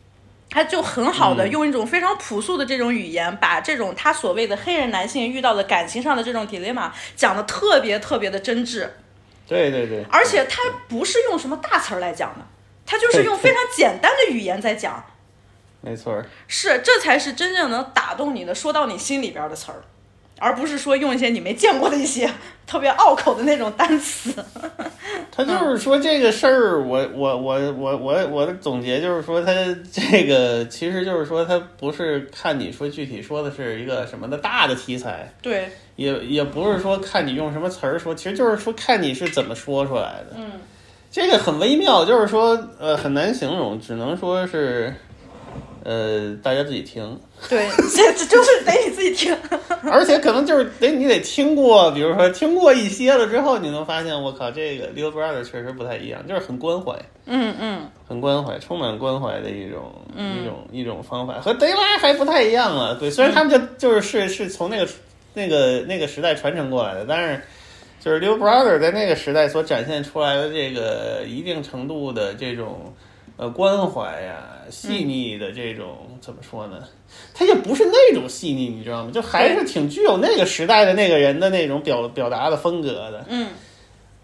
[0.51, 1.51] 他就很好的嗯。
[1.51, 8.89] 用一种非常朴素的这种语言，把这种他所谓的黑人男性遇到的感情上的这种 dilemma 讲的特别特别的真挚，
[9.47, 12.47] 对对对，而且他不是用什么大词儿来讲的，
[12.87, 15.05] 他就是用非常简单的语言在讲，
[15.81, 16.27] 没错儿。
[16.47, 19.83] 是这才是真正能打动你的，说到你心里边儿的词儿，
[20.39, 22.31] 而不是说用一些你没见过的一些
[22.67, 24.35] 特别拗口的那种单词。
[25.31, 29.53] 他就是说这个事儿，我我我我我我的总结就是说，他
[29.93, 40.37] 这个其实就是说，他不是看你说具体说的是一个什么的大的题材，对，也也不是说看你用什么词儿说，其实就是说看你是怎么说出来的。
[40.37, 40.51] 嗯，
[41.11, 44.93] 这个很微妙，就是说呃很难形容，只能说是
[45.89, 47.19] 呃大家自己听。
[47.49, 47.67] 对，
[47.97, 49.35] 这这就是得你自己听。
[49.91, 56.93] 而且可能就是得你得听过，比如说听过一些了之后，你能发现，我靠，这个 Lil Brother 确实不太一样，就是很关怀，
[57.27, 62.97] 嗯嗯，很关怀，充满关怀的一种、一种一种方法，和 l a 还不太一样了。
[62.97, 64.89] 对，虽然他们就就是是是从那个
[65.33, 67.41] 那个那个时代传承过来的，但是
[68.01, 72.93] 就是 Lil Brother 在那个时代所展现出来的这个一定程度的这种
[73.39, 76.85] 呃关怀呀、细腻的这种、怎么说呢？
[77.33, 79.11] 他也不是那种细腻，你知道吗？
[79.11, 83.25] 就还是挺具有那个时代的那个人的那种表表达的风格的。
[83.29, 83.49] 嗯，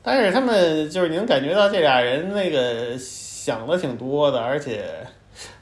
[0.03, 4.85] 但是他们就是你能感觉到这俩人那个想的挺多的，而且。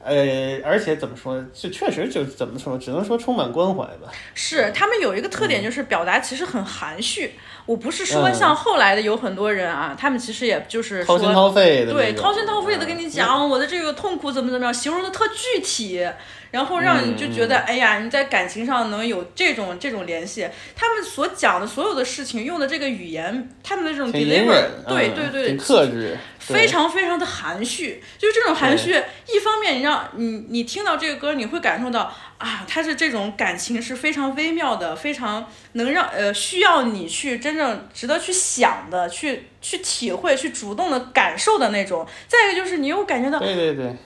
[0.04, 4.12] 呃，而且怎么说，就确实就怎么说，只能说充满关怀吧。
[4.34, 7.32] 是他们有一个特点，就是表达其实很含蓄。
[7.66, 8.34] 我不是说嗯。
[8.34, 13.10] 像后来的有很多人啊，他们其实也就是说掏心掏肺的，对，掏心掏肺的跟你嗯。
[13.10, 16.06] 讲我的这个痛苦怎么怎么样，形容的特具体，
[16.50, 17.64] 然后让你就觉得，嗯。
[17.66, 20.48] 哎呀，你在感情上能有这种这种联系。
[20.74, 26.18] 他们所讲的所有的事情，用的这个语言，他们的这种 deliver，对对对，挺克制，
[26.48, 26.56] 对。
[26.56, 28.90] 非常非常的含蓄，就是这种含蓄，
[29.32, 32.12] 一方面你让你你听到这个歌，你会感受到
[32.42, 42.06] 啊，他是这种感情是非常微妙的，非常能让呃需要你去真正值得去想的，去去体会，去主动的感受的那种。
[42.26, 43.96] 再一个就是你又感觉到，对对对，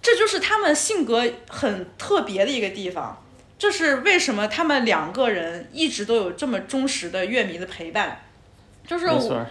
[0.00, 3.22] 这就是他们性格很特别的一个地方。
[3.58, 8.22] 这是为什么他们两个人一直都有这么忠实的乐迷的陪伴，
[8.86, 9.46] 就是我。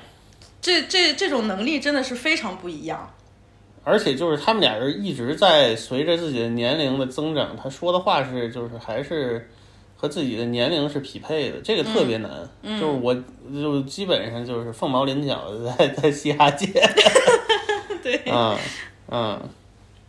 [0.61, 3.15] 这这这种能力真的是非常不一样。
[3.83, 9.49] 而且就是他们俩人一直在随着自己的年龄的增长，他说的话是就是还是
[9.95, 12.31] 和自己的年龄是匹配的，这个特别难。
[12.61, 13.13] 嗯就是我
[13.53, 16.67] 就基本上就是凤毛麟角的在在嘻哈界，
[18.03, 18.57] 对，嗯
[19.09, 19.39] 嗯，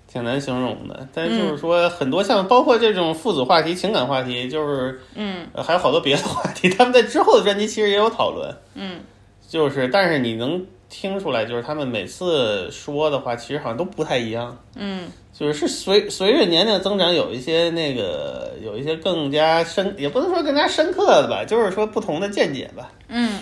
[0.06, 1.08] 挺难形容的。
[1.14, 8.54] 但是就是说很多像包括这种父子话题、情感话题，就是嗯呃还有好多别的话题，他们在之后的专辑其实也有讨论。
[8.74, 9.00] 嗯，
[9.48, 14.58] 就是但是你能听出来，就是他们每次说的话，其实好像都不太一样。
[14.74, 22.92] 嗯就是是随随着年龄增长，有一些那个有一些更加深，也不能说更加深刻的吧，就是说不同的见解吧。
[23.08, 23.40] 嗯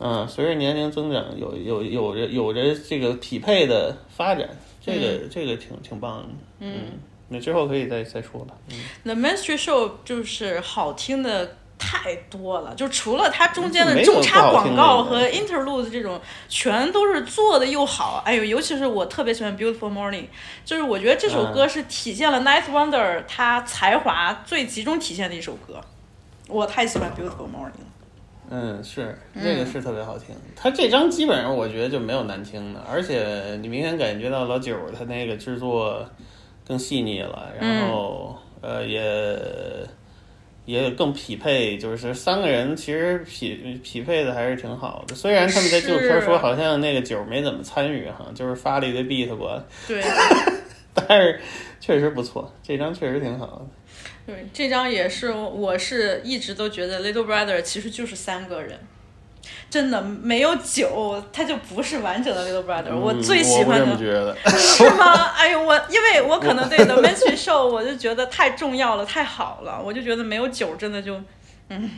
[0.00, 4.46] 嗯，随着年龄增长，有有有着有着这个匹配的发展，
[4.84, 6.28] 这个、这个挺挺棒的。
[6.58, 6.74] 嗯，
[7.28, 8.54] 那之后可以再再说吧。
[8.70, 18.22] 嗯 The Mystery Show 就是好听的太多了，就除了它中间的中插广告和 interlude 这种，全都是做的又好。
[18.24, 20.24] 哎呦，尤其是我特别喜欢 Beautiful Morning，
[20.64, 25.80] 就是我觉得这首歌是体现了 Ninth Wonder 他才华最集中体现的一首歌。
[26.48, 27.86] 我太喜欢 Beautiful Morning 了。
[28.50, 30.34] 嗯，是这个是特别好听。
[30.54, 36.04] 他这张基本上我觉得就没有难听的，而且你明显感觉到老九他那个制作
[36.66, 39.00] 更细腻了，然后、呃也
[40.64, 45.14] 也更匹配，就是三个人其实匹匹配的还是挺好的。
[45.14, 50.02] 虽然他们在纪录片说好像那个九没怎么参与哈，就是发了一堆 beat 过来，对
[50.94, 51.40] 但是
[51.80, 53.66] 确实不错，这张确实挺好的。
[54.26, 58.78] 对，这张也是，我是一直都觉得 Little Brother 其实就是三个人。
[59.70, 64.36] 真的没有酒，它就不是完整的 Little Brother、我嗯最喜欢的觉得。
[64.50, 65.12] 是吗？
[65.36, 71.20] 哎呦，我因为我可能对 The Mystery Show 我就觉得太重要了，太好了，我就觉得没有酒真的就，
[71.70, 71.90] 嗯，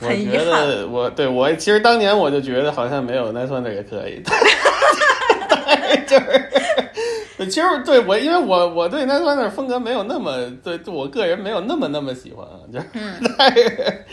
[0.00, 0.68] 我很遗觉憾。
[0.68, 4.22] 得我对我其实当年我就觉得好像没有 Nice Wonder 也可以，
[6.06, 6.50] 就是。
[7.38, 14.04] 对，其实对我，因为我我对 Nice Wonder 风格没有那么对，对我个人没有那么那么喜欢啊，就是，嗯但是，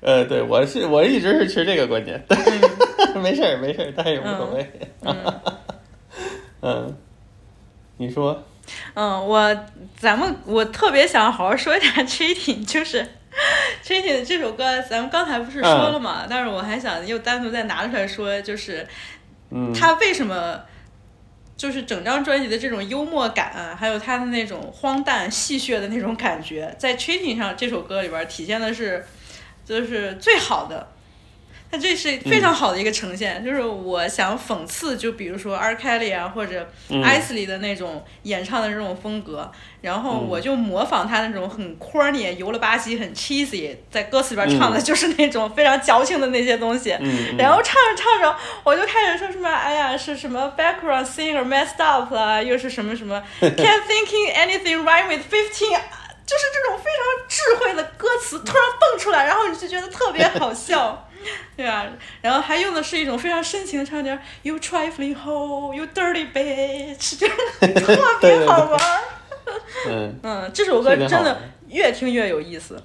[0.00, 2.36] 呃，对我是我一直是持这个观点，对，
[3.20, 4.72] 没事儿没事儿，但是也无所谓，
[6.62, 6.96] 嗯，
[7.98, 8.42] 你说，
[8.94, 9.64] 嗯，我
[9.96, 13.06] 咱们我特别想好好说一下 Cheating，就是
[13.84, 18.86] Cheating 这首歌，咱们刚才不是说了嘛，但是我还想又单独再拿出来说，就是
[19.50, 20.60] 嗯，他为什么
[21.56, 29.04] 就是整张专辑的这种幽默感，还有他的那种荒诞戏谑的那种感觉，在《Cheating》上这首歌里边体现的是，
[29.78, 30.88] 就是最好的。
[31.72, 35.76] 那这是非常好的一个呈现，就是我想讽刺，就比如说 R.
[35.76, 39.48] Kelly 啊，或者嗯艾斯里的那种演唱的这种风格，
[39.80, 46.90] 然后嗯我就模仿他那种很 corny、油了吧唧、很 cheesy，在歌词里边唱的就是那种非常矫情的那些东西。
[46.98, 55.78] 嗯，然后唱着唱着，我就开始说什么，哎呀，是什么 background singer messed up 啦，又是什么什么 can't thinking anything right with fifteen，
[56.30, 61.06] 就是这种非常智慧的歌词突然蹦出来，然后你就觉得特别好笑。
[61.54, 61.86] 对吧？
[62.22, 69.00] 然后还用的是一种非常深情的唱腔，You trifling hoe, you dirty bitch，就是特别好玩儿。
[69.86, 72.82] 嗯，嗯，这首歌真的的越听越有意思。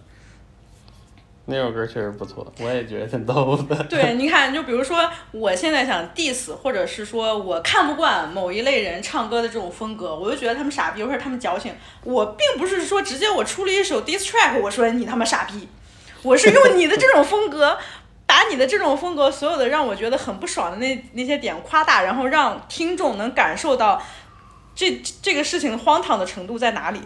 [1.48, 11.72] 那首歌确实不错，我也觉得挺逗的， 对，你看，就比如说，我现在想 diss，或者是说我看不惯某一类人唱歌的这种风格，我就觉得他们傻逼，或者他们矫情。
[12.04, 15.68] 我并不是说直接我出了一首 diss track，我说你他妈傻逼，
[16.24, 17.78] 我是用你的这种风格，
[18.26, 24.02] 把你的这种风格所有的让我觉得很不爽的那那些点夸大，然后让听众能感受到
[24.74, 27.00] 这这个事情荒唐的程度在哪里。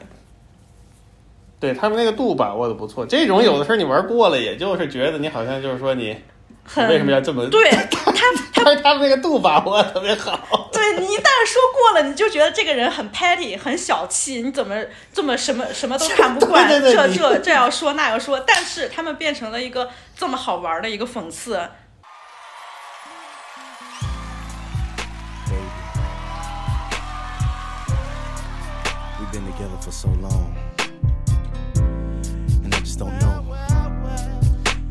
[1.59, 3.05] 对他们那个度把握的不错。
[3.05, 6.15] 这种有的时候你玩过了，也就是觉得你好像就是说你
[6.63, 8.11] 很为什么要这么对 他
[8.63, 10.69] 但是他们那个度把握得特别好。
[10.71, 14.75] 对你一旦说过了，你就觉得这个人很 petty，很小气，你怎么
[15.13, 16.67] 这么什么什么都看不惯？
[16.69, 21.59] 对对对这这这要说那要说，但是他们变成了一个这么好玩的一个讽刺。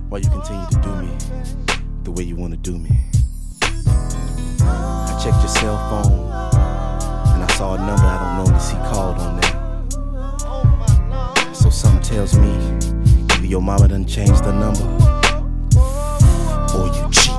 [0.09, 1.09] Why you continue to do me
[2.03, 2.89] the way you want to do me.
[4.63, 6.13] I checked your cell phone
[7.35, 8.45] and I saw a number I don't know.
[8.45, 9.55] normally see called on there.
[11.55, 12.49] So something tells me
[13.35, 14.87] either your mama done changed the number
[16.75, 17.35] or you cheating.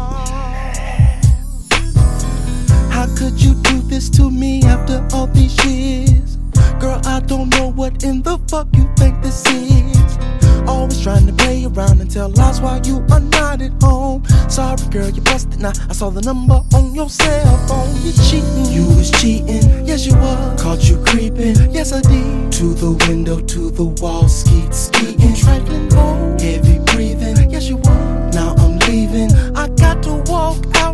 [2.92, 6.38] How could you do this to me after all these years?
[6.80, 10.49] Girl, I don't know what in the fuck you think this is.
[10.70, 14.24] Always trying to play around and tell lies while you are not at home.
[14.48, 15.74] Sorry, girl, you busted now.
[15.90, 17.90] I saw the number on your cell phone.
[18.04, 18.66] You cheating.
[18.72, 19.66] You was cheating.
[19.88, 20.62] Yes, you was.
[20.62, 21.72] Caught you creeping.
[21.72, 22.52] Yes, I did.
[22.60, 25.34] To the window, to the wall, skeet, skeeting.
[25.34, 26.38] Trifling, oh.
[26.40, 27.49] Heavy breathing.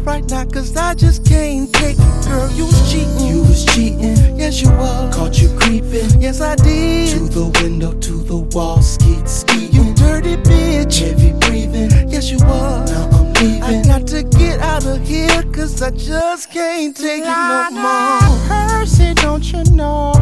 [0.05, 2.25] Right now, cause I just can't take it.
[2.25, 3.27] Girl, you was cheating.
[3.27, 4.37] You was cheating.
[4.37, 5.15] Yes, you was.
[5.15, 6.21] Caught you creeping.
[6.21, 7.09] Yes, I did.
[7.17, 9.73] To the window, to the wall, skeet, skeet.
[9.73, 10.99] You dirty bitch.
[10.99, 12.09] Heavy breathing.
[12.09, 12.91] Yes, you was.
[12.91, 13.63] Now I'm leaving.
[13.63, 18.47] I got to get out of here, cause I just can't take it no more.
[18.47, 20.13] Percy, don't you know?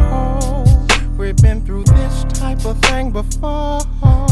[1.18, 3.80] We've been through this type of thing before.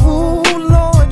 [0.04, 1.08] Ooh, Lord,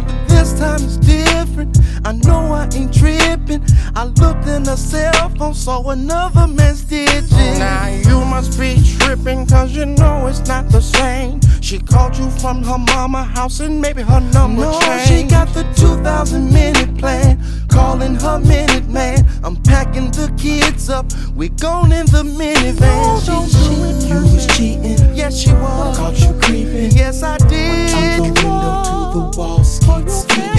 [0.60, 1.78] time it's different.
[2.04, 3.62] I know I ain't tripping.
[3.96, 7.32] I looked in the cell phone, saw another man's digits.
[7.32, 11.40] Now you must be tripping cause you know it's not the same.
[11.60, 15.08] She called you from her mama house and maybe her number No, changed.
[15.08, 17.40] she got the 2000 minute plan.
[17.68, 19.26] Calling her minute man.
[19.42, 21.06] I'm packing the kids up.
[21.34, 23.20] We gone in the minivan.
[23.20, 24.08] She cheating.
[24.08, 25.14] You was cheating.
[25.14, 25.96] Yes, she was.
[25.96, 26.90] Caught you creeping.
[26.92, 27.90] Yes, I did.
[27.94, 29.64] Out the window to the wall.
[29.64, 30.49] Skeet, skeet.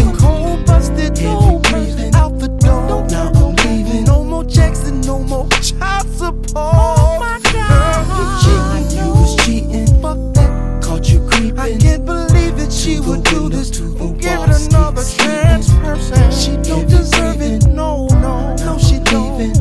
[6.56, 8.08] Oh my God.
[8.18, 8.98] You cheating.
[8.98, 10.82] You was cheating.
[10.82, 11.60] Caught you creeping.
[11.60, 16.32] I can't believe that she would do this to and give it another chance, person.
[16.32, 17.68] She don't deserve it.
[17.68, 19.54] No, no, no, she don't.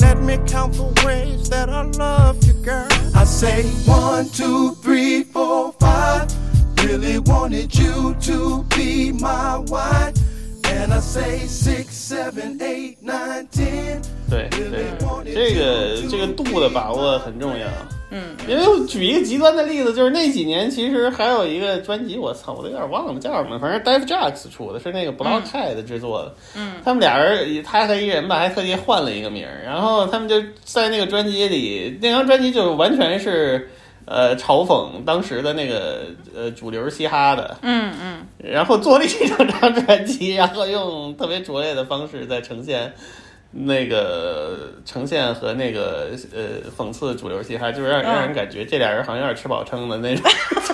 [0.00, 2.88] Let me count the ways that I love you, girl.
[3.14, 6.32] I say one, two, three, four, five.
[6.84, 10.14] Really wanted you to be my wife.
[10.78, 14.00] And I say six, seven, eight, nine, ten.
[14.30, 17.66] 对对，这个这个度的把握很重要。
[18.10, 26.34] 嗯，因为我举一个极端的例子，就是那几年其实还有一个专辑，我操，我都有点忘了叫什么，反正 Dave Jacks 出的，是那个 Block Head 制作的。
[26.56, 33.68] 嗯，他们俩人，他和一人吧，还特地换了一个名儿，然后他们就在那个专辑里，那张专辑就完全是。
[34.10, 42.90] 呃，嘲讽当时的那个呃主流嘻哈的，嗯嗯，然后做了一整张专辑，然后用特别拙劣的方式在呈现
[43.50, 50.24] 那个呈现和那个呃讽刺主流嘻哈，就是让让人感觉这俩人好像有点吃饱撑的那种。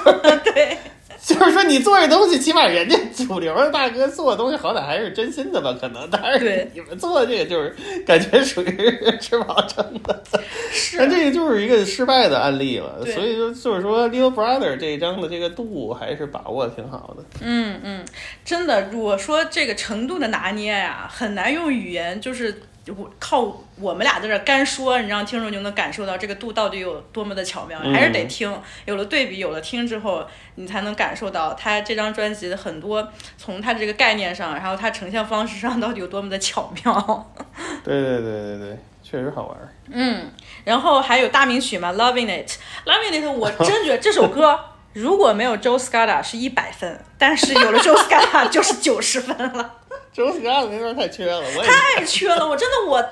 [0.45, 0.79] 对，
[1.27, 5.75] 就是说你做这东西，起码人家主流的大哥做的东西好歹还是真心的吧？
[5.81, 7.75] 可能，但是对你们做的这个就是
[8.07, 10.23] 感觉属于吃饱撑的。
[10.71, 17.25] 是那这个就是一个失败的案例了，所以说就是说 Little Brother 这一章的这个度还是把握挺好的。
[17.41, 18.05] 嗯嗯，
[18.45, 22.55] 真的，我说这个程度的拿捏呀，很难用语言，就是
[22.89, 23.41] 我靠
[23.81, 28.55] 我们俩在这儿干说，你让听众就能感受到这个度到底有多么的巧妙，还是得听，
[28.85, 33.09] 有了对比，有了听之后，你才能感受到他这张专辑的很多
[33.39, 37.33] 从他这个概念上，然后他呈现方式上到底有多么的巧妙。
[37.83, 39.69] 对对对对对，确实好玩儿。
[39.91, 40.31] 嗯，
[40.65, 42.51] 然后还有大名曲嘛，《Loving It》，
[42.85, 44.59] 《Loving It》，我真觉得这首歌
[44.93, 49.75] 如果没有 Joe Scada 是一百分，但是有了 Joe Scada 就是九十分了，
[50.15, 53.05] 周四嘎的那段太缺了，我也太缺了，我真的我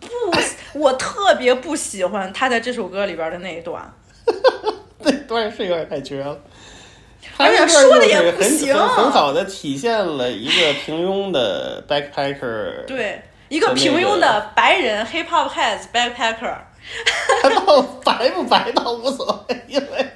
[0.00, 3.92] 不，我特别不喜欢他在这首歌里边的那一段，
[5.00, 6.38] 那段是有点太缺了。
[7.36, 16.56] 而且说的也不行很很好的体现了一个平庸的 backpacker，，对，一个平庸的白人 hip hop heads backpacker，
[17.42, 20.06] 他倒白不白倒无所谓，因为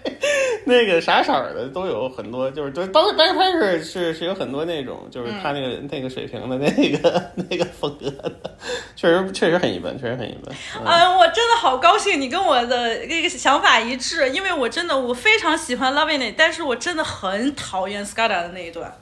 [0.64, 8.56] 那个啥色儿的都有很多，就是对，包括 backpacker 是是有很多那种，就是他那个、那个水平的那个那个风格的，
[8.96, 10.54] 确实确实很一般，确实很一般。
[10.78, 18.92] 嗯嗯，我真的好高兴你跟我的这个想法一致，因为我真的我非常喜欢 Loving It，但是我真的很讨厌 Scada 的那一段。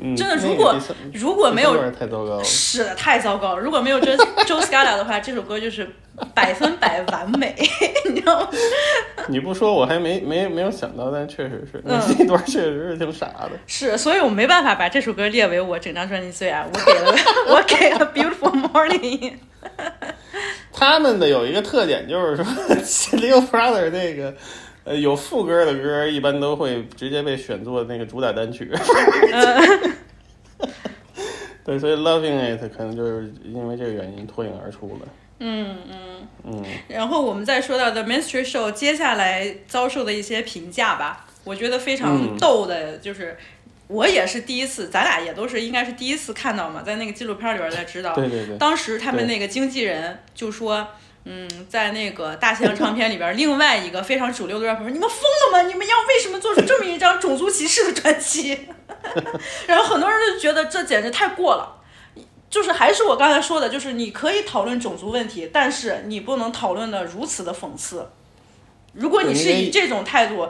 [0.00, 0.76] 嗯，真的如果
[1.14, 3.60] 如果没有太糟糕了，是的，太糟糕了。
[3.60, 4.14] 如果没有这
[4.44, 5.88] Joe Scala 的话，这首歌就是
[6.34, 7.54] 百分百完美，
[8.08, 8.48] 你知道吗？
[9.28, 13.50] 你不说我还没没没有想到，但确实是那嗯那段确实是挺傻的。
[13.66, 17.14] 是，所以我没办法把这首歌列为我整张专辑最爱，我给了
[17.48, 19.32] 我给了 Beautiful Morning。
[20.72, 22.44] 他们的有一个特点就是说
[23.18, 24.34] ，Leo Brother 那个
[24.86, 28.70] 呃有副歌的歌，一般都会直接被选作那个主打单曲。
[31.64, 35.08] 对，所以 Loving It 可能就是因为这个原因脱颖而出了。
[35.40, 36.28] 嗯嗯。
[36.44, 43.36] 嗯，然后我们再说到 The Minstrel Show 接下来遭受的一些评价吧，我觉得非常嗯逗的，就是。
[43.88, 48.12] 我也是第一次，咱俩也都是应该是第一次看到嘛，在那个纪录片里边才知道。
[48.16, 50.88] 对对对当时他们那个经纪人就说，
[51.28, 55.68] 嗯，在那个大西洋唱片里边，另外一个非常主流的 rapper 说：“你们疯了吗？
[55.68, 58.68] 你们要为什么做出这么一张种族歧视的专辑？”
[59.66, 61.72] 然后很多人就觉得这简直太过了。
[62.48, 68.08] 就是还是我刚才说的，就是你可以讨论种族问题，但是你不能讨论的如此的讽刺。
[68.92, 70.48] 如果你是以这种态度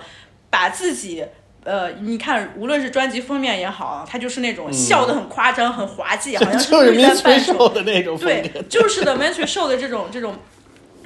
[0.50, 1.24] 把自己，
[1.64, 10.36] 呃，你看，无论是专辑封面也好，他就是那种笑得很夸张、很滑稽，好像是嗯 就是故意在 Minstrel 扮丑 Show 的那种对，就是的 Mentry Show 的这种这种，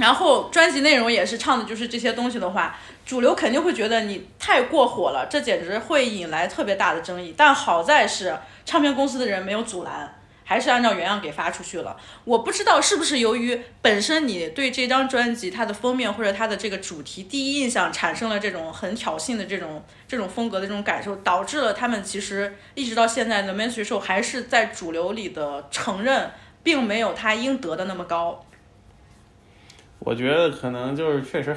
[0.01, 7.35] 然后专辑内容也是唱的就是这些东西的话，主流肯定会觉得你太过火了，这简直会引来特别大的争议。
[7.37, 10.17] 但好在是唱片公司的人没有阻拦。
[10.43, 11.97] 还是按照原样给发出去了。
[12.25, 26.29] 我不知道是不是由于本身你对这张专辑它的封面或者它的这个主题第一印象产生了这种很挑衅的这种这种风格的这种感受，导致了他们其实一直到现在的 main show，还是在主流里的承认，
[26.65, 28.45] 并没有他应得的那么高。
[30.01, 31.57] 我觉得可能就是确实，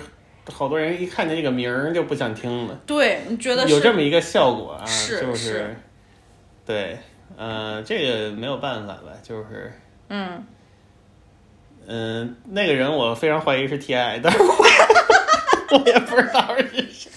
[0.51, 5.75] 好多人一看见这个名儿就不想听了，对，你觉得有这么一个效果啊，是就是
[6.65, 6.97] 对，
[7.37, 9.71] 呃，这个没有办法吧，就是
[10.09, 10.43] 嗯，
[11.87, 14.53] 嗯、那个人我非常怀疑是 T.I，但是我
[15.77, 17.09] 我也不知道是谁，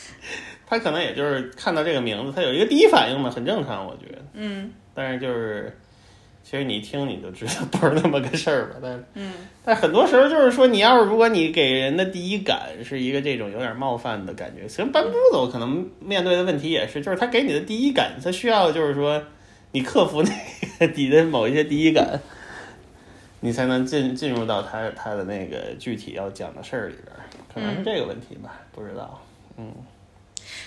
[0.66, 4.22] 他可能也就是看到这个名字，他有一个第一反应嘛，很正常，我觉得。
[4.34, 4.72] 嗯。
[4.94, 5.76] 但是就是，
[6.48, 8.76] 其实你一听你就知道不是那么个事儿吧。
[8.80, 9.32] 但是，嗯，
[9.64, 19.20] 但很多时候就是说，你要是如果你给人的第一感是一个这种有点冒犯的感觉，其实搬步走可能面对的问题也是，就是他给你的第一感，他需要就是说
[19.72, 20.30] 你克服那
[20.86, 22.20] 个 你的某一些第一感，
[23.40, 29.20] 你才能进进入到他他的那个具体要讲的事儿里边儿，可能是这个问题吧，不知道。
[29.58, 29.72] 嗯，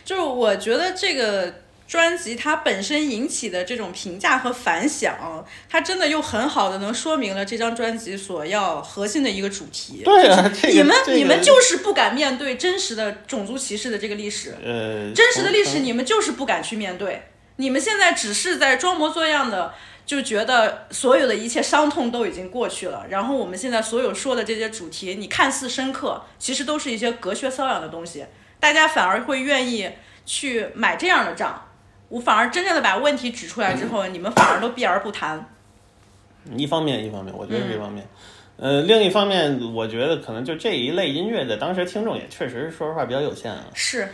[0.03, 1.53] 就是我觉得这个
[1.89, 10.03] 专辑它本身引起的这种评价和反响，它真的又很好的能说明了这张专辑所要核心的一个主题。
[10.05, 17.23] 对啊，这个你们、这个你们就是不敢面对真实的种族歧视的这个历史，呃真实的历史你们就是不敢去面对，
[17.55, 19.73] 你们现在只是在装模作样的。
[20.05, 28.25] 就觉得所有的一切伤痛都已经过去了，然后我们现在所有说的这些主题，你看似深刻，其实都是一些隔靴搔痒的东西，
[28.59, 29.87] 大家反而会愿意
[30.25, 31.68] 去买这样的账。
[32.09, 35.43] 我反而真正的把问题指出来之后，你们反而都避而不谈。
[36.55, 38.05] 一方面，一方面，我觉得这方面。
[38.57, 44.07] 呃，另一方面，我觉得可能就这一类音乐的当时听众也确实说实话比较有限啊，是，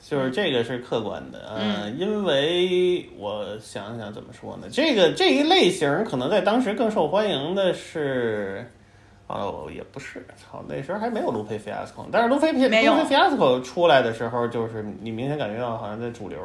[0.00, 1.38] 就是这个是客观的。
[1.48, 8.70] 呃，嗯因为我想想怎么说呢，这个这一类型可能在当时更受欢迎的是。
[9.28, 16.38] 哦，也不是，操，那时候还没有路飞 Fiasco，但是路飞路飞 Fiasco 出来的时候，就是你明显感觉到好像在主流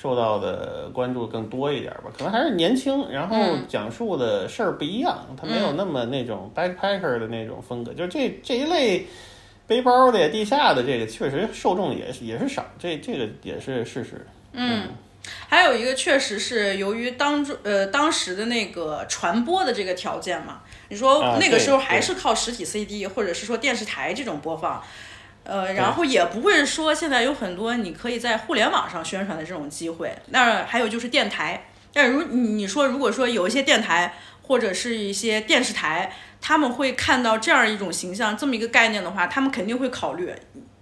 [0.00, 9.08] 受到的关注更多一点吧，可能还是年轻，然后嗯讲述的事儿不一样，他没有那么那种 backpacker 的那种风格，就是这这一类
[9.66, 14.24] 背包的、地下的这个确实受众也是也是少，这这个也是事实。
[14.52, 14.84] 嗯，
[15.48, 20.60] 还有一个确实是由于当中呃当时的那个传播的这个条件嘛，
[20.90, 24.80] 你说啊那个时候还是靠实体 CD 或者是说电视台这种播放。
[25.48, 30.14] 呃，然后也不会说现在有很多你可以在互联网上宣传的这种机会。
[30.26, 40.34] 那还有就是电台，但如你你说如果说有一些电台或者是一些电视台，他们会看到这样一种形象这么一个概念的话，他们肯定会考虑，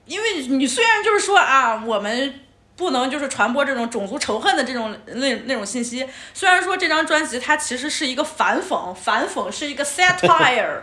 [0.04, 2.40] 因为你虽然就是说啊，我们
[2.74, 6.04] 不能就是传播这种种族仇恨的这种那那种信息。
[6.34, 10.80] 虽然说这张专辑它其实是一个反讽，反讽是一个 satire，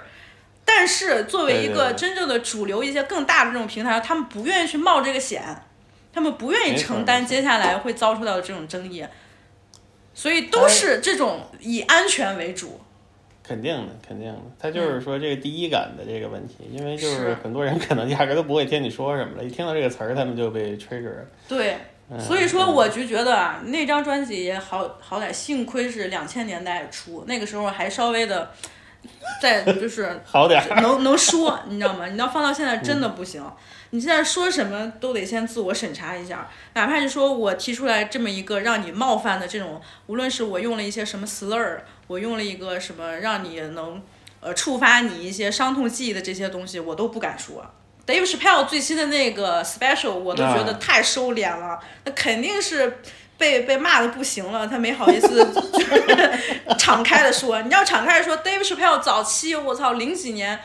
[0.65, 5.43] 但是作为一个真正的主流一些更大的这种平台，他们不愿意去冒这个险，
[6.13, 9.05] 他们不愿意承担接下来会遭受到的这种争议，
[10.13, 12.79] 所以都是这种以安全为主。
[13.45, 21.25] 肯定的，肯定的，他就是说这个第一感的这个问题，因为就是是很多人可能压根儿都不会听你说什么了，一听到这个词儿，他们就被 trigger 了。
[21.45, 21.77] 对，
[22.09, 22.73] 嗯所以说嗯。
[22.73, 28.49] 我就觉得啊，那张专辑也好好歹，幸亏是两千年代出，那个时候还稍微的，
[29.41, 32.07] 在就是好点儿能能说，你知道吗？
[32.07, 33.43] 你要放到现在真的不行，
[33.89, 44.01] 你现在说什么都得先自我审查一下，哪怕是说我提出来这么一个让你冒犯的这种，无论是我用了一些什么 slur，我用了一个什么让你能
[44.39, 47.65] 呃触发你一些伤痛记忆的这些东西，我都不敢说。
[48.05, 52.99] Dave Chappelle 最新的那个 special 我都觉得啊太收敛了，那肯定是
[53.37, 57.61] 被被骂的不行了，他没好意思 就是敞开的说。
[57.61, 60.59] 你要敞开的说，Dave Chappelle 早期我操零几年，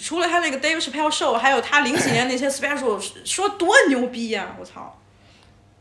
[0.00, 4.98] 除了他那个 Dave Chappelle show，还有他零几年那些 special 说多牛逼呀、我操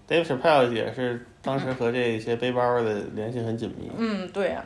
[0.08, 4.64] ！Dave Chappelle 也是当时和这些背包的联系很紧密，嗯，对呀、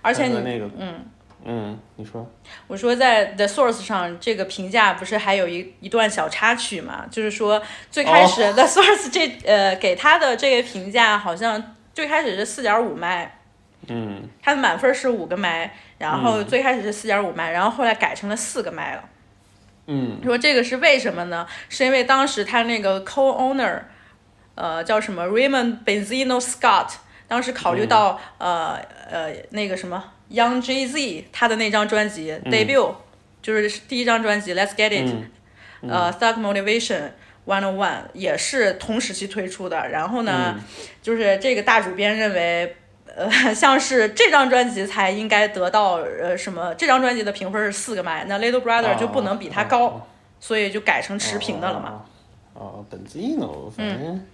[0.00, 1.04] 而且你那个嗯。
[1.46, 2.26] 嗯，你说。
[2.66, 7.04] 我说在 The Source 上这个评价不是还有一一段小插曲嘛？
[7.10, 8.52] 就是说最开始哦。
[8.54, 13.40] The Source 这、呃给他的这个评价好像最开始是四点五麦，
[13.88, 14.26] 嗯。
[14.42, 16.46] 他的满分是五个麦，然后嗯。
[16.46, 19.04] 最开始是四点五麦，然后后来改成了四个麦了。
[19.86, 20.18] 嗯。
[20.24, 21.46] 说这个是为什么呢？
[21.68, 23.82] 是因为当时他那个 co-owner，
[24.54, 26.94] 呃，叫什么？Raymond Benzino Scott，
[27.28, 28.80] 当时考虑到、呃
[29.10, 30.02] 呃那个什么
[30.34, 32.94] Young Jay Z 他的那张专辑、debut，
[33.40, 35.14] 就是第一张专辑 Let's Get It，、
[35.82, 37.10] 嗯呃 Thug Motivation
[37.46, 39.88] One on One 也是同时期推出的。
[39.88, 40.58] 然后呢，
[41.02, 42.76] 就是这个大主编认为。
[43.16, 46.74] 呃，像是这张专辑才应该得到呃什么？
[46.74, 50.02] 这张专辑的评分是四个麦，那 Little Brother 就不能比他高，哦
[50.40, 52.02] 所以就改成持平的了嘛。
[52.54, 54.26] 哦，哦本基诺，反正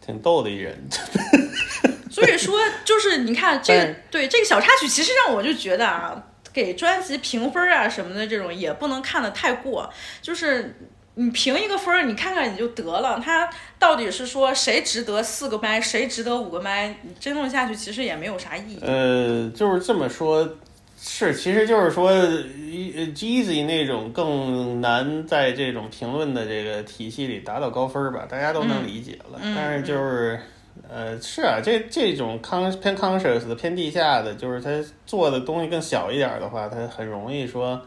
[0.00, 0.78] 挺逗的一人。
[2.14, 9.92] 所以说， 就是你看这个对这个小插曲，其实让我就觉得啊，给专辑评分啊什么的这种也不能看得太过，
[10.22, 10.76] 就是
[11.16, 13.20] 你评一个分儿，你看看你就得了。
[13.24, 18.78] 他到底是说谁值得四个麦，谁值得五个麦，你争论下去其实也没有啥意义。
[18.82, 20.56] 呃，就是这么说，
[21.00, 29.38] 是，其实就是说，一呃 Jeezy 那种更难在这种评论的这个体系里达到高分儿吧，大家都能理解了。
[29.42, 30.40] 嗯但是就是，
[30.88, 34.70] 呃，是啊，这这种 con 偏 conscious 的、偏地下的，就是他
[35.06, 37.80] 做的东西更小一点儿的话，他很容易说。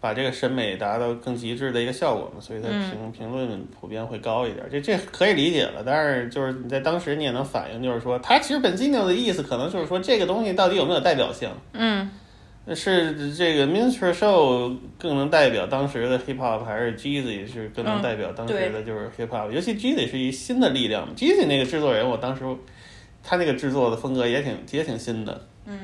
[0.00, 5.82] 把这个审美达到更极致的一个效果嘛，所以它嗯评、评论普遍会高一点，这这可以理解了。
[5.82, 11.48] 但是就是你在当时你也能反映，就是说他其实本 Zino 的意思可能就是说这个东西到底有没有代表性？
[11.72, 12.10] 嗯
[12.72, 22.44] 是这个 minstrel show 更能代表当时的 hip hop，还是 Jeezy 是更能嗯代表当时的就是 hip hop？、尤其 Jeezy 是一新的力量，Jeezy 那个制作人，我当时
[23.22, 25.78] 他那个制作的风格也挺也挺新的，嗯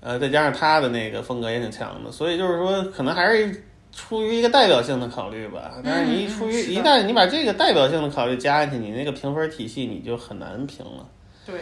[0.00, 5.80] 呃，再加上他的那个风格也挺强的，所以就是说可能还是出于一个代表性的考虑吧。
[5.82, 11.04] 但是你出于、一旦你把这个代表性的考虑加进去，你那个评分体系你就很难评了。
[11.44, 11.56] 对，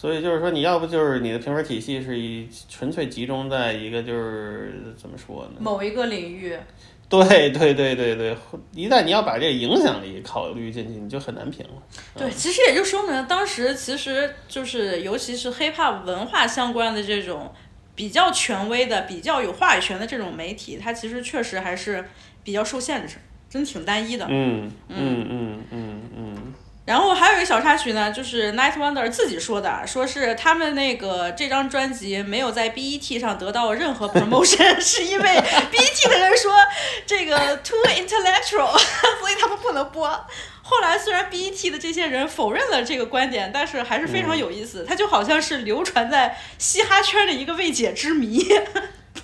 [0.00, 5.56] 所以就是说，你要不就是你的评分体系是以纯粹集中在一个就是怎么说呢？
[5.58, 6.56] 某一个领域，
[7.06, 8.34] 对对对对对，
[8.72, 11.82] 一旦你要把这个影响力考虑进去，你就很难评了。
[12.16, 17.52] 对，其实也就说明当时其实就是尤其是 hip hop 文化相关的这种
[17.94, 22.02] 比较权威的、比较有话语权的这种媒体，它其实确实还是
[22.42, 23.16] 比较受限制，
[23.50, 24.24] 真挺单一的。
[24.30, 25.89] 嗯嗯嗯嗯嗯，
[26.90, 35.24] 然后还有一个小插曲呢，就是 Night Wonder 自己说的，说是他们那个这张专辑没有在 BET 上得到任何 promotion，是因为
[35.70, 36.52] BET 的人说
[37.06, 38.76] 这个 too intellectual，
[39.20, 40.08] 所以他们不能播。
[40.62, 48.44] 后来虽然 BET 的这些人否认了这个观点，但是还是非常有意思，它就好像是流传在嘻哈圈的一个未解之谜。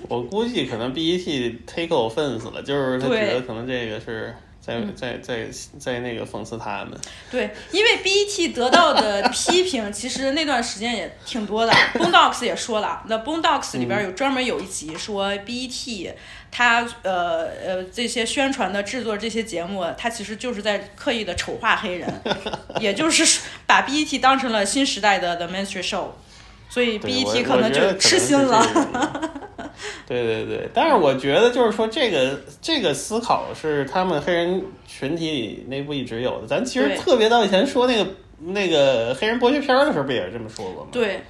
[0.08, 4.32] 我估计可能 BET take offense 了，就是他觉得可能这个是
[4.66, 5.46] 在在在
[5.78, 6.98] 在那个讽刺他们。
[7.30, 11.72] 对，因为 BET 得到的批评，其实那段时间也挺多的。
[11.94, 16.12] Boondocks 也说了，那 Boondocks 里边有专门有一集说 BET，
[16.50, 22.12] 它呃呃这些宣传的制作这些节目，它其实就是在刻意的丑化黑人，
[22.80, 26.08] 也就是把 BET 当成了新时代的 The Mainstream Show，
[26.68, 28.62] 所以对 BET 可能就吃心了。
[30.06, 36.46] 对对对，但是我觉得就是说，这个这个思考是他们黑人群体里内部一直有的。
[36.46, 40.90] 咱其实特别到以前说那个那个黑人剥削片儿的时候，不也是这么说过吗？
[40.92, 41.22] 对，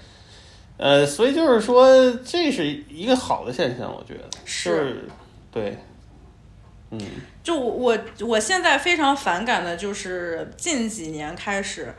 [0.76, 1.88] 呃，所以就是说，
[2.24, 5.08] 这是一个好的现象，我觉得是就是
[5.50, 5.78] 对，
[6.90, 7.00] 嗯
[7.42, 11.94] 就我我我现在非常反感的就是近几年开始，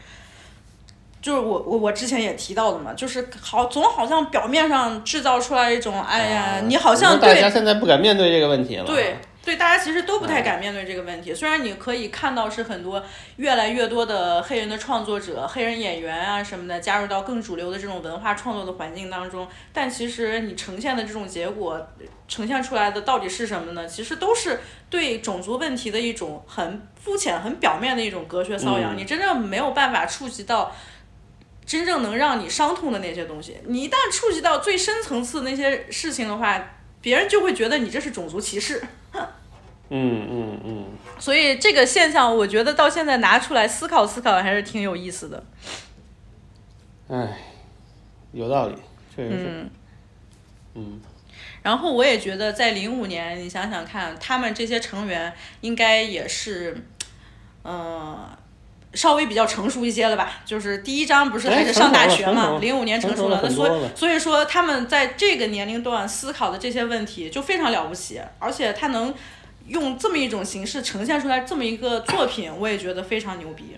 [1.21, 8.85] 就是我我我之前也提到的嘛，就是好总好像表面上制造出来一种，哎呀，啊你好像我觉得大对家现在不敢面对这个问题了。
[8.85, 11.33] 对对，大家其实都不太敢面对这个问题。
[11.33, 13.01] 虽然你可以看到是很多
[13.37, 21.79] 越来越多的黑人的创作者、黑人演员啊什么的加入到更主流的这种文化创作的环境当中，但其实你呈现的这种结果，
[22.27, 23.87] 呈现出来的到底是什么呢？
[23.87, 28.95] 其实都是对种族问题的一种很肤浅、很表面的一种隔靴搔痒。
[28.95, 30.75] 嗯你真正没有办法触及到。
[31.67, 38.81] 真正能让你伤痛的那些东西，你一旦触及到最深层次那些事情的话，别人就会觉得你这是种族歧视。
[39.89, 40.85] 嗯嗯嗯，
[41.19, 45.43] 所以这个现象，我觉得到现在拿出来思考思考，还是挺有意思的。
[47.09, 47.37] 哎，
[48.31, 48.75] 有道理，
[49.15, 49.45] 确实是。
[49.45, 49.69] 嗯，
[50.75, 51.01] 嗯
[51.63, 56.85] 然后我也觉得，在零五年，你想想看，他们这些成员应该也是，
[57.63, 58.37] 呃，
[58.97, 60.39] 稍微比较成熟一些了吧？
[60.43, 69.13] 就是第一章不是还是上大学嘛，零五年成熟了那所所以说他们在这个年龄段思考的这些问题就非常了不起，而且他能
[69.67, 73.77] 用这么一种形式呈现出来这么一个作品，我也觉得非常牛逼。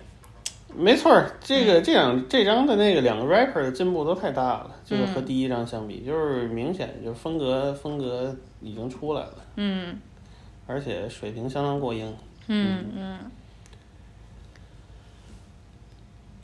[0.74, 9.98] 没错儿，这嗯个这两这张的那个两个 rapper 的进步都太大了，就是和嗯第一张相比，就是明显就是风格风格已经出来了，嗯
[10.66, 12.16] 而且水平相当过硬，
[12.46, 13.18] 嗯嗯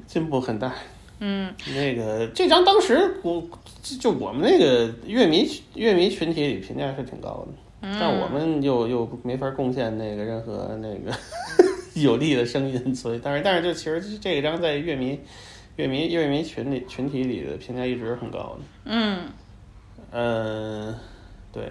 [0.06, 0.74] 进步很大。
[1.18, 3.42] 嗯，那个这张当时我
[3.82, 11.16] 就就我们那个乐迷乐迷群体里评价是挺高的，嗯但我们又又没法贡献那个任何那个
[12.00, 15.18] 有利的声音，所以但是但是就其实这一张在乐迷
[15.76, 18.58] 乐迷乐迷群里群体里的评价一直是很高的。
[18.84, 19.20] 嗯
[20.12, 20.94] 嗯，
[21.50, 21.64] 对，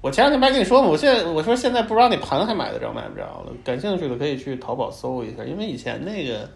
[0.00, 6.48] 我前两天不还跟你说吗，我现在我说现在不知道那盘还买得着买不着了，感兴趣的可以去淘宝搜一下，因为以前那个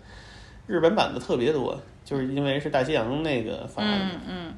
[0.73, 4.55] 日本版的特别多，就是因为是大西洋那个发的，嗯嗯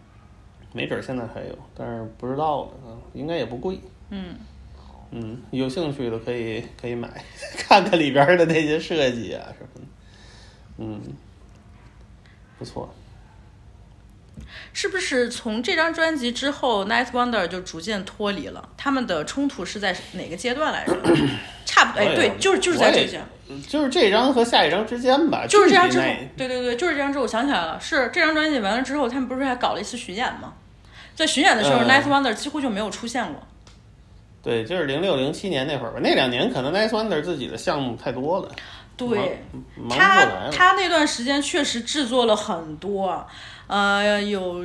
[0.72, 3.80] 没准儿现在还有，但是不知道了啊，应该也不贵。
[4.10, 4.36] 嗯，
[5.10, 7.08] 嗯，有兴趣的可以可以买，
[7.58, 9.86] 看看里边儿的那些设计啊什么的。
[10.78, 11.00] 嗯，
[12.60, 12.94] 不错。
[14.72, 18.68] 是不是从这张专辑之后，Night Wonder 就逐渐脱离了？
[18.76, 20.96] 他们的冲突是在哪个阶段来着？
[21.66, 23.20] 差不多，哎，对，就是就是在这些，
[23.68, 26.04] 就是这张和下一张之间吧，就是这张之后
[26.36, 30.54] 对对对，就是这张之后，我想起来了，是这张专辑完了之后，他们不是还搞了一次巡演吗？
[31.14, 33.42] 在巡演的时候、嗯，Nice Wonder 几乎就没有出现过。
[34.42, 38.50] 对，就是零六零七年那会儿吧，那两年可能 Nice Wonder 自己的项目太多了，
[38.96, 39.42] 对，
[39.88, 40.26] 他。
[40.50, 43.26] 他那段时间确实制作了很多，
[43.66, 44.62] 呃，有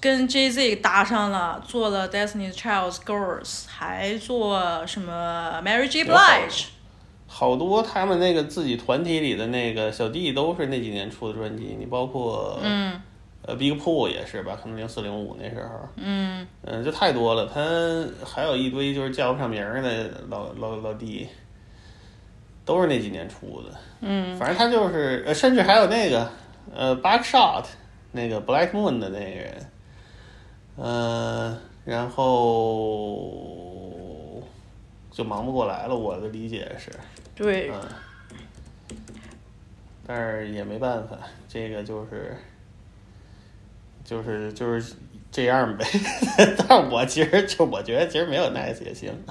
[0.00, 6.66] 跟 Jay Z 搭上了，做了 Destiny's Child's Girls，还做什么 Mary J Blige。
[7.34, 13.00] 好多他们那个自己团体里的那个小弟都是那几年出的专辑，你包括嗯
[13.46, 17.46] 呃 Big Pool 也是吧，可能零四零五那时候，嗯，嗯，就太多了。
[17.46, 21.26] 他还有一堆就是叫不上名儿的老老老弟，
[22.66, 23.70] 都是那几年出的。
[24.02, 26.30] 嗯，反正他就是，呃，甚至还有那个
[26.72, 27.64] 呃 Buckshot
[28.12, 29.66] 那个 Black Moon 的那个人，
[30.76, 33.10] 呃，然后
[35.10, 35.96] 就忙不过来了。
[35.96, 36.92] 我的理解是，
[37.42, 37.80] 对，嗯，
[40.06, 42.36] 但是也没办法，这个就是
[44.04, 44.94] 就是就是
[45.32, 45.84] 这样呗。
[46.68, 49.12] 但我其实就我觉得其实没有 nice 也行。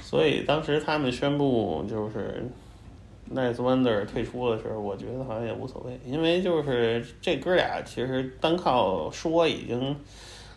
[0.00, 2.48] 所以当时他们宣布就是
[3.34, 9.96] Nice Wonder 退出的时候，我觉得好像也无所谓，因为就是这哥俩其实单靠说已经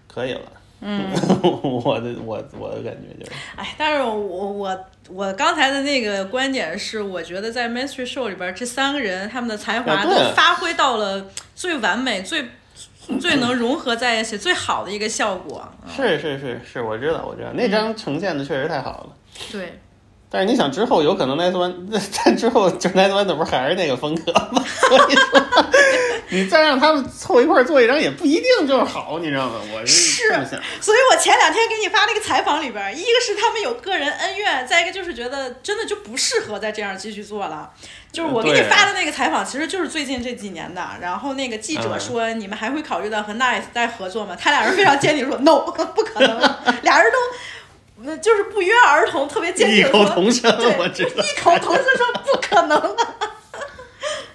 [0.08, 0.52] 可以了。
[0.80, 1.10] 嗯，
[1.84, 11.26] 我的我我的感觉就是，哎，但是我我我刚才的那个观点是，我觉得在 Mystery Show 里边，这三个人他们的才华都发挥到了
[11.56, 12.46] 最完美、最
[13.20, 15.68] 最能融合在一起、最好的一个效果。
[15.90, 19.10] 是是是是，我知道我知道，那张呈现的确实太好了。
[19.52, 19.80] 对，
[20.30, 21.74] 但是你想之后有可能 Nice One，
[22.24, 24.64] 但之后就 Nice One 不是还是那个风格吗？
[24.68, 25.42] 所以说，
[26.30, 29.56] 你再让他们凑一块儿做一张也不一定就是好，你知道吗？
[29.74, 30.60] 我是这么想。
[30.82, 37.70] 所以我前两天给你发那个采访里边，一个是他们有个人恩怨，再一个就是觉得真的就不适合再这样继续做了。
[38.12, 40.86] 就是我给你发的那个采访，其实就是最近这几年的。
[41.00, 46.40] 然后那个记者嗯说：“你们还会考虑到和 Nice 再合作吗？”他俩人非常坚定说：“No， 不可能。”
[46.82, 47.18] 俩人都，
[48.06, 51.24] 呃就是不约而同，特别坚定异口同声，我知道。
[51.24, 53.16] 异口同声说不可能啊。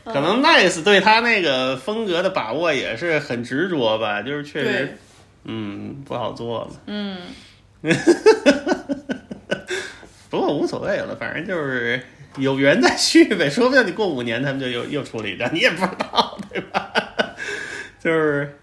[0.04, 4.98] 可能 Nice 对他那个风格的把握也是很执着吧，就是确实，
[5.44, 6.70] 嗯，不好做了。
[6.86, 7.18] 嗯，
[10.28, 12.02] 不过无所谓了，反正就是
[12.36, 16.92] 有缘再续呗， 说不定你过五年他们就又又出了一张，你也不知道，对吧？
[18.02, 18.58] 就是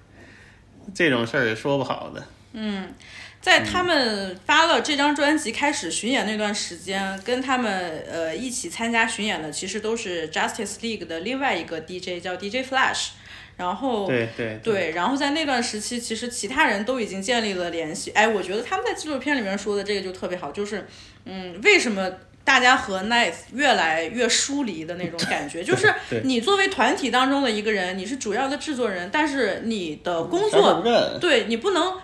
[0.93, 2.21] 这种事儿也说不好的。
[2.51, 2.93] 嗯，
[3.41, 13.09] 在他们发了这张专辑开始巡演那段时间，跟他们呃一起参加巡演的，其实都是 Justice League 的另外一个 DJ 叫 DJ Flash，
[13.55, 18.11] 然后对对对，然后在那段时期，其实其他人都已经建立了联系。
[18.11, 20.85] 哎，我觉得他们在纪录片里面说的这个就特别好，就是
[21.25, 22.11] 嗯，为什么？
[22.41, 25.93] 大家和 Nice 越来越疏离的那种感觉， 就是
[26.23, 30.81] 你作为团体当中的一个人，你是主要的制作人，但是你的工作
[31.21, 31.95] 对你不能，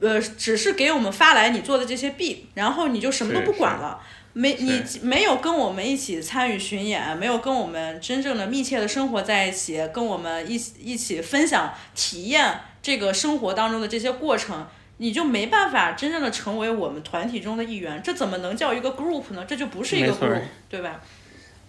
[0.00, 4.00] 呃，只是给我们发来你做的这些币然后你就什么都不管了。
[4.32, 14.66] 没，你没有跟我们一起参与巡演，没有跟我们真正的密切的生活在一起，跟我们一起一起分享体验这个生活当中的这些过程，
[14.98, 18.00] 你就没办法真正的成为我们团体中的一员。
[18.04, 19.44] 这怎么能叫一个 group 呢？
[19.48, 21.00] 这就不是一个 group，对吧？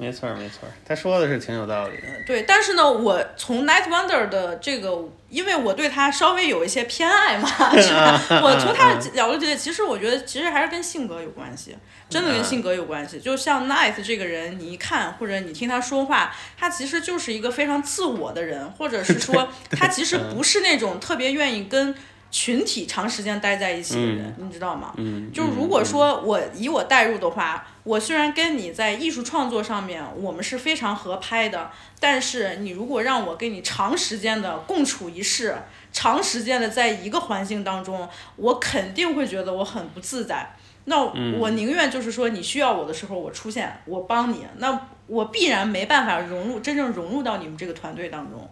[0.01, 2.07] 没错儿没错儿，他说的是挺有道理的。
[2.25, 7.47] 对，但是呢，我从 Night Wonder 的这个，因为我对他稍微有一些偏爱嘛，
[7.79, 8.19] 是吧？
[8.41, 11.77] 我从他的角度解，其实我觉得其实还是跟性格有关系，
[12.09, 13.19] 真的跟性格有关系。
[13.19, 21.93] 就像 Night 这个人，你一看或者你听他说话，他其实就是一个非常自我的人，或者是说 他其实不是那种特别愿意跟。
[22.31, 24.93] 群体长时间待在一起的人，你知道吗？
[24.97, 35.57] 嗯，就如果说我以我代入的话，我虽然跟你在艺术创作上面我们是非常合拍的，但是你如果让我跟你长时间的共处一室，
[35.91, 40.55] 长时间的在一个环境当中，我肯定会觉得我很不自在。
[40.85, 40.99] 那
[41.37, 48.49] 我宁愿就是说你需要我的时候我出现，我帮你，那我必然没办法融入真正融入到你们这个团队当中。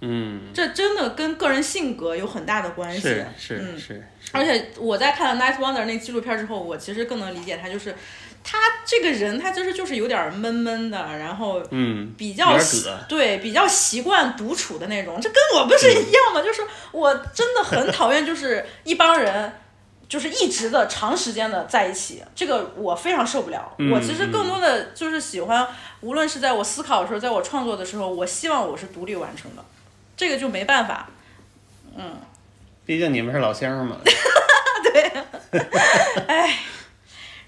[0.00, 3.00] 嗯，这真的跟个人性格有很大的关系。
[3.00, 7.94] 是是嗯是，而且我在看了《Night Wonder》那纪录片之后，我其实更能理解他，就是
[8.44, 12.58] 他这个人，他就是就是有点闷闷的，然后嗯，比较
[13.08, 16.42] 对比较习惯独处的那种，这跟我不是一样吗？
[16.42, 16.62] 就是
[16.92, 19.52] 我真的很讨厌，就是一帮人。
[20.08, 23.74] 就是一直的长时间的在一起，这个我非常受不了。
[23.78, 25.66] 嗯我其实更多的就是喜欢，
[26.00, 29.64] 无论是在我思考的时候，在我创作的时候，我希望我是独立完成的，
[30.16, 31.08] 这个就没办法。
[31.96, 32.20] 嗯
[32.84, 33.96] 毕竟你们是老乡嘛。
[34.84, 35.12] 对，
[36.28, 36.58] 哎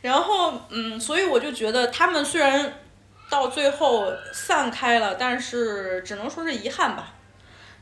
[0.01, 2.75] 然后，嗯，所以我就觉得他们虽然
[3.29, 7.15] 到最后散开了，但是只能说是遗憾吧。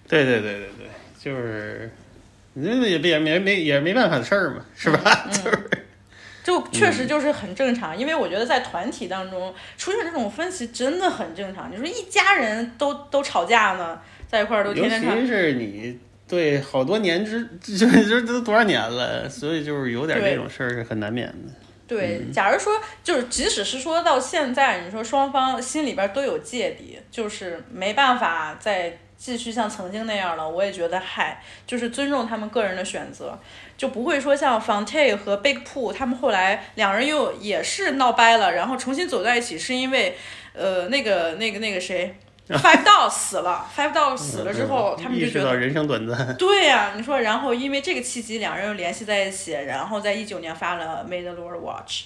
[0.08, 0.88] 对对对对对，
[1.18, 1.94] 就是，
[2.54, 5.28] 那也也没没也没办法的事儿嘛，是吧？
[5.32, 5.70] 就是，
[6.42, 11.70] 就确实就是很正常，因为我觉得在团体当中出现这种分歧真的很正常。
[11.70, 15.98] 你说一家人都都吵架呢，在一块儿都尤天天吵，其是你
[16.28, 20.30] 对好多年之， 就是这都多少年了，所以就是有点对。
[20.30, 21.52] 这种事儿是很难免的。
[21.88, 22.72] 对，假如说
[23.04, 33.38] 就是，即使是说到现在，你说双方心里边都有芥蒂，就是没办法再继续像曾经那样了，我也觉得嗨，就是尊重他们个人的选择，
[33.76, 40.16] 就不会说像 Fonte 和 Big Pooh 他们后来两人又也是闹掰了，然后重新走在一起，是因为
[40.54, 42.12] 呃那个那个那个谁
[42.54, 46.36] Five Dog 死了，Five Dog 死了之后，嗯他们就觉得人生短暂。
[46.36, 52.04] 对呀、你说，然后因为这个契机，两人又联系在一起，然后在一九年发了《May the Lord Watch》，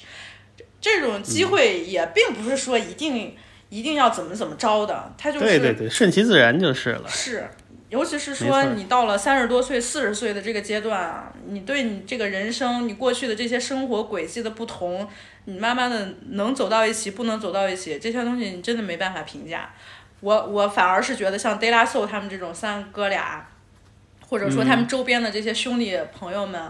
[0.81, 3.37] 这种机会也并不是说一定、
[3.69, 7.05] 一定要怎么怎么着的，他就是对对对，顺其自然就是了。
[7.07, 7.47] 是，
[7.91, 15.07] 尤其是说你到了三十多岁、四十岁的这个阶段啊，你对你这个人生、你过去的这些生活轨迹的不同，
[15.45, 19.69] 你慢慢的能走到一起，不能走到一起，这些东西你真的没办法评价。
[20.21, 23.49] 我我反而是觉得像 De La Soul 他们这种三哥俩，
[24.29, 26.61] 或者说他们周边的这些兄弟朋友们，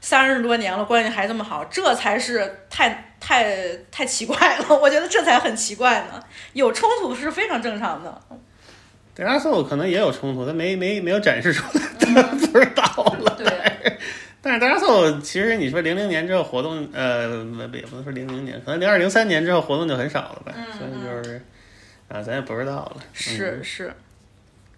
[0.00, 4.76] 三十多年了关系还这么好，这才是太太太奇怪了。
[4.76, 6.22] 我觉得这才很奇怪呢，
[6.52, 8.20] 有冲突是非常正常的。
[9.14, 12.82] 德拉索可能也有冲突，他没没没有展示出来，他 不知道
[13.20, 13.36] 了。
[13.36, 13.98] 对。
[14.42, 21.44] 但是德拉索其实你说零零年之后活动，呃，不也不能说零零年，可能零二零三年之后活动就很少了呗，所以就是
[22.10, 22.96] 啊，咱也不知道了。
[22.98, 23.94] 嗯是是，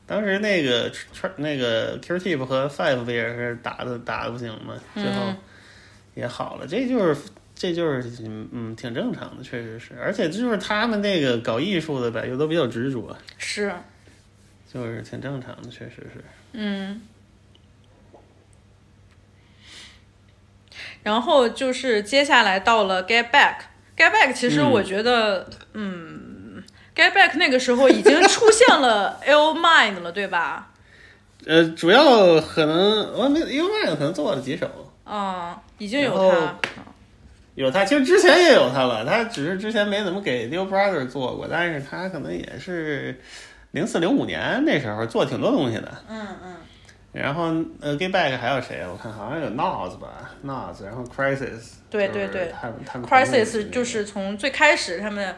[0.07, 4.75] 当时那个川那个 Q Tip 和 Five 不也是打的打的不行吗？
[4.95, 5.37] 最后嗯
[6.15, 7.23] 也好了，这就是
[7.55, 13.73] 这就是嗯嗯挺正常的，确实是，而且就是他们那个搞艺术的吧，又都比较执着，是，
[14.71, 16.23] 就是挺正常的，确实是。
[16.53, 17.01] 嗯。
[21.03, 26.22] 然后就是接下来到了 Get Back，Get Back 其实嗯我觉得，嗯
[26.95, 30.69] e t Back 那个时候已经出现了 Ill Mind 了，对吧？
[31.47, 34.69] 呃，主要可能我没有，因为可能做了几首，
[35.05, 36.59] 啊、已经有他，
[37.55, 43.21] 有他，其实之前也有他了，他只是之前没怎么给 New Brother 做过，但是他可能也是
[43.73, 45.93] 零四零五年那时候做挺多东西的。
[46.09, 46.55] 嗯嗯，
[47.11, 47.47] 然后
[47.81, 48.89] 呃，Get Back 还有谁啊？
[48.93, 52.53] 我看好像有 Nas 吧，Nas，然后 Crisis，对对对
[52.87, 55.35] 他们，Crisis 就是从最开始他们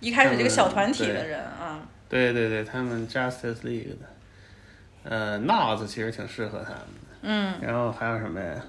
[0.00, 3.96] 一开始这个小团体的人啊，对对对，他们 Justice League 的，
[5.04, 7.16] 呃，Nas 其实挺适合他们的。
[7.22, 8.64] 嗯，然后还有什么呀？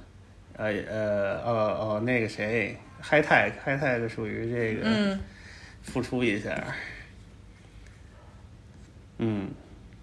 [0.55, 5.19] 呃呃哦哦，那个谁，High Tech，High Tech 属于这个嗯
[5.83, 6.63] 付出一下。
[9.19, 9.49] 嗯，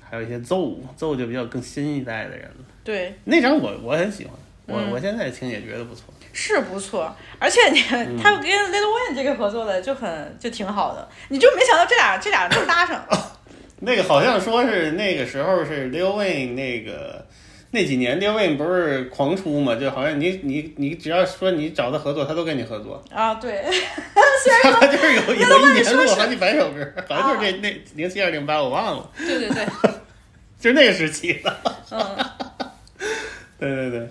[0.00, 2.64] 还有一些奏奏就比较更新一代的人了。
[2.84, 4.34] 对，那张我我很喜欢，
[4.66, 6.13] 我、嗯我现在听也觉得不错。
[6.34, 8.18] 是不错，而且你嗯。
[8.20, 13.02] 他跟 Little Wayne 这个合作的就很就挺好的，你就没想到这俩这俩能搭上，
[13.80, 17.24] 那个好像说是那个时候是 Lil Wayne 那个
[17.70, 23.02] 那几年 Lil Wayne 不是狂出嘛，就好像你你你只要说你找他合作，他都跟你合作。
[23.10, 23.64] 啊，对，
[24.62, 29.66] 他 就是有有一年录了好几百首歌，好像就是这那零七二零八我忘了，对对对，
[30.58, 31.56] 就是那个时期的。
[31.90, 32.16] 嗯，
[33.58, 34.08] 对对对，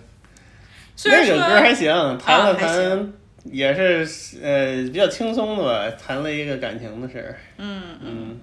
[1.06, 3.14] 那首歌还行，弹了啊还行弹
[3.52, 4.08] 也是
[4.42, 7.36] 呃比较轻松的吧，谈了一个感情的事儿。
[7.58, 8.40] 嗯嗯，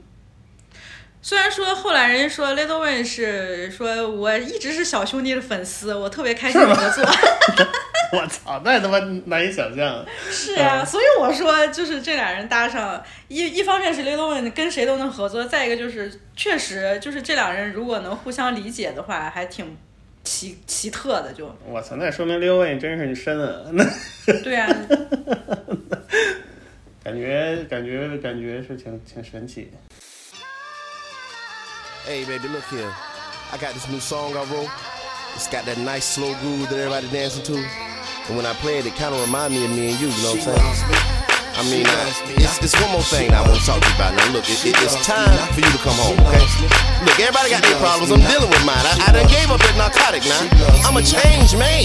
[1.23, 7.05] 虽然说后来人家说 Little Wayne 是说我一直是小兄弟的粉丝，我特别开心合作，
[8.12, 10.05] 我操，那他妈难以想象。
[10.31, 19.77] 是啊，所以我说就是这俩人搭上，一一方面是 Little Wayne 跟谁都能合作，再一个就是确实就是这两人如果能互相理解的话，还挺
[20.25, 23.85] 奇奇特的就，我操，那说明刘伟真是深啊，那
[24.43, 24.69] 对啊，
[27.03, 29.79] 感觉感觉感觉是挺挺神奇的。
[32.07, 32.91] Hey, baby, look here.
[33.53, 34.69] I got this new song I wrote.
[35.37, 37.55] It's got that nice slow groove that everybody dancing to.
[38.29, 40.23] And when I play it, it kind of remind me of me and you, you
[40.23, 41.40] know what I'm saying?
[41.61, 44.16] I mean, uh, it's, it's one more thing I want to talk to you about.
[44.16, 46.41] Now, look, it, it, it's time for you to come home, okay?
[47.05, 48.09] Look, everybody got their problems.
[48.09, 48.81] I'm dealing with mine.
[48.81, 50.41] I, I done gave up that narcotic now.
[50.89, 51.85] I'm a changed man.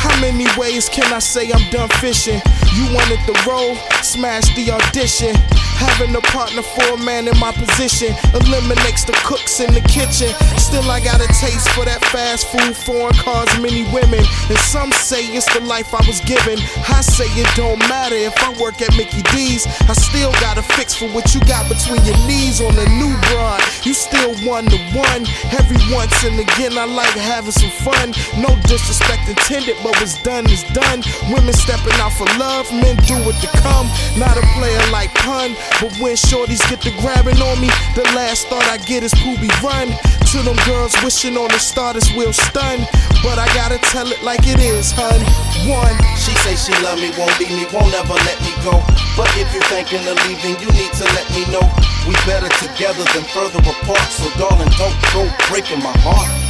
[0.00, 2.40] How many ways can I say I'm done fishing?
[2.72, 5.36] You wanted the role, smash the audition.
[5.80, 10.28] Having a partner for a man in my position eliminates the cooks in the kitchen.
[10.60, 14.20] Still, I got a taste for that fast food, foreign cars, many women.
[14.52, 16.60] And some say it's the life I was given.
[16.84, 19.64] I say it don't matter if I work at Mickey D's.
[19.88, 23.16] I still got a fix for what you got between your knees on a new
[23.32, 23.64] broad.
[23.80, 25.24] You still one to one.
[25.56, 28.12] Every once and again, I like having some fun.
[28.36, 31.02] No disrespect intended, but what's done is done.
[31.34, 33.90] Women stepping out for love, men do it to come.
[34.14, 37.68] Not a player like pun, but when shorties get to grabbing on me,
[37.98, 39.90] the last thought I get is poopy run.
[40.30, 42.78] To them girls wishing on the star, starters will stun,
[43.24, 45.16] but I gotta tell it like it is, hun.
[45.64, 45.96] One.
[46.20, 48.84] She say she love me, won't leave me, won't ever let me go.
[49.16, 51.64] But if you're thinking of leaving, you need to let me know.
[52.04, 54.08] We better together than further apart.
[54.12, 56.49] So darling, don't go breaking my heart.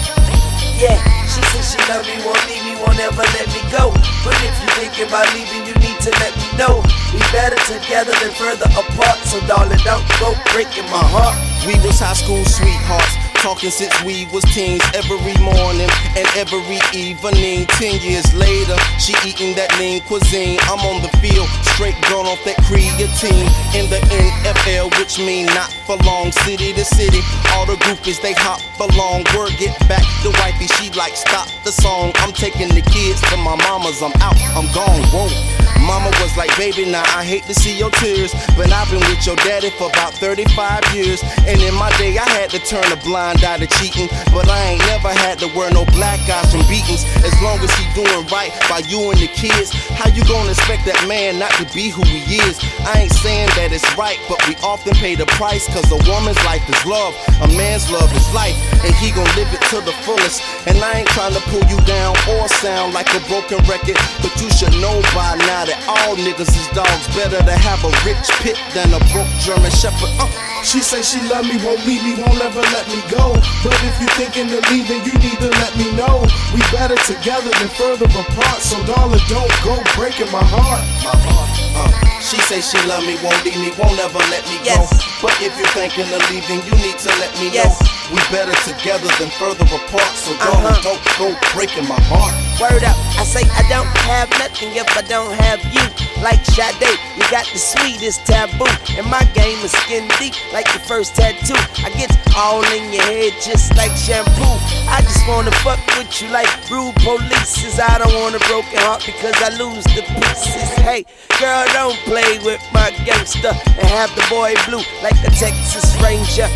[0.81, 0.97] Yeah,
[1.28, 3.93] she said she love me, won't leave me, won't ever let me go.
[4.24, 6.81] But if you thinking about leaving, you need to let me know.
[7.12, 9.18] We better together than further apart.
[9.28, 11.36] So darling, don't go breaking my heart.
[11.68, 17.68] We was high school sweethearts, talking since we was teens every morning and every evening.
[17.77, 20.56] Ten years later, she eating that lean cuisine.
[20.72, 23.44] I'm on the field, straight gone off that creatine
[23.77, 27.20] in the NFL, which mean not for long, city to city.
[27.52, 29.28] All the groupies they hop along.
[29.36, 32.12] Word get back to wifey, she like stop the song.
[32.24, 34.01] I'm taking the kids to my mama's.
[34.01, 35.05] I'm out, I'm gone.
[35.12, 35.59] Whoa.
[35.90, 39.26] Mama was like, baby, now I hate to see your tears, but I've been with
[39.26, 41.18] your daddy for about 35 years.
[41.50, 44.78] And in my day, I had to turn a blind eye to cheating, but I
[44.78, 47.02] ain't never had to wear no black eyes from beatings.
[47.26, 50.86] As long as he doing right by you and the kids, how you gonna expect
[50.86, 52.62] that man not to be who he is?
[52.86, 56.38] I ain't saying that it's right, but we often pay the price, cause a woman's
[56.46, 58.54] life is love, a man's love is life,
[58.86, 60.38] and he gon' live it to the fullest.
[60.70, 64.30] And I ain't trying to pull you down or sound like a broken record, but
[64.38, 67.07] you should know by now that all niggas is dogs.
[67.16, 70.11] Better to have a rich pit than a broke German shepherd.
[70.20, 70.28] Uh.
[70.62, 73.32] She say she love me, won't leave me, won't ever let me go.
[73.65, 76.20] But if you're thinking of leaving, you need to let me know.
[76.52, 78.61] We better together than further apart.
[78.61, 80.85] So darling, don't go breaking my heart.
[81.01, 81.51] My heart.
[81.77, 82.20] Uh.
[82.20, 84.77] She say she love me, won't leave me, won't ever let me Yes.
[84.93, 85.28] go.
[85.28, 87.81] But if you're thinking of leaving, you need to let me Yes.
[87.81, 87.99] know.
[88.10, 90.10] We better together than further apart.
[90.18, 90.82] So darling, Uh-huh.
[90.82, 92.34] don't go breaking my heart.
[92.58, 95.84] Word up, I say I don't have nothing if I don't have you.
[96.20, 98.66] Like Sade, you got the sweetest taboo.
[98.98, 101.54] And my game is skin deep, like your first tattoo.
[101.86, 104.54] I get all in your head just like shampoo.
[104.90, 107.78] I just wanna fuck with you like rude police.
[107.78, 110.68] I don't want a broken heart because I lose the pieces.
[110.82, 111.04] Hey,
[111.38, 116.50] girl, don't play with my gangster and have the boy blue like a Texas Ranger.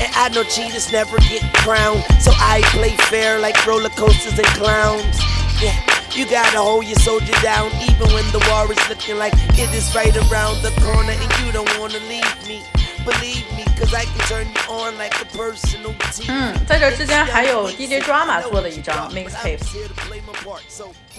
[0.00, 2.02] And I know cheaters never get crowned.
[2.20, 5.18] So I play fair like roller coasters and clowns.
[5.60, 5.76] Yeah,
[6.16, 9.94] you gotta hold your soldier down even when the war is looking like it is
[9.94, 12.62] right around the corner and you don't wanna leave me.
[13.04, 16.28] Believe me, cause I can turn you on like a personal team.
[16.28, 19.58] 嗯，在这之前还有 DJ Drama 做的一张 mixtape，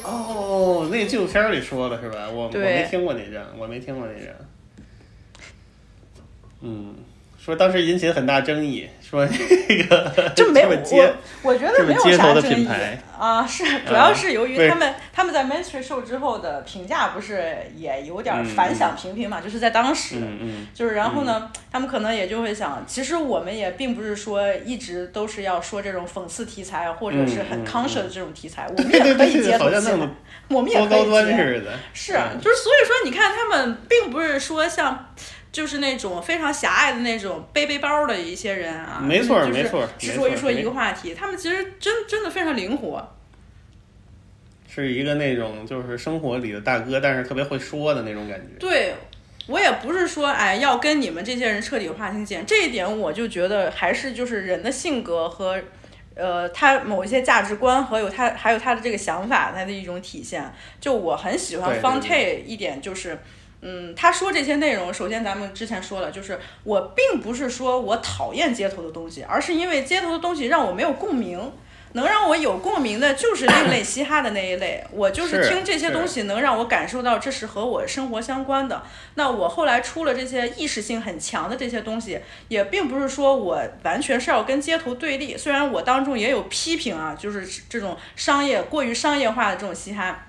[0.03, 2.29] 哦，那纪录片里说的是吧？
[2.29, 4.33] 我我对没听过那张，我没听过那张。
[6.61, 6.95] 嗯，
[7.46, 12.68] 说当时引起了很大争议，说那个 就没我我觉得没有啥争议
[13.16, 20.66] 啊，是主要是由于他们他们在 Mainstream Show 之后的评价不是也有点反响平平嘛，就是在当时，嗯嗯。
[20.74, 30.10] 就是然后呢，他们可能也就会想，其实我们也并不是说一直都是要说这种讽刺题材或者是很 conscious 的这种题材，我们也可以对对，接受起来好像弄得，
[30.48, 31.62] 我们也可以多高端接。
[31.94, 32.40] 是，嗯。
[32.40, 35.12] 就是所以说，你看他们并不是说像，
[35.56, 43.16] 就是那种非常狭隘的那种背背包的一些人啊，没错就是没错只说一说一个话题，他们其实真真的非常灵活。
[44.68, 48.58] 是一个那种就是生活里的大哥，但是特别会说的那种感觉。
[48.58, 48.92] 对
[49.46, 55.58] 我也不是说哎要跟你们这些人彻底划清界限，这一点我就觉得还是就是人的性格和。
[56.18, 60.50] 呃，他某一些价值观和有他还有他的这个想法，他的一种体现。
[60.80, 63.18] 就我很喜欢对对 Fonte 一点就是，
[63.60, 71.52] 嗯，他说这些内容，首先咱们之前说了，就是我并不是说我讨厌街头的东西，而是因为街头的东西让我没有共鸣。
[71.92, 74.84] 能让我有共鸣的，就是另类嘻哈的那一类。
[74.90, 78.82] 我就是是听这些东西，能让我感受到这是和我生活相关的。
[79.14, 85.38] 那我后来出了这些意识性很强的这些东西，也并不是说我完全是要跟街头对立。
[85.38, 90.26] 虽然我当中也有批评啊，就是这种商业过于商业化的这种嘻哈。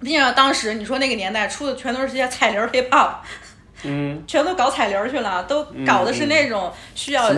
[0.00, 3.14] 毕竟当时你说那个年代出的全都是些彩铃儿 hip hop，
[3.84, 7.30] 嗯， 全都搞彩铃儿去了，都搞的是那种需要、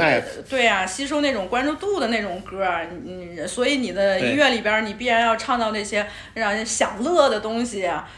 [0.48, 8.08] 对啊吸收那种关注度的那种歌儿，嗯，所以你的音乐里边儿你必然要唱到那些让人享乐的东西啊，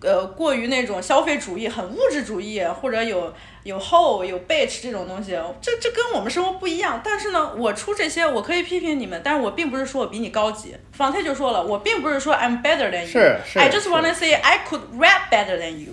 [0.00, 7.00] 呃，过于那种消费主义、很物质主义，或者有有 hoe 有 bitch 这种东西，这这跟我们生活不一样。
[7.04, 10.74] 但是呢，我出这些我可以批评你们，但是我并不是说我比你高级。
[10.92, 15.92] 方太就说了，我并不是说 I'm better than you，是是 I just wanna say I could rap better than you。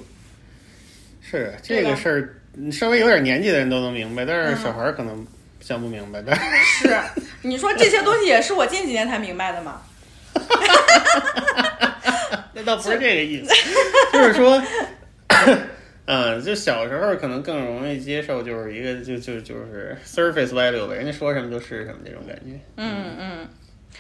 [1.22, 5.26] 是这个事儿，你稍微有点年纪的人都能明白，但嗯是小孩儿可能
[5.62, 6.24] 想不明白。
[6.26, 6.42] 但是
[6.88, 6.98] 是，
[7.44, 9.82] 你说这些东西也是我近几年才明白的嘛？
[12.54, 13.54] 那倒不是这个意思，
[14.12, 14.62] 就是说，
[16.12, 22.60] 嗯，就小时候可能更容易接受，就是一个就就就是 surface value 呗，人家说什么就是什么这种感觉。
[22.78, 23.48] 嗯嗯。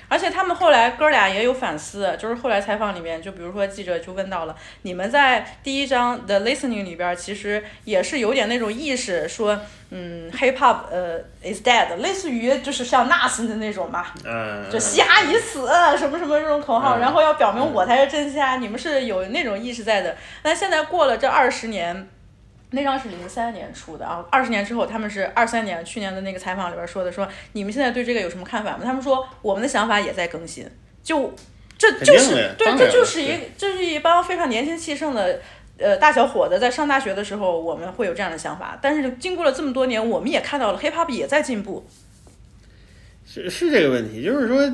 [0.09, 9.57] 而且他们后来哥俩也有反思，就是后来采访里面，就比如说记者就问到了，你们在第一章的 listening 里边，其实也是有点那种意识，说，
[9.91, 15.67] 嗯，hip hop 呃 is dead，类似于就是像 Nas 的那种嘛，嗯，就嘻哈已死，
[15.97, 20.17] 什么什么这种口号，嗯然后要表明我才是真嘻哈，你们是有那种意识在的。
[20.41, 22.07] 但现在过了这二十年，
[22.71, 28.81] 那张是零三年出的啊，二十年之后他们是二三年，去年的那个采访里边说的，说你们现在对这个有什么看法吗？
[28.83, 30.69] 他们说我们的想法也在更新，
[31.01, 31.33] 就
[31.77, 35.39] 这就是对，这就是一这是一帮非常年轻气盛的。
[35.81, 41.87] 呃，大小伙子在上大学的时候，我们会有这样的想法，但是经过了这么多年，我们也看到了 hip hop 也在进步。
[43.25, 44.69] 是是这个问题，就是说，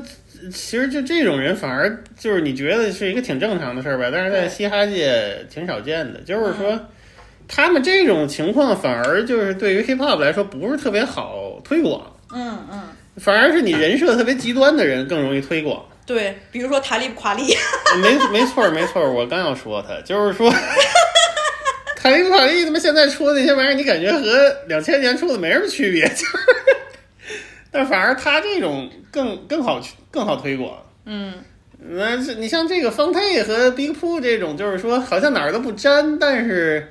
[0.50, 6.76] 其实就这种人反而就是你觉得是一个挺正常的事儿吧，但是在嘻哈界挺少见的，就是说。
[7.48, 12.00] 他们这种情况反而就是对于 hip hop 来说不是特别好推广，
[12.32, 12.82] 嗯嗯，
[13.16, 15.84] 反而是你人设特别极端的人更容易推广。
[16.04, 17.54] 对，比如说塔利布夸利，
[18.00, 20.48] 没没错儿没错儿，我刚要说他，就是说，
[22.00, 26.38] 塔利布塔利他妈现在出的那些玩意儿，你感觉和两千年出的没什么区别，就是，
[27.72, 30.78] 但反而他这种更更好更好推广。
[31.06, 31.34] 嗯，
[31.78, 36.88] 那是你像这个方太和 Big Pooh 这种，就是说好像哪儿都不沾，但是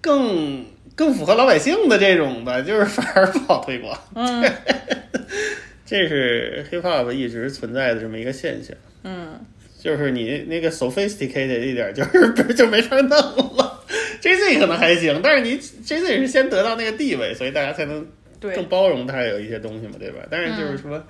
[0.00, 0.64] 更
[0.94, 3.98] 更符合老百姓的这种吧，就是反而不好推广。
[4.14, 4.42] 嗯
[5.84, 8.76] 这是 hip hop 一直存在的这么一个现象。
[9.04, 9.40] 嗯，
[9.80, 13.18] 就是你那个 sophisticated 一点，就是 就没法弄
[13.56, 13.82] 了。
[14.20, 18.06] J Z 可能还行，但是你 J Z 是先得到那个地位，所以大家才能
[18.38, 20.18] 更包容他有一些东西嘛，对吧？
[20.30, 21.06] 但是就是嗯说，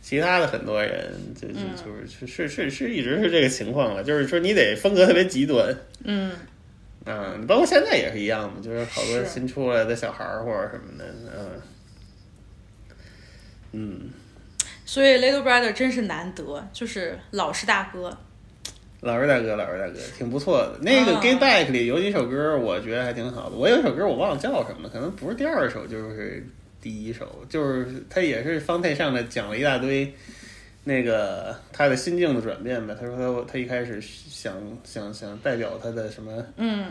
[0.00, 5.76] 其他的很多人就就就是是是是一直是这个情况了，就是说你得风格特别极端。
[6.04, 6.32] 嗯，
[7.04, 11.04] 嗯，包括现在也是一样嘛，就是好多新出来的小孩儿或者什么的，
[11.36, 11.60] 嗯
[13.72, 14.10] 嗯，
[14.84, 18.16] 所以 Little Brother 真是难得，就是老实大哥。
[19.00, 20.78] 老实大哥，老实大哥，挺不错的。
[20.80, 23.56] 那个啊《Get Back》里有几首歌，我觉得还挺好的。
[23.56, 26.46] 我有一首歌我忘了叫什么了，可能不是第二首，就是
[26.80, 30.14] 第一首，就是他也是方太上的讲了一大堆
[30.84, 32.94] 那个他的心境的转变吧。
[32.98, 34.54] 他说他他一开始想
[34.84, 36.86] 想想代表他的什么，嗯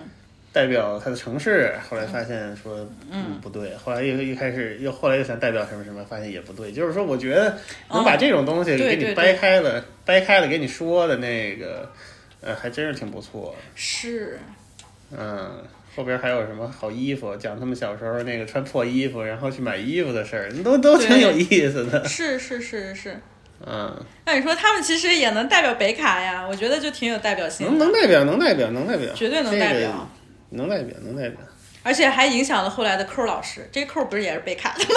[0.54, 6.74] 代表他的城市，后来发现说嗯不对，后来又一开始又后来又想代表什么什么，发现也不对。
[6.74, 7.58] 就是说，我觉得
[7.90, 11.90] 能把这种东西给你掰开了，掰开了给你说的那个，
[12.42, 13.56] 呃，还真是挺不错。
[13.76, 14.38] 是，
[15.18, 15.64] 嗯，
[15.96, 22.06] 后边还有什么好衣服，讲他们小时候那个穿破衣服，然后去买衣服的事儿，都都挺有意思的。
[22.06, 23.18] 是是是是。
[23.66, 26.46] 嗯，那你说他们其实也能代表北卡呀？
[26.50, 30.10] 我觉得就挺有代表性的，能能代表，能代表，能代表，绝对能代表，
[30.50, 31.40] 能代表，能代表。
[31.84, 33.68] 而且还影响了后来的寇老师。
[33.72, 34.90] 这寇不是也是北卡的吗？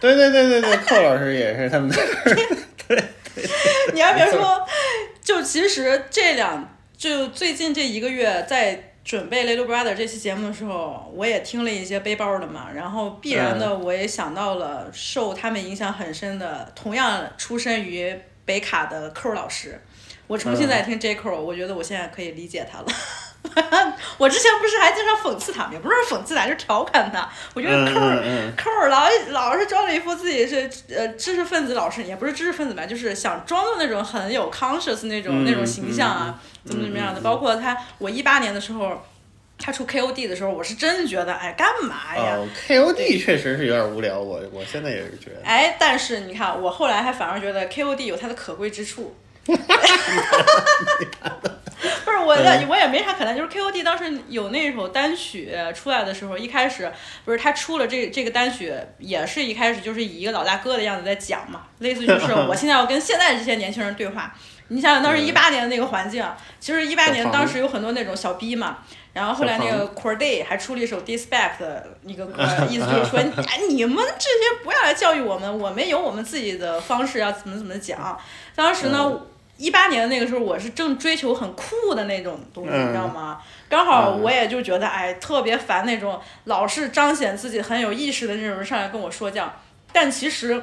[0.00, 1.96] 对对对对对，寇老师也是他们的。
[2.86, 3.02] 对
[3.92, 4.66] 你还别说，
[5.22, 19.80] 就其实这两就最近这一个月在准备《Little Brother》这期节目的时候，我也听了一些背包的嘛，然后必然的我也想到了受他们影响很深的，同样出身于北卡的寇老师。
[20.26, 21.14] 我重新再听 J.
[21.14, 22.86] Cole，我觉得我现在可以理解他了。
[24.18, 27.30] 我之前不是还经常讽刺他，也不是讽刺他，就是调侃他。
[27.54, 37.20] 我觉得嗯寇儿嗯嗯寇儿老老是装了一副自己是呃知识分子老师，也不是知识分子吧，就是想装的那种很有 conscious 那种、嗯那种形象啊，怎么怎么样的。
[37.20, 39.00] 包括他，我一八年的时候。
[39.58, 42.36] 他出 KOD 的时候，我是真的觉得，哎，干嘛呀？
[42.36, 45.40] 哦，KOD 确实是有点无聊，我我现在也是觉得。
[45.42, 49.16] 哎，但是你看，我后来还反而觉得 KOD 有它的可贵之处。
[49.46, 49.54] 不
[52.10, 52.36] 是我
[52.68, 56.92] 我也没啥可能，就是 KOD 当时有那首单曲出来的时候，一开始
[57.24, 64.34] 不是他出了这这个单曲，也是一开始就是以一个老大哥的样子在讲嘛，类似于就是 我现在要跟现在这些年轻人对话。
[64.68, 66.24] 你想想当时一八年的那个环境，
[66.58, 68.78] 其实一八年当时有很多那种小逼嘛，
[69.12, 78.18] 然后后来那个 Corday 还出了一首 Dispect 的一个歌， 意思就是说，哎，你们这些不要来教育我们，我们有我们自己的方式要怎么怎么讲。
[78.56, 79.20] 当时呢，
[79.56, 83.38] 一八年的那个时候，我是正追求很酷的那种东西，嗯你知道吗？
[83.68, 89.54] 刚好嗯我也就觉得，哎，特别烦那种老是彰显自己很有意识的那种人上来跟我说教，
[89.92, 90.60] 但其实。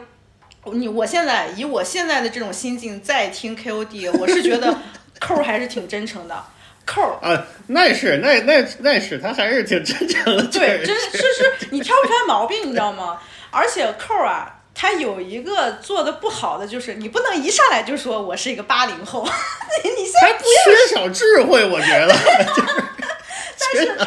[0.71, 4.73] 你我现在以我现在的这种心境再听 KOD， 我是觉得
[5.19, 6.43] 扣儿还是挺真诚的，
[6.85, 13.19] 扣儿啊，那是那那那是他还是挺真诚的，对，确真是是你挑不出来毛病，你知道吗？
[13.51, 19.23] 而且扣儿啊，他有一个做的不好的，就是你不能一上来就说我是一个八零后，
[19.83, 22.15] 你你现在不要缺少智慧，我觉得。
[23.75, 24.05] 但是他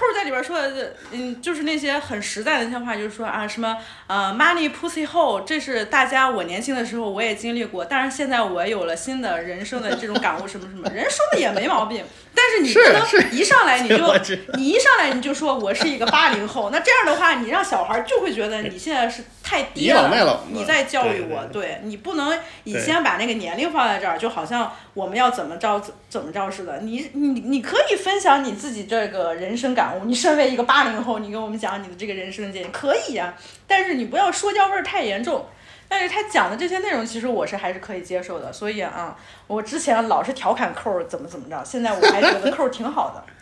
[0.00, 12.02] 扣在里边说的，嗯，就是那些很实在的那些话，就是说啊什么呃 money pussy hole，这是大家我年轻的时候我也经历过，但是现在我有了新的人生的这种感悟，什么什么，人说的也没毛病，
[12.34, 13.96] 但是你不能一上来你就
[14.54, 26.78] 你一上来你就说我是一个八零后，那这样的话，你让小孩就会觉得你 现在是太低了，你在教育我，对你不能你先把那个年龄放在这儿，就好像我们要怎么着怎怎么着似的。
[26.82, 33.34] 你你你可以分享你自己这个人生感悟，你身为一个八零后，你跟我们讲你的这个人生经历，可以呀、
[33.66, 35.44] 但是你不要说教味儿太严重。
[35.88, 38.52] 但是他讲的这些内容，其实我是还是可以接受的。
[38.52, 39.16] 所以啊，
[39.48, 43.24] 我之前老是调侃扣儿怎么怎么着，现在我还觉得扣儿挺好的。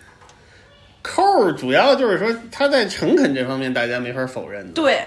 [1.03, 4.73] 扣儿主要就是说他在诚恳这方面，大家没法否认的。
[4.73, 5.05] 对，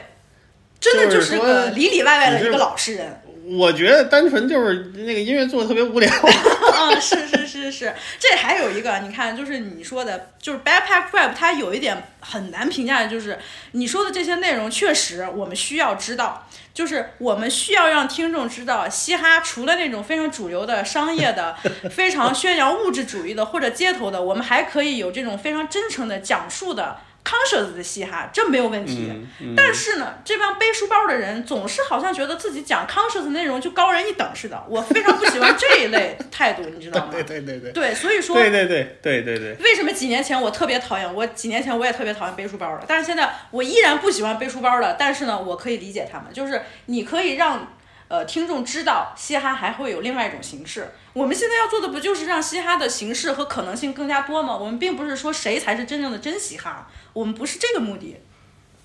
[0.81, 3.21] 真的就是个里里外外的一个老实人。
[3.57, 6.09] 我觉得单纯就是那个音乐做的特别无聊。
[6.73, 13.37] 啊，是是是是，这还有一个，你看，就是你说的，就是 Backpack Rap，它有一点很难评价的，就是
[13.71, 21.57] 你说的这些内容，确实我们需要知道，就是我们需要让听众知道，嘻哈除了那种非常主流的商业的、
[21.89, 26.97] 非常宣扬物质主义的或者街头的，我们还可以有这种非常真诚的讲述的。
[27.23, 29.07] Conscious 的嘻哈，这没有问题。
[29.11, 34.63] 嗯嗯但是呢，这帮背书包的人总是好像觉得自己讲 conscious 的内容就高人一等似的。
[34.67, 37.09] 我非常不喜欢这一类态度，你知道吗？
[37.13, 37.71] 对对对对。
[37.71, 39.55] 对，所以说，对对对对对对。
[39.63, 41.13] 为什么几年前我特别讨厌？
[41.13, 44.95] 我几年前我也特别讨厌背书包的，但是现在我依然不喜欢背书包的。
[44.97, 47.73] 但是呢，我可以理解他们，就是你可以让
[48.11, 50.89] 呃听众知道嘻哈还会有另外一种形式。
[51.13, 54.57] 我们现在要做的不就是让嘻哈的形式和可能性更加多吗？
[54.57, 58.17] 我们并不是说谁才是真正的真嘻哈，我们不是这个目的。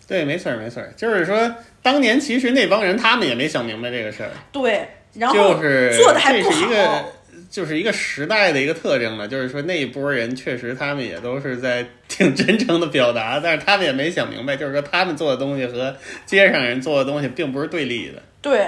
[0.07, 7.05] 对，没错儿没错儿，就是说，当年其实那帮人他们也没想明白这个事儿，对，然后就是做的还不这是一个好。
[7.49, 15.97] 就是一个时代的一个特征了，就是说那一波人确实他们也都是在挺真诚的表达，但是他们也没想明白，就是说他们做的东西和
[16.27, 18.67] 街上人做的东西并不是对立的，对，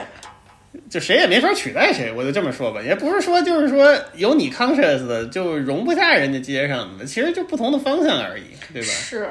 [0.89, 8.89] 就谁也没法取代谁，我就这么说吧，也不是说就是说有你 conscious 的就容不下人家街上的，其实就不同的方向而已，对吧？
[8.89, 9.29] 是。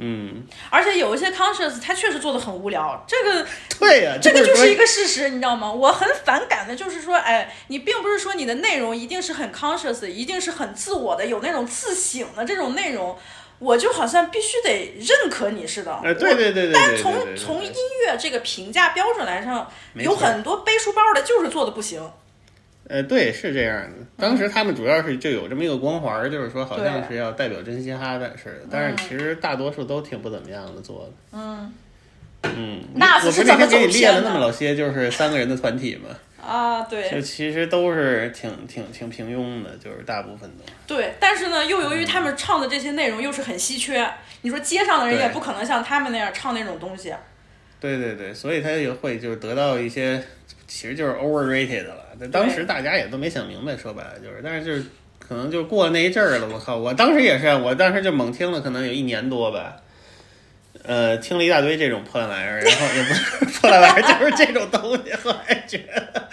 [0.00, 3.44] 嗯，而且有一些 conscious，他确实做的很无聊，这个
[3.80, 5.72] 对呀、这个就是一个事实，你知道吗？
[5.72, 13.18] 我很反感的就是说，哎，你并不是说你的内容一定是很 conscious，一定是很自我的，有那种自省的这种内容，
[13.58, 15.92] 我就好像必须得认可你似的。
[16.04, 17.72] 呃对对对对对但从对对对对从音
[18.06, 22.00] 乐这个评价标准来上，有很多背书包的就是做的不行。
[22.88, 23.90] 呃，对，是这样的。
[24.16, 31.38] 当时他们主要是就有这么一个光环儿，就是说好像是要代表真嘻哈的似的，但是嗯其实大多数都挺不怎么样的做的。
[31.38, 31.74] 嗯
[32.44, 36.16] 嗯，那我不是怎么天给你列了那么老些，就是三个人的团体嘛，
[36.48, 40.64] 啊，对就其实都是挺挺挺平庸的，就是大部分都。
[40.86, 44.10] 对，但是呢，又由于他们唱的这些内容又是很稀缺，
[44.40, 47.12] 你说街上的人也不可能像他们那样唱那种东西。
[47.78, 50.22] 对对对，所以他也会就是得到一些，
[50.66, 52.06] 其实就是 overrated 了。
[52.18, 54.82] 但当时大家也都没想明白，说白了就是，但是就是
[55.18, 56.48] 可能就过了那一阵儿了。
[56.48, 59.76] 我靠，我当时也是，我当时就猛听了，可能有一年多吧。
[60.84, 66.28] 呃，听了一大堆这种破烂玩意儿，然后也不是 破烂玩意儿，就是这种东西，后来觉得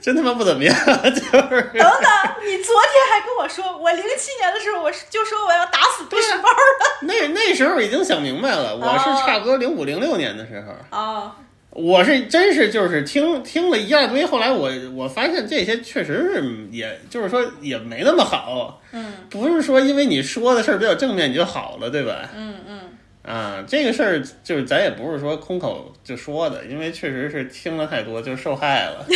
[0.00, 2.10] 真他妈不怎么样， 就是等等，
[2.46, 6.56] 你昨天还跟我说，我零七年的时候，我就说我要打死背书包了。
[7.02, 11.36] 那那时候已经想明白了，我是差不多零五零六年的时候，啊，
[11.70, 18.80] 我是真是就是听听了一大堆，后来我我发现这些确实是，也就是说也没那么好。
[18.92, 22.28] 嗯不是说因为你说的事儿比较正面你就好了，对吧？
[22.34, 22.80] 嗯嗯，
[23.22, 29.06] 啊，这个事儿就是咱也不是说空口就说的，因为确实是听了太多就受害了，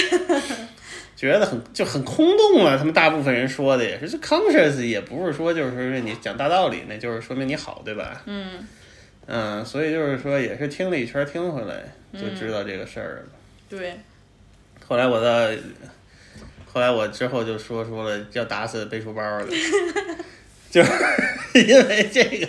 [1.16, 2.76] 觉得很就很空洞了。
[2.76, 8.22] 他们大部分人说的也是，就 conscious 也不是说就是说你讲大道理，那就是说明你好，对吧？
[8.26, 8.66] 嗯
[9.26, 11.76] 嗯，所以就是说也是听了一圈儿听回来
[12.12, 13.32] 就嗯知道这个事儿了。
[13.70, 13.98] 对，
[14.86, 15.56] 后来我的，
[16.66, 19.46] 后来我之后就说出了要打死背书包的，
[20.70, 20.92] 就是
[21.66, 22.46] 因为这个，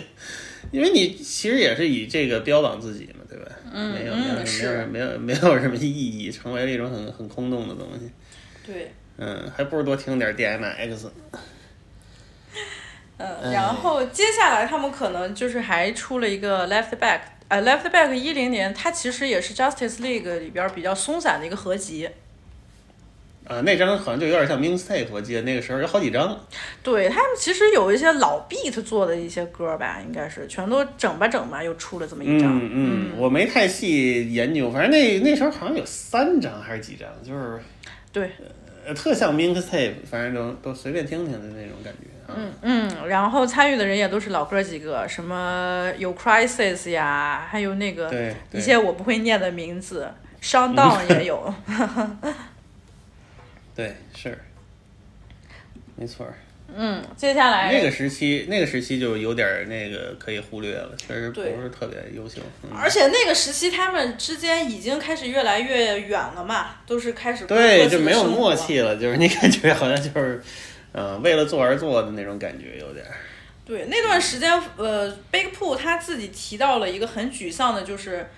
[0.72, 3.46] 因为你其实也是以这个标榜自己嘛，对吧？
[3.72, 8.10] 嗯没有没有嗯是没有没有没有什么意义，成为了一种很很空洞的东西。
[8.66, 11.08] 对，嗯，还不如多听点 DMX。
[13.18, 22.08] 嗯，哎然后接下来他们可能就是还出了一个 Left Back，呃，Left Back 一零年，它其实也是 Justice League 里边比较松散的一个合集。
[23.48, 26.36] 啊，那张好像就有点像 Mixtape，我记得那个时候有好几张。
[26.82, 32.58] 对他们其实有一些老 beat 做的一些歌吧，应该是全都整吧整吧又出了这么一张。
[32.58, 37.60] 嗯嗯，我没太细研究，反正那那时候好像有三张还是几张，就是
[38.12, 38.30] 对，
[38.84, 42.34] 呃，特像 Mixtape，反正都都随便听听的那种感觉啊。
[42.36, 48.12] 嗯嗯，然后参与的人也都是老哥几个，什么有 Crisis 呀，还有那个
[48.50, 50.10] 一些我不会念的名字
[50.42, 51.54] n Down 也有。
[53.76, 54.36] 对，是，
[55.94, 56.34] 没错儿。
[56.74, 62.40] 嗯，接下来那个时期，那个时期就有点儿那个可以忽略了，确实不是特别优秀。
[62.64, 70.42] 嗯、而且那个时期他们之间已经开始越来越远了嘛，都是开始对，就没有默契了，就是你感觉好像就是，
[70.90, 73.14] 呃，为了做而做的那种感觉，有点儿。
[73.64, 78.28] 对，那段时间，呃，Big Pooh 他自己提到了一个很沮丧的，就是，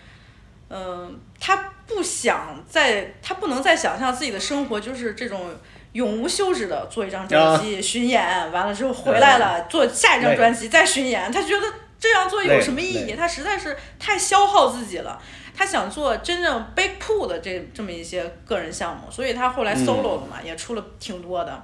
[0.69, 5.57] 嗯、他不想再，他不能再想象自己的生活就是这种
[5.93, 11.67] 永无休止的做一张专辑、巡演，完了之后回来了、做下一张专辑再巡演，他觉得
[11.99, 13.15] 这样做有什么意义？
[13.15, 15.21] 他实在是太消耗自己了。
[15.57, 21.61] 他想做真正 Big Pooh 的这这么一些个人项目，所以他后来嗯 solo 了嘛，也出了挺多的。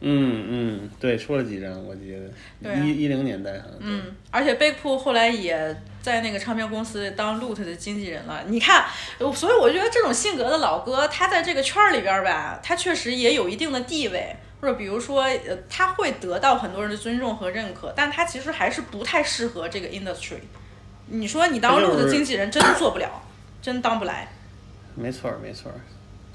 [0.00, 3.52] 嗯嗯，对，出了几张，我记得一一零年代。
[3.80, 8.42] 嗯，而且 Big Pooh 后来也在那个唱片公司当 Loot 的经纪人了。
[8.48, 8.84] 你看，
[9.18, 20.40] 呃所以我觉得这种性格的老哥，他在这个圈儿里边儿吧，他确实也有一定的地位，或者比如说，呃，他会得到很多人的尊重和认可，但他其实还是不太适合这个 industry。
[21.06, 23.22] 你说你当 Loot 经纪人，真做不了，
[23.62, 24.28] 真当不来。
[24.94, 25.78] 没错儿没错儿，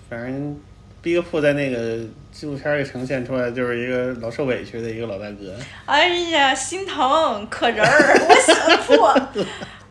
[0.09, 0.59] 反正
[1.07, 1.99] Big Pooh 在那个
[2.33, 5.55] 纪录片里呈现出来就是一个老受委屈的一个老大哥，
[5.85, 9.15] 哎呀，心疼，可人儿，我喜欢破。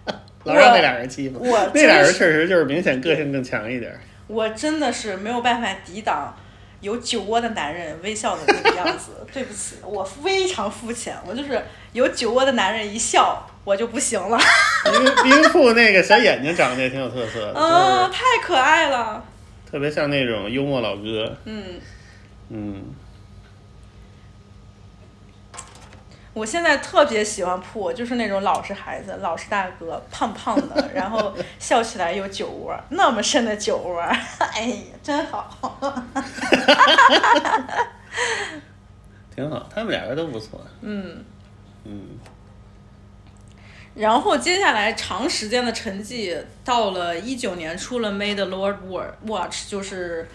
[0.45, 1.41] 老让那俩人欺负。
[1.41, 3.99] 我那俩人确实就是明显个性更强一点儿。
[4.27, 6.37] 我真的是没有办法抵挡
[6.81, 9.27] 有酒窝的男人微笑的那个样子。
[9.33, 11.61] 对不起，我非常肤浅，我就是
[11.93, 14.39] 有酒窝的男人一笑我就不行了。
[14.95, 19.25] 因为 Big Pooh 那个小眼睛长得也挺有特色的，嗯，就是太可爱了。
[19.71, 21.37] 特别像那种幽默老哥。
[21.45, 21.81] 嗯，
[22.49, 22.85] 嗯，
[26.33, 34.01] 我现在特别喜欢铺，就是那种老实孩子、老实大哥，胖胖的， 然后笑起来有酒窝，那么深的酒窝，
[34.55, 35.79] 哎呀，真好。
[39.35, 40.65] 挺好，他们两个都不错。
[40.81, 41.25] 嗯。
[41.85, 42.03] 嗯，
[43.97, 50.29] 然后接下来长时间的沉寂，到了一九年出了《May the Lord Wa- Watch》，就是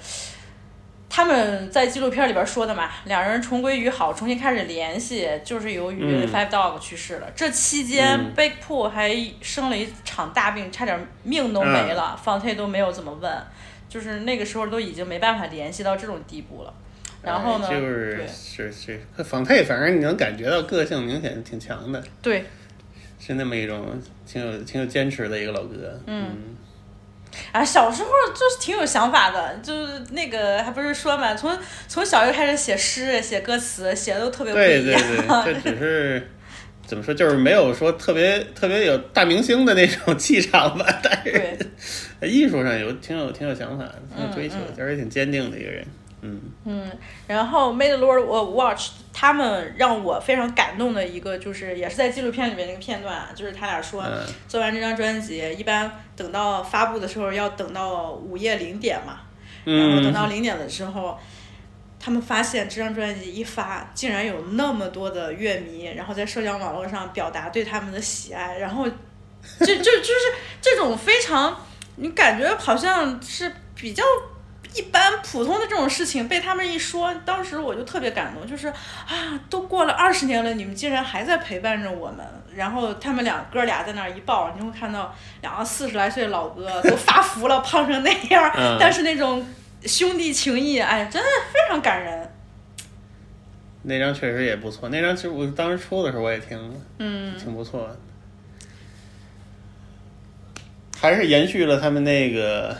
[1.08, 6.28] 他们在纪录片里边说的嘛，两人重归于好，重新开始联系，就是由于嗯。
[6.32, 7.28] Five Dog 去世了。
[7.36, 8.34] 这期间、嗯。
[8.36, 13.32] Big Pooh 还生了一场大病，差点命都没了，放 t 都没有怎么问，
[13.88, 16.74] 就是那个时候都已经没办法联系到这种地步了。
[17.22, 18.28] 然后呢，哎就是对。
[18.28, 22.46] 是是仿配，反正你能感觉到个性明显挺强的，对，
[23.26, 23.86] 是那么一种
[24.26, 26.02] 挺有挺有坚持的一个老哥。
[26.08, 26.38] 嗯
[27.54, 31.58] 啊，小时候就是挺有想法的，就是那个还不是说嘛，从
[31.88, 35.44] 从小就开始写诗、写歌词，写的都特别不对一样。
[35.46, 36.30] 对对，这只是
[36.86, 41.58] 怎么说，就是没有说特别特别有大明星的那种气场吧，但是
[42.20, 45.86] 在艺术上有挺有挺有想法，挺有追求而且挺坚定的一个人。
[46.22, 46.42] 嗯。
[46.66, 46.92] 嗯，
[47.28, 54.26] 然后《May the Lord Watch》他们让我非常感动的一个，就是也是在纪录片里面那个片段啊，就是他俩说、嗯。
[54.48, 59.22] 做完这张专辑，一般等到发布的时候要等到午夜零点嘛，
[59.64, 61.18] 然后等到嗯，零点的时候，
[62.00, 71.56] 他们发现这张专辑一发，竟然有那么多的乐迷，然后在社交网络上表达对他们的喜爱，然后就就就是这种非常
[71.96, 74.04] 你感觉好像是比较
[74.74, 82.26] 一般普通的这种事情，被他们一说，当时我就特别感动，就是啊，都过了二十年了，你们竟然还在陪伴着我们。
[82.54, 89.46] 然后他们俩哥俩在那儿一抱，你会看到两个四十来岁的老哥都发福了，胖成那样，嗯 但是那种
[89.86, 92.30] 兄弟情谊，哎，真的非常感人。
[93.84, 97.98] 那张确实也不错，那张其实我当时出的时候我也听了，嗯，挺不错的。
[101.00, 102.78] 还是延续了他们那个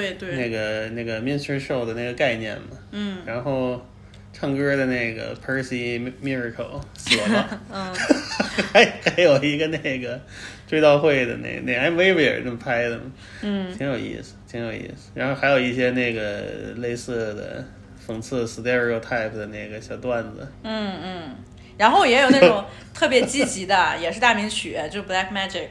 [0.00, 2.68] 对对，那个那个 minstrel show 的那个概念嘛。
[2.92, 3.84] 嗯然后
[4.32, 7.94] 唱歌的那个 Percy Miracle 死了， 嗯
[8.72, 10.18] 还还有一个那个
[10.66, 13.02] 追悼会的那那 MV 不也是这么拍的吗？
[13.42, 15.10] 嗯挺有意思，挺有意思。
[15.14, 16.40] 然后还有一些那个
[16.76, 17.64] 类似的
[18.06, 20.48] 讽刺 stereotype 的那个小段子。
[20.62, 21.36] 嗯嗯，
[21.76, 22.64] 然后也有那种
[22.94, 25.68] 特别积极的， 也是大名曲，就是 Black Magic。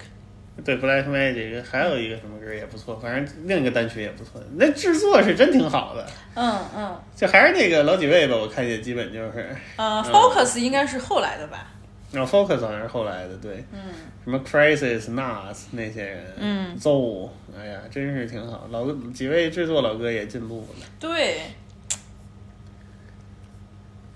[0.63, 4.41] 对，Black Magic 还有一个什么歌也不错，反正另一个单曲也不错。
[4.55, 6.05] 那制作是真挺好的，
[6.35, 11.67] 嗯嗯，就还是那个老几位吧，我看见基本就是，呃嗯，Focus 应该是后来的吧？
[12.11, 13.79] 然后 Focus 好像是后来的，对，嗯
[14.23, 18.67] 什么 Crisis、Nas 那些人，嗯奏，哎呀，真是挺好。
[18.69, 21.37] 老几位制作老哥也进步了，对，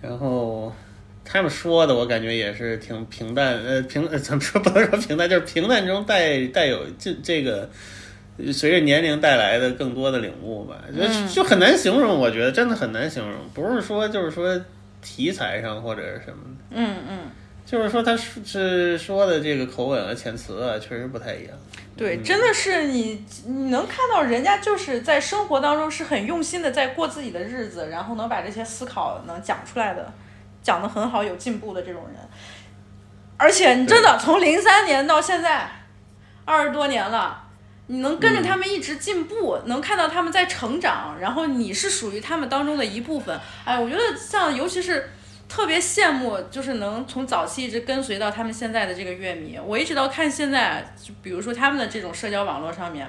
[0.01, 0.71] 然后
[1.25, 7.69] 他们说的我感觉也是挺平淡，呃，平呃怎么说不能说平淡，就是平淡中带带有这这个。
[8.51, 14.61] 随着年龄带来的更多的领悟吧，就嗯就很难形容，我觉得真的很难形容，不是说就是说
[15.01, 17.19] 题材上或者是什么的，嗯嗯，
[17.65, 21.51] 就是说他是是说的这个口吻啊、遣词啊，确实不太一样。
[21.95, 30.11] 对，真的是你你能看到人家就是在生活当中是很用心的在过自己的日子，然后能把这些思考能讲出来的，
[30.65, 32.15] 讲得很好，有进步的这种人。
[33.37, 35.69] 而且你真的从零三年到现在，
[36.43, 37.43] 二十多年了。
[37.87, 43.39] 你能跟着他们一直进步，能看到他们在成长，然后你是属于他们当中的一部分。
[43.63, 45.11] 哎，我觉得像尤其是
[45.47, 49.59] 特别羡慕，就是能从早期一直跟随到他们现在的这个乐迷。
[49.63, 53.07] 我一直到看现在，就比如说他们的这种社交网络上面，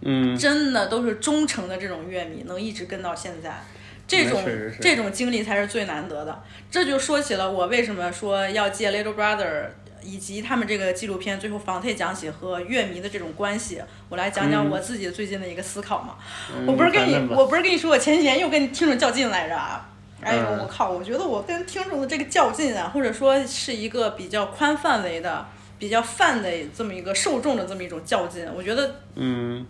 [0.00, 3.62] 嗯，真的都是忠诚的这种乐迷，能一直跟到现在。
[4.06, 4.42] 这种
[4.80, 6.42] 这种经历才是最难得的。
[6.70, 9.66] 这就说起了我为什么说要借 Little Brother
[10.02, 16.16] 以及他们这个纪录片最后仿退讲起和乐迷的这种关系，我来讲讲嗯我自己最近的一个思考嘛。
[16.54, 19.90] 嗯我不是跟你我不是跟你说我前几天又跟听众较劲来着啊。
[20.22, 20.90] 哎呦，嗯我靠！
[20.90, 25.46] 我觉得我跟听众的这个较劲啊，或者说是一个比较宽范围的、
[25.78, 29.66] 比较泛的这么一个受众的这么一种较劲，我觉得嗯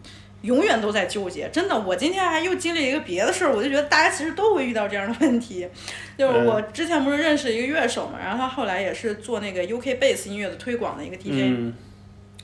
[0.47, 1.51] 永远都在纠结。
[1.53, 5.69] 真的，我今天还又经历一个别的事儿，我就觉得大家其实都会遇到这样的问题。
[6.17, 11.75] 就是我之前不是认识一个乐手嘛，然后他后来也是做那个 UK bass 音乐的推广的一个 DJ，、嗯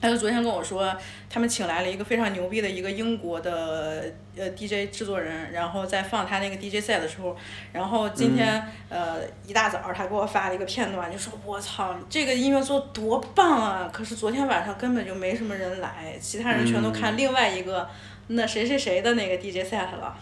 [0.03, 0.93] 他就昨天跟我说，
[1.31, 4.05] 他们请来了一个非常牛逼的一个英国的
[4.37, 7.37] 呃 DJ 制作人，然后在放他那个 DJ set 的时候，
[7.73, 13.89] 然后今天、呃一大早他给我发了一个片段，就说我操，这个音乐做多棒啊！
[13.93, 17.89] 可是昨天晚上根本就没什么人来，其他人全都看另外一个、
[18.27, 20.17] 那谁谁谁的那个 DJ set 了。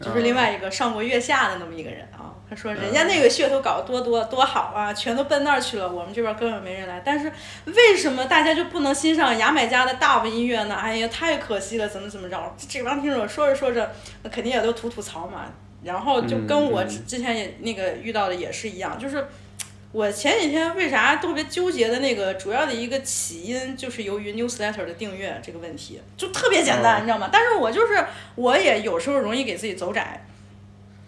[0.00, 7.02] 就是另外一个上过月下的那么一个人啊，他说人家那个噱头搞得多多多好啊，全都奔那儿去了，我们这边根本没人来。
[7.04, 7.32] 但是
[7.66, 10.76] 为什么大家就不能欣赏牙买加的 dub 音乐呢？
[10.76, 12.54] 哎呀，太可惜了，怎么怎么着？
[12.68, 13.92] 这帮听众说着说着，
[14.22, 15.46] 那肯定也都吐吐槽嘛。
[15.82, 19.26] 然后就跟我之之前也那个遇到的也是一样，就是
[19.90, 27.28] 我前几天为啥特别纠结的那个主要的一个起因，就是由于 newsletter 的订阅这个问题，就特别简单，哦你知道吗？
[27.32, 28.04] 但是我就是
[28.36, 30.24] 我也有时候容易给自己走窄。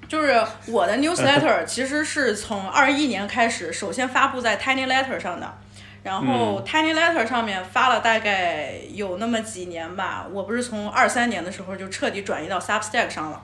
[0.09, 5.55] 就是我的 newsletter 其实是从二一年开始，首先发布在 Tiny Letter 上的，
[6.05, 10.27] 然后 Tiny Letter 上面发了大概有那么几年吧。
[10.33, 13.43] 我不是从二三年的时候就彻底转移到 Substack 上了，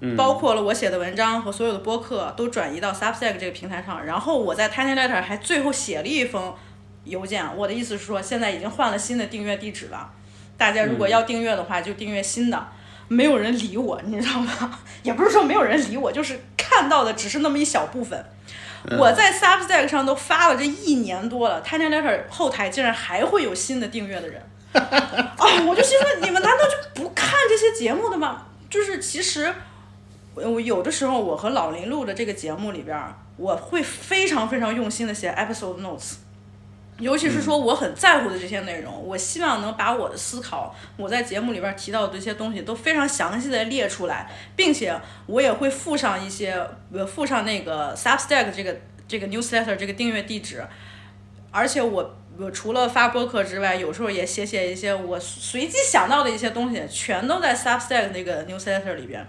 [0.00, 4.04] 嗯包括了我写的文章和所有的播客都转移到 Substack 这个平台上。
[4.04, 6.52] 然后我在 Tiny Letter 还最后写了一封
[7.04, 10.10] 邮件，我的意思是说，现在已经换了新的订阅地址了，
[10.56, 12.66] 大家如果要订阅的话，就订阅新的。
[13.12, 14.78] 没有人理我，你知道吗？
[15.02, 18.24] 也不是说没有人理我，就是看到的只是那么一小部分。
[18.98, 24.42] 我在 Substack 上都发了这一年多了，Tiny Letter 后台竟然还会有新的订阅的人，
[24.72, 24.82] 啊！
[25.68, 28.46] 我就心说，你们难道就不看这些节目的吗？
[28.68, 29.54] 就是其实，
[30.34, 36.14] 我有的时候我和老林录的这个节目里边儿，我会非常非常用心的写 episode notes。
[36.98, 44.94] 尤其是说我很在乎的这些内容，我希望能把我的思考，我在节目里边提到的这些东西都非常详细的列出来，并且
[45.26, 46.54] 我也会附上一些，
[46.92, 48.76] 呃，附上那个 Substack 这个
[49.08, 50.64] 这个 newsletter 这个订阅地址，
[51.50, 59.26] 而且我我除了发播客之外，有时候也写写一些我随机想到的一些东西，全都在 Substack 那个 newsletter 里边。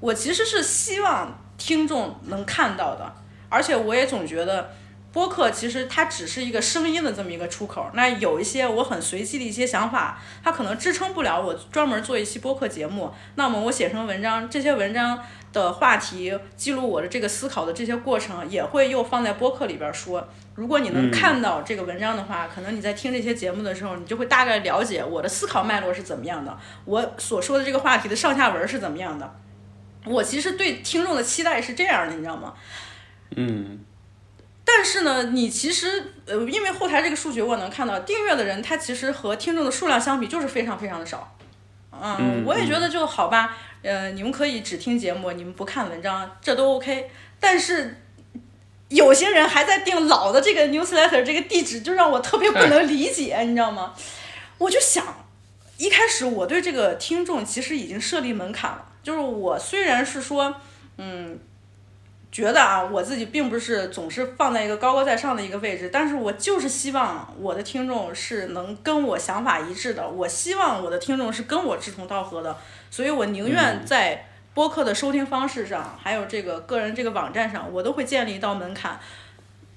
[0.00, 3.14] 我其实是希望听众能看到的，
[3.48, 4.72] 而且我也总觉得
[5.12, 7.90] 播客其实它只是一个声音的这么一个出口。
[7.92, 13.12] 那有一些我很随机的一些想法，它可能支撑不了我专门做一期播客节目。
[13.34, 20.26] 那么我写成文章，这些文章的话题记录我的这个思考的这些过程，也会又放在播客里边说。
[20.54, 29.34] 如果你能嗯看到这个文章的话，可能你在听这些节目的时候，你就会大概了解我的思考脉络是怎么样的，我所说的这个话题的上下文是怎么样的。
[30.04, 32.54] 我其实对听众的期待是这样的，你知道吗？
[33.36, 33.80] 嗯
[34.64, 41.36] 但是呢，你其实呃，因为后台这个数据我能看到，订阅的人他其实和听众的数量相比就是非常非常的少。
[41.92, 47.10] 嗯，嗯我也觉得就好吧，呃，你们可以只听节目，你们不看文章，这都 OK。
[47.38, 48.00] 但是
[48.88, 53.94] 有些人还在订老的这个 newsletter 这个地址，就让我特别不能理解，你知道吗？
[54.58, 55.26] 我就想，
[55.76, 60.54] 一开始我对这个听众其实已经设立门槛了，就是我虽然是说，
[60.98, 61.38] 嗯，
[62.32, 72.56] 觉得啊，我自己并不是总是放在一个高高在上的一个位置，但是我就是希望我的听众是能跟我想法一致的，我希望我的听众是跟我志同道合的，
[72.90, 78.98] 所以我宁愿在播客的收听方式上，还有这个个人这个网站上，我都会建立一道门槛，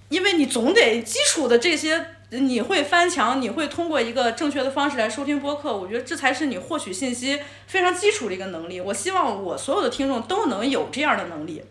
[0.08, 2.08] 因为你总得基础的这些。
[2.32, 8.82] 你会翻墙，你会通过一个正确的方式来收听播客，我觉得这才是你获取信息非常基础的一个能力。
[8.82, 11.64] 我希望我所有的听众都能有这样的能力。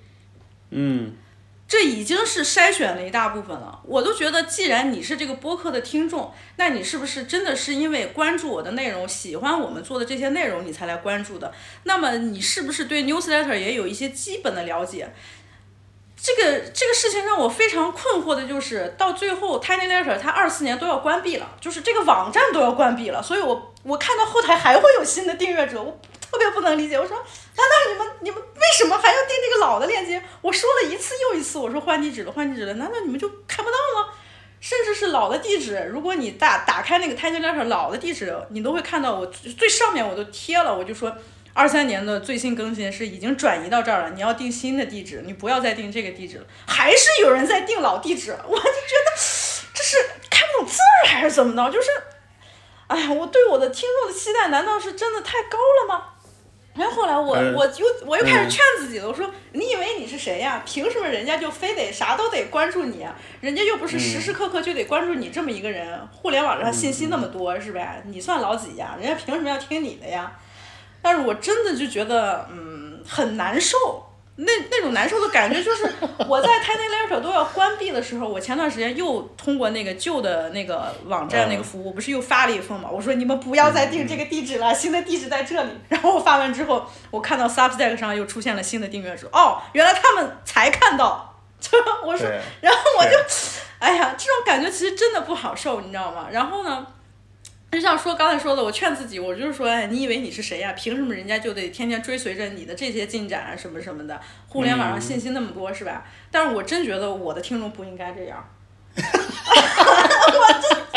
[0.75, 1.17] 嗯
[1.67, 3.81] 这已经是筛选了一大部分了。
[3.85, 11.53] 我都觉得，既然你是这个播客的听众，那你是不是真的是因为关注我的内容，喜欢我们做的这些内容，你才来关注的？
[11.85, 15.15] 那么你是不是对 newsletter 也有一些基本的了解？
[16.17, 26.99] 这个这个事情让我非常困惑的就是，到最后 Tiny Letter 它二四年都要关闭了，就是这个网站都要关闭了，所以我我看到后台还会有新的订阅者，我特别不能理解。
[26.99, 27.23] 我说，
[27.57, 30.23] 难道你们你们为什么还要订这个老的链接？
[30.41, 34.08] 我说了一次又一次，我说换地址了，换地址了，难道你们就看不到吗？
[34.60, 41.16] 甚至是老的地址，如果你打打开那个 Tiny Letter 老的地址，你都会看到我最上面我都贴了，我就说。
[41.57, 46.44] 二三年的最新更新是已经转移到这儿了，你要定新的地址，你不要再定这个地址了。
[46.66, 49.12] 还是有人在定老地址，我就觉得
[49.73, 51.70] 这是看不懂字儿还是怎么的？
[51.70, 51.91] 就是，
[52.89, 56.14] 哎呀，我对我的听众的期待难道是真的太高了吗？
[56.75, 60.62] 然后后来我、嗯我又我又开始劝自己了，我说你以为你是谁呀？
[60.67, 63.15] 凭什么人家就非得啥都得关注你啊？
[63.41, 66.01] 人家又不是时时刻刻就得关注你这么一个人。
[66.11, 68.03] 互联网上信息那么多，是呗？
[68.07, 68.97] 你算老几呀？
[69.01, 70.33] 人家凭什么要听你的呀？
[71.01, 73.77] 但是我真的就觉得，嗯，很难受。
[74.37, 75.85] 那那种难受的感觉，就是
[76.29, 82.89] 我在 Tiny Letter 都要关闭的时候，我前段时间又通过那个旧的那个网站那个服务，不是又发了一封嘛？
[82.91, 85.71] 我说你们不要再定这个地址了，新的地址在这里。
[85.89, 91.31] 然后我发完之后，我看到 Substack 上又出现了新的订阅者，哦，原来他们才看到。
[91.65, 92.29] 就我说，
[92.61, 93.19] 然后我就对，
[93.79, 96.27] 哎呀，这种感觉其实真的不好受，你知道吗？
[96.31, 96.87] 然后呢？
[97.75, 104.20] 就像说刚才说的，我劝自己，我就是说，哎，你以为你是谁呀、凭什么人家就得天天追随着你的这些进展啊，什么什么的？
[104.49, 106.05] 互联网上信息那么多，是吧？
[106.31, 108.49] 但是我真觉得我的听众不应该这样。
[108.94, 109.11] 我真，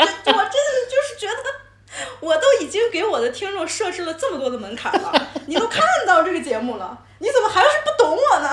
[0.06, 1.42] 我真的就是觉得，
[2.20, 5.12] 我都已经给我的听众设置了这么多的门槛了，
[5.46, 8.50] 你都看到这个节目了，你怎么还是不懂我呢？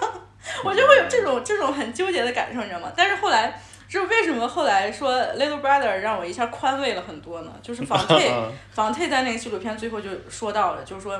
[0.64, 2.90] 我就会有这种这种很纠结的感受，你知道吗？
[2.96, 3.60] 但是后来。
[3.88, 7.52] 就是为什么后来说 Little Brother 让我一下宽慰了很多呢？
[7.62, 8.30] 就是房 退
[8.70, 11.18] 房退在那个纪录片最后就说到了，就是说，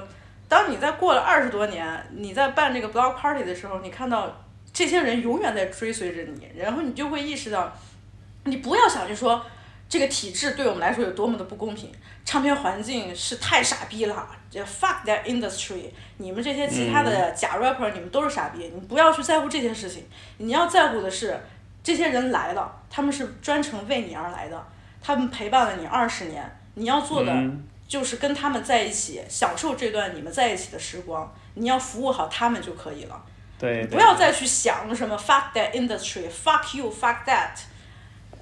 [0.49, 7.73] 当你在过了二十多年，你在办这个 block party 的时候，你看到这些人永远在追随着你，然后你就会意识到，
[8.45, 9.43] 你不要想去说
[9.89, 11.91] 这个体制对我们来说有多么的不公平，
[12.27, 15.85] 唱片环境是太傻逼了，这 fuck that industry，
[16.19, 20.07] 你们这些其他的假 rapper，你们都是傻逼，你不要去在乎这些事情，
[20.37, 21.41] 你要在乎的是。
[21.89, 24.63] 这些人来了，他们是专程为你而来的，
[25.01, 26.45] 他们陪伴了你二十年，
[26.75, 27.65] 你要做的嗯。
[27.89, 33.19] 就是跟他们在一起，享受这段你们在一起的时光，你要服务好他们就可以了，
[33.59, 37.59] 对，不要再去想什么 fuck that industry，fuck you，fuck that，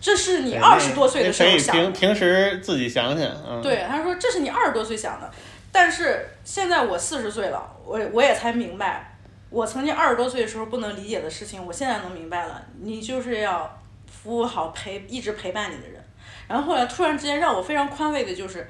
[0.00, 1.83] 这是你对二十多岁的时候想的。
[1.92, 1.92] 平。
[1.92, 5.31] 平时自己想想，嗯，对，他说这是你二十多岁想的，
[5.70, 9.16] 但是现在我四十岁了，我我也才明白，
[9.50, 12.62] 我曾经二十多岁的时候不能理解的事情，我现在能明白了。
[12.81, 13.78] 你就是要
[14.10, 16.02] 服务好陪一直陪伴你的人。
[16.49, 18.68] 然后后来突然之间让我非常宽慰的就是，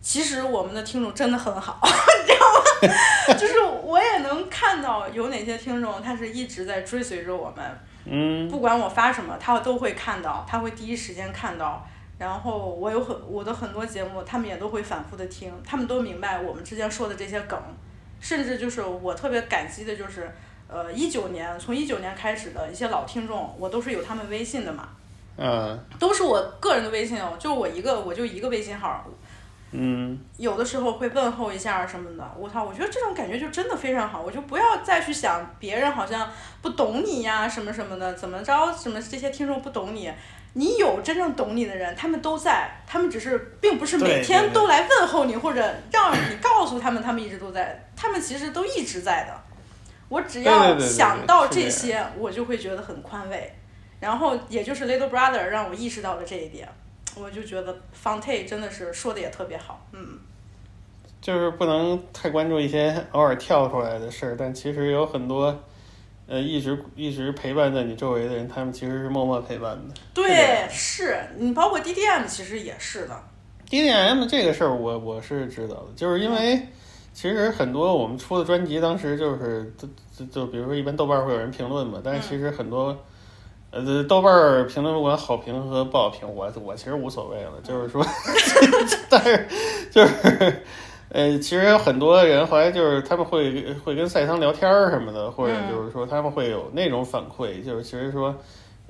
[0.00, 3.34] 其实我们的听众真的很好， 你知道吗？
[3.38, 11.86] 就是我也能看到有哪些听众他是一直在追随着我们，嗯，不管我发什么，他都会看到，他会第一时间看到，
[12.18, 17.58] 然后我有很我的很多节目，他们也都会反复的听，他们都明白我们之间说的这些梗，
[18.20, 20.30] 甚至就是我特别感激的就是，
[20.68, 24.88] 呃，一九年从一九年开始的一些老听众，我都是有他们微信的嘛，
[25.36, 25.78] 嗯。
[25.98, 29.04] 都是我个人的微信哦，就我一个我就一个微信号，
[29.72, 36.30] 嗯，有的时候会问候一下什么的，我操，我觉得这种感觉就真的非常好，我就不要再去想别人好像
[36.62, 40.12] 不懂你呀什么什么的，怎么着，什么这些听众不懂你，
[40.54, 45.60] 你有真正懂你的人，他们都在，他们只是并不是每天都来问候你，或者
[45.92, 49.36] 让你告诉他们他们一直都在，他们其实都一直在的。
[50.08, 53.52] 我只要想到这些，我就会觉得很宽慰。
[54.00, 56.68] 然后也就是 Little Brother 让我意识到了这一点，
[57.16, 60.18] 我就觉得 Fonte 真的是说的也特别好，嗯。
[61.20, 65.58] 就是不能太关注一些偶尔跳出来的事儿，但其实有很多，
[66.26, 69.94] 呃，一直一直陪伴在你周围的人，他们其实是默默陪伴的。
[70.14, 73.22] 对，是你包括 DDM 其实也是的
[73.68, 76.68] ，DDM 这个事儿，我我是知道的，就是因为
[77.12, 82.96] 其实很多我们出的专辑，当时就是就就就比如说一般豆瓣儿会有人评论嘛，但是其实很多。
[83.76, 88.06] 呃，豆瓣儿评论不管好评和不好评，我我其实无所谓了，就是说，
[89.10, 89.48] 但是
[89.90, 90.62] 就是，
[91.14, 98.34] 呃，其实有很多人后来就是他们会会跟赛桑聊天儿什么的，或者就是说他们会有那种反馈，就是其实说，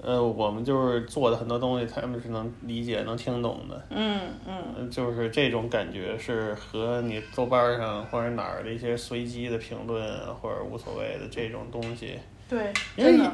[0.02, 3.86] 呃，我们就是做的很多东西，他们是能理解、能听懂的。
[3.90, 13.32] 嗯嗯，嗯，就是这种感觉是和你豆瓣儿上或者哪儿的一些随机的评论啊，或者无所谓的这种东西，对，因为真的，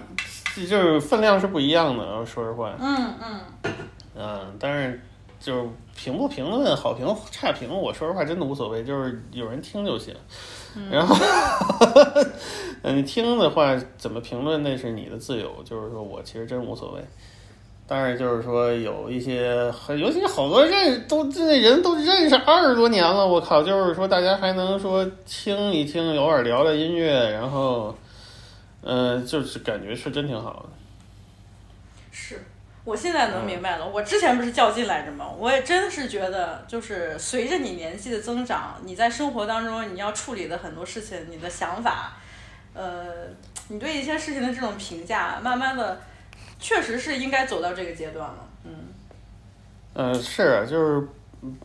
[0.68, 2.26] 就是分量是不一样的。
[2.26, 3.40] 说实话，嗯嗯，
[4.16, 5.00] 嗯，但是
[5.40, 10.14] 就是评不评论、好评差评，我说实话真的无所谓，就是有人听就行。
[10.90, 11.16] 然后，
[12.82, 17.02] 嗯， 你听的话怎么评论那是你的自由，就是说我其实真无所谓。
[17.86, 23.64] 但是就是说有一些，很尤其好多认都这人都认识二十多年了，我靠！
[23.64, 27.92] 就是说大家还能说听一听，偶尔聊聊音乐，然后，
[28.82, 30.68] 呃，就是感觉是真挺好的。
[32.12, 32.44] 是。
[32.90, 35.30] 我现在能明白了，我之前不是较劲来着吗？
[35.38, 42.16] 我也真是觉得，就是随着你年纪的增长，你在生活当中你要处理的很多事情，你的想法，
[42.74, 43.28] 呃，
[43.68, 46.00] 你对一些事情的这种评价，慢慢的，
[46.58, 48.48] 确实是应该走到这个阶段了。
[48.64, 48.72] 嗯，
[49.94, 51.06] 呃，是啊，就是
[51.42, 51.56] 嗯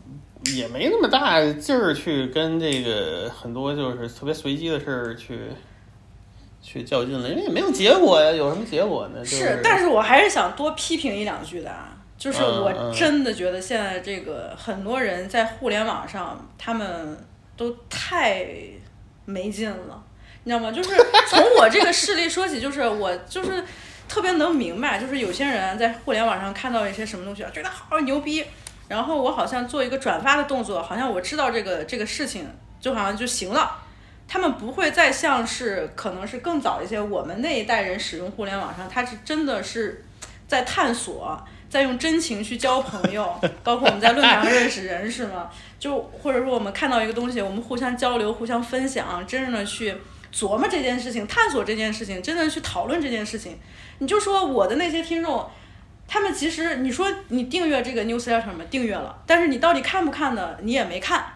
[0.54, 5.40] 也没那么大劲儿去跟这个很多就是特别随机的事儿去
[6.66, 9.20] 去较劲了，因为也没有结果呀，有什么结果呢？
[9.20, 11.92] 就是但是我还是想多批评一两句的啊。
[12.18, 17.16] 就是我真的觉得现在这个很多人在互联网上，他们
[17.56, 18.46] 都太
[19.26, 20.02] 没劲了，
[20.42, 20.72] 你知道吗？
[20.72, 20.90] 就是
[21.28, 23.62] 从我这个事例说起，就是我就是
[24.08, 28.42] 特别能明白，就是有些人在互联网上看到一些什么东西啊，觉得好牛逼，
[28.88, 32.48] 然后我好像做一个转发的动作，好像我知道这个这个事情，
[32.80, 33.76] 就好像就行了。
[34.28, 40.04] 他们不会再像是可能是更早一些我们那一代人使用互联网上，他是真的是
[40.48, 41.38] 在探索，
[41.70, 45.50] 在用真情去交朋友，包括我们在论坛上认识人是吗？
[45.78, 49.94] 就或者说我们看到一个东西，我们互相交流、互相分享，真正的去
[50.32, 53.58] 琢磨这件事情、探索这件事情、真正地去讨论这件事情。
[53.98, 55.48] 你就说我的那些听众。
[56.08, 58.64] 他们其实，你说你订阅这个 newsletter 吗？
[58.70, 60.56] 订阅了，但是你到底看不看呢？
[60.62, 61.26] 你也没看，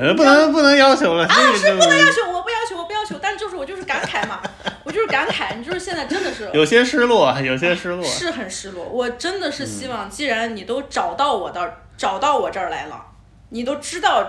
[0.00, 4.42] 呃不能不能要求了，啊，是不能要求，我不要求，我不要求，但就是我就是感慨嘛，
[4.84, 8.04] 我就是感慨，你就是现在真的是有些失落，有些失落。
[8.04, 13.02] 是很失落，我真的是希望，既然你都找到我到找到我这儿来了，
[13.50, 14.26] 你都知道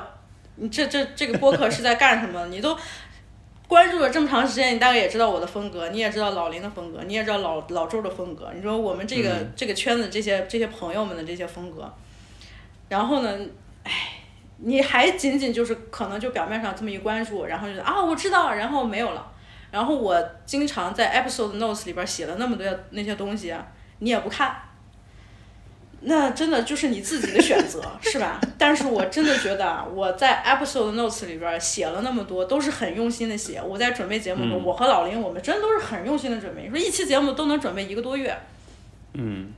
[0.56, 2.78] 你这这这个播客是在干什么，你都
[3.68, 11.94] 关注了这么长时间，你大概也知道我的风格，你也知道老林的风格，你也知道老老周的风格，你说我们这个、嗯这个圈子这些这些朋友们的这些风格，
[12.90, 13.38] 然后呢，
[13.84, 14.15] 唉。
[14.68, 19.32] 你还仅仅就是可能就表面上这么一关注，然后就是啊我知道，然后没有了。
[19.70, 23.68] 然后我经常在 episode notes 里边写了那么多那些东西啊，
[24.00, 24.56] 你也不看，
[26.02, 28.42] 那真的就是你自己的选择，是吧？
[28.58, 33.62] 但是我真的觉得啊，我在 episode notes 里边写了那么多，都是很用心的写。
[33.62, 36.64] 我在准备节目中，嗯我和老林，我们真都是很用心的准备。
[36.64, 38.36] 你说一期节目都能准备一个多月，
[39.14, 39.52] 嗯，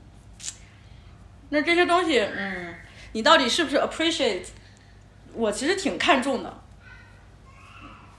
[1.49, 2.73] 那这些东西，嗯，
[3.11, 4.43] 你到底是不是 appreciate？
[5.37, 6.61] 我其实挺看重的，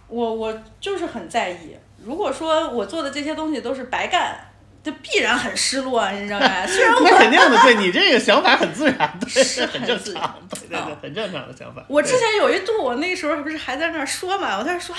[0.06, 1.76] 我我就是很在意。
[2.04, 4.38] 如果说我做的这些东西都是白干，
[4.84, 6.46] 这必然很失落，你知道吗？
[6.64, 11.84] 虽然我那肯定的，对你这个想法很自然，对，是很正常，对对对，很正常的想法。
[11.88, 14.94] 我之前有一度，我那时候不是还在那儿说嘛，我在说，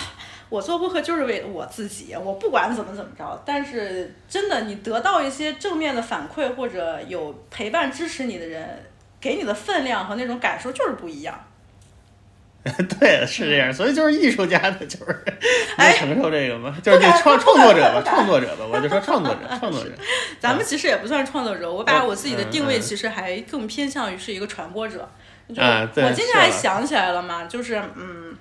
[0.50, 3.42] 我做播客就是为了我自己，我不管怎么怎么着。
[3.46, 8.86] 但是真的，你得到一些正面的反馈，或者有陪伴支持你的人，
[9.22, 11.46] 给你的分量和那种感受就是不一样。
[13.00, 15.36] 对，是这样，所以就是艺术家的，就是能
[15.78, 16.78] 哎承受这个吗？
[16.84, 19.92] 就是这创创作者吧，创作者吧，我就说创作者， 创作者。
[20.40, 25.10] 咱们其实也不算创作者，我把嗯我自己的定位嗯其实还更偏向于是一个传播者。
[25.56, 28.36] 就我今天还想起来了嘛，就是嗯，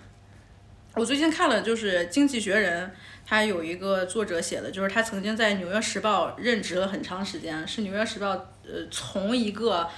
[0.95, 2.87] 我最近看了就是《经济学人》，
[3.27, 9.89] 他有一个作者写的，就是他曾经在《纽约时报》任职了很长时间，是《纽约时报》呃从一个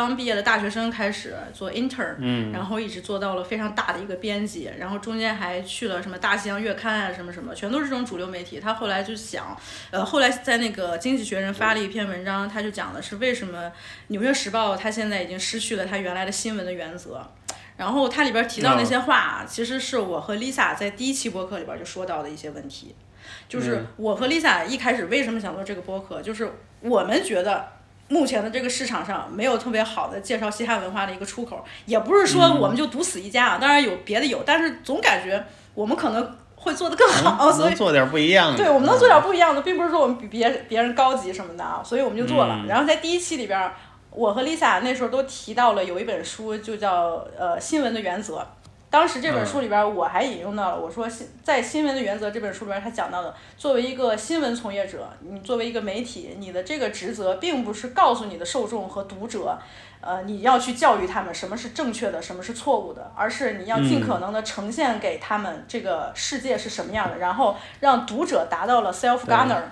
[0.00, 8.60] 刚毕业的大学生开始做 intern，嗯然后一直做到了非常大的一个编辑，然后中间还去了什么《大西洋月刊》啊，什么什么，全都是这种主流媒体。
[8.60, 9.56] 他后来就想，
[9.90, 13.66] 呃，后来在那个《经济学人》发了一篇文章，他就讲的是为什么
[14.08, 17.26] 《纽约时报》它现在已经失去了它原来的新闻的原则。
[17.76, 22.94] 然后它里边提到那些话啊，其实是我和 Lisa 在第一期播客里边就说到的一些问题。
[23.48, 27.68] 就是嗯我和 Lisa 一开始为什么想做这个播客，就是我们觉得
[28.08, 38.56] 目前的这个市场上没有特别好的介绍西汉文化的一个出口，也不是说嗯我们就独死一家啊，当然有别的有，但是总感觉我们可能会做得更好， 所以能做点不一样的。
[38.56, 42.54] 对，我们能做点不一样的，并不是说我们比别别人高级什么的啊，所以我们就做了。
[42.62, 43.74] 嗯然后在第一期里边儿，
[44.10, 48.46] 我和 Lisa 那时候都提到了有一本书，就叫呃新闻的原则。
[48.90, 59.58] 当时这本书里边儿，我还引用到了，我说新在《新闻的原则》这本书里边儿，他讲到的，作为一个新闻从业者，你作为一个媒体，你的这个职责并不是告诉你的受众和读者，
[60.00, 69.64] 呃，你要去教育他们什么是正确的，什么是错误的，而是你要尽可能的呈现给他们这个世界是什么样的，然后让读者达到了 self gunner。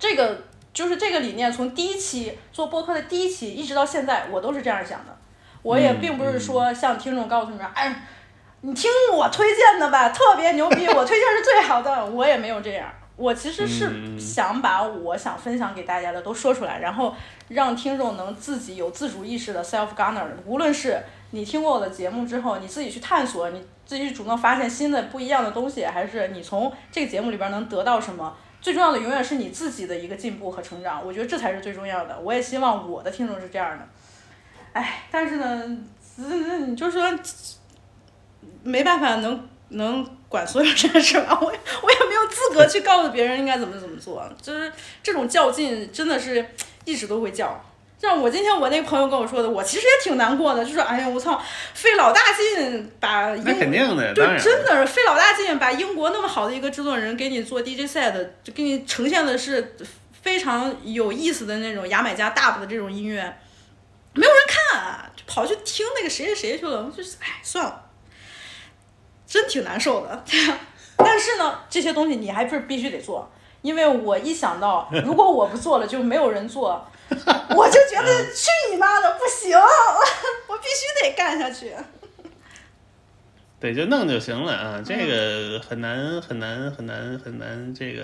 [0.00, 5.16] 这个就是这个理念，从第一期做播客的第一期一直到现在，我都是这样想的。
[5.62, 8.02] 我也嗯并不是说向听众告诉你们，哎，
[8.62, 12.04] 你听我推荐的吧，特别牛逼，我推荐是最好的。
[12.10, 17.14] 我也没有这样，我其实是嗯想把我想分享给大家的都说出来，然后
[17.48, 20.22] 让听众能自己有自主意识的 self gunner。
[20.46, 28.36] 无论是你听过我的节目之后，你自己去探索，你自己去主动发现新的不一样的东西，还是你从这个节目里边能得到什么？
[28.60, 32.16] 最重要的永远是你自己的一个进步和成长，我觉得这才是最重要的。
[32.20, 33.84] 我也希望我的听众是这样的。
[34.72, 35.62] 哎，但是呢，
[36.18, 37.02] 嗯你就说
[38.62, 46.46] 没办法能能管所有这件事吧，我也我也没有资格去告诉别人应该怎么怎么做，就是这种较劲真的是
[46.84, 47.62] 一直都会较。
[48.00, 51.40] 像我今天我那个朋友跟我说的，我其实也挺难过的，就说哎呀我操，
[51.72, 59.76] 费老大劲把英那肯定的，对当，然真的是费老大劲把英国那么好的一个制作人给你做 DJ set，就给你呈现的是
[60.20, 63.32] 非常有意思的那种牙买加大的这种音乐，
[64.14, 67.90] 没有人看、啊，就跑去听那个谁谁谁去了，就是哎算了，
[69.26, 70.24] 真挺难受的。
[70.98, 73.30] 但是呢，这些东西你还是必须得做，
[73.62, 79.58] 因为我一想到 如果我不做了，就没有人做，我就觉得去你妈的不行，
[80.48, 81.74] 我必须得干下去。
[83.58, 84.74] 对，就弄就行了啊。
[84.76, 88.02] 嗯这个很难很难很难很难，这个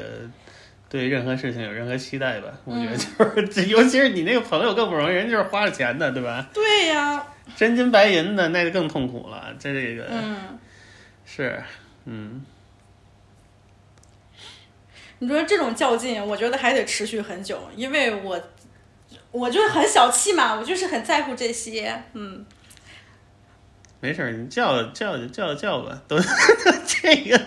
[0.89, 2.49] 对任何事情有任何期待吧？
[2.65, 2.97] 我觉得
[3.36, 6.49] 嗯就是， 尤其是你那个朋友更不容易，人就是花了钱的，对吧？
[6.55, 7.26] 对呀，
[7.57, 9.55] 真金白银的，那就更痛苦了。
[9.58, 10.58] 这这个、嗯。
[11.26, 11.62] 是，
[12.07, 12.42] 嗯，
[15.18, 18.41] 你说这种较劲，我觉得还得持续很久，因为我
[19.31, 22.47] 我就是很小气嘛，我就是很在乎这些，嗯，
[24.01, 26.17] 没事儿，你叫叫叫叫吧，都
[26.86, 27.39] 这个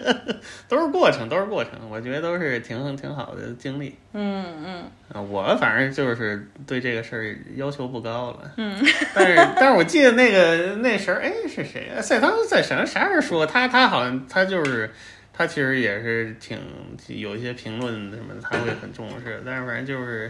[0.68, 3.96] 都是过程，都是过程，我觉得都是挺挺好的经历。
[4.14, 8.78] 嗯嗯啊，我反正就是对这个事儿要求不高了，嗯，
[9.16, 12.02] 但是但是我记得那个那时候，哎，是谁啊？
[12.02, 14.92] 赛汤在什么啥时候说他他好像他就是
[15.34, 16.60] 他其实也是挺
[17.08, 20.30] 有一些评论什么的，他会很重视，但是反正就是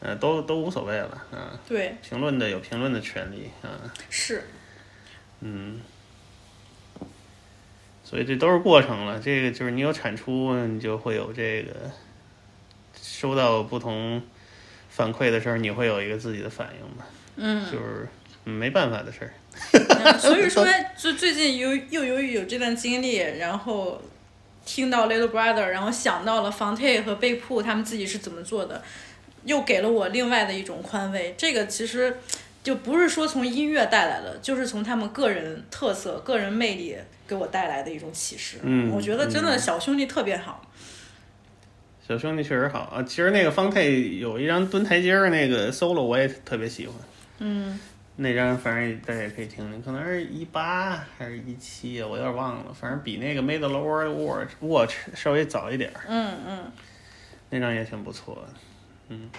[0.00, 1.54] 呃都都无所谓了啊。
[1.68, 3.78] 对，评论的有评论的权利啊，
[4.10, 4.42] 是，
[5.42, 5.80] 嗯。
[8.04, 11.90] 所以这都是过程了，这个就是你有产出，你就会有这个
[13.00, 14.22] 收到不同
[14.90, 17.06] 反馈的时候，你会有一个自己的反应嘛，
[17.36, 18.06] 嗯，就是
[18.44, 19.32] 没办法的事儿。
[19.72, 24.02] 嗯 所以说，就最近由又由于有这段经历，然后
[24.66, 28.82] 听到 Little Brother，然后想到了房 t 和贝铺他们自己是怎么做的，
[29.44, 31.34] 又给了我另外的一种宽慰。
[31.38, 32.18] 这个其实
[32.62, 38.58] 就不是说从音乐带来的，就是从他们个人特色、个人魅力给我带来的一种启示。
[38.62, 40.64] 嗯我觉得真的嗯小兄弟特别好。
[42.06, 46.96] 小兄弟确实好啊，其实那个方太有一张蹲台阶儿那个 solo 我也特别喜欢。
[47.38, 47.78] 嗯
[48.16, 56.72] 那张反正大家也可以听听，可能是一八还是一七啊，我有点忘了，反正比那个《Made the World Watch Watch》稍微早一点儿，嗯嗯，
[57.48, 58.54] 那张也挺不错的。
[59.08, 59.30] 嗯，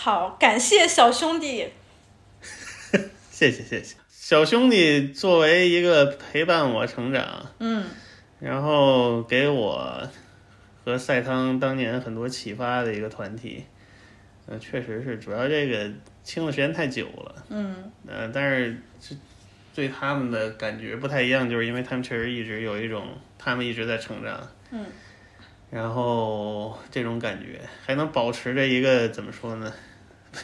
[0.00, 1.70] 好，感谢小兄弟。
[3.32, 3.96] 谢谢谢谢。
[4.08, 7.84] 小兄弟作为一个陪伴我成长，嗯
[8.38, 10.08] 然后给我
[10.84, 13.64] 和赛汤当年很多启发的一个团体，
[14.46, 15.90] 呃，确实是，主要这个
[16.24, 19.16] 听的时间太久了，嗯呃，但是这
[19.74, 23.04] 对他们的感觉不太一样，就是因为他们确实一直有一种，
[23.36, 24.86] 他们一直在成长，嗯，
[25.72, 29.74] 然后这种感觉还能保持着一个怎么说呢？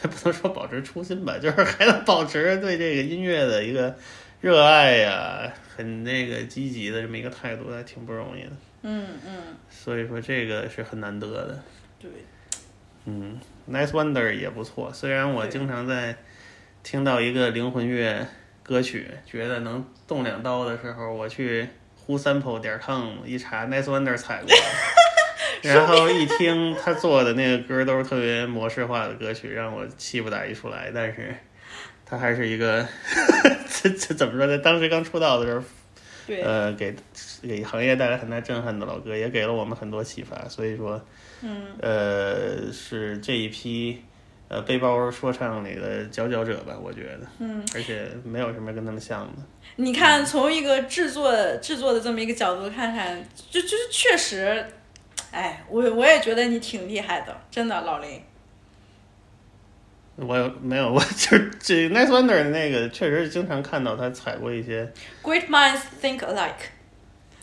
[0.01, 3.95] 不能说保持初心吧，就是还能保持对这个音乐的一个
[4.41, 8.51] 热爱呀、很那个积极的这么一个态度，还挺不容易的。
[8.83, 11.59] 嗯嗯，所以说这个是很难得的。
[11.99, 12.09] 对，
[13.05, 16.15] 嗯，Nice Wonder 也不错，虽然我经常在
[16.83, 18.27] 听到一个灵魂乐
[18.61, 21.67] 歌曲，觉得能动两刀的时候，我去
[22.05, 25.04] whosample 点 com 一查 Nice Wonder 踩过来。
[25.65, 30.91] 然后一听他做的那个歌都是特别模式化的歌曲，让我气不打一处来。
[30.93, 31.35] 但是，
[32.05, 32.87] 他还是一个
[33.81, 34.57] 这这怎么说呢？
[34.57, 35.63] 当时刚出道的时候，
[36.27, 36.95] 对，呃，给
[37.41, 40.47] 给行业带来很大震撼的老歌，也给了我们很多启发。
[40.47, 41.03] 所以说，
[41.41, 44.03] 嗯呃，是这一批
[44.47, 47.21] 呃背包说唱里的佼佼者吧，我觉得。
[47.39, 49.43] 嗯，而且没有什么跟他们像的。
[49.77, 54.65] 你看，从一个制作制作的这么一个角度看看，就就是确实，
[55.35, 58.21] 哎，我我也觉得你挺厉害的，真的，老林。
[60.15, 60.89] 我有没有？
[60.93, 64.89] 我就是这 Nice Wonder 的那个，确实是经常看到他踩过一些。
[65.21, 66.71] Great minds think alike。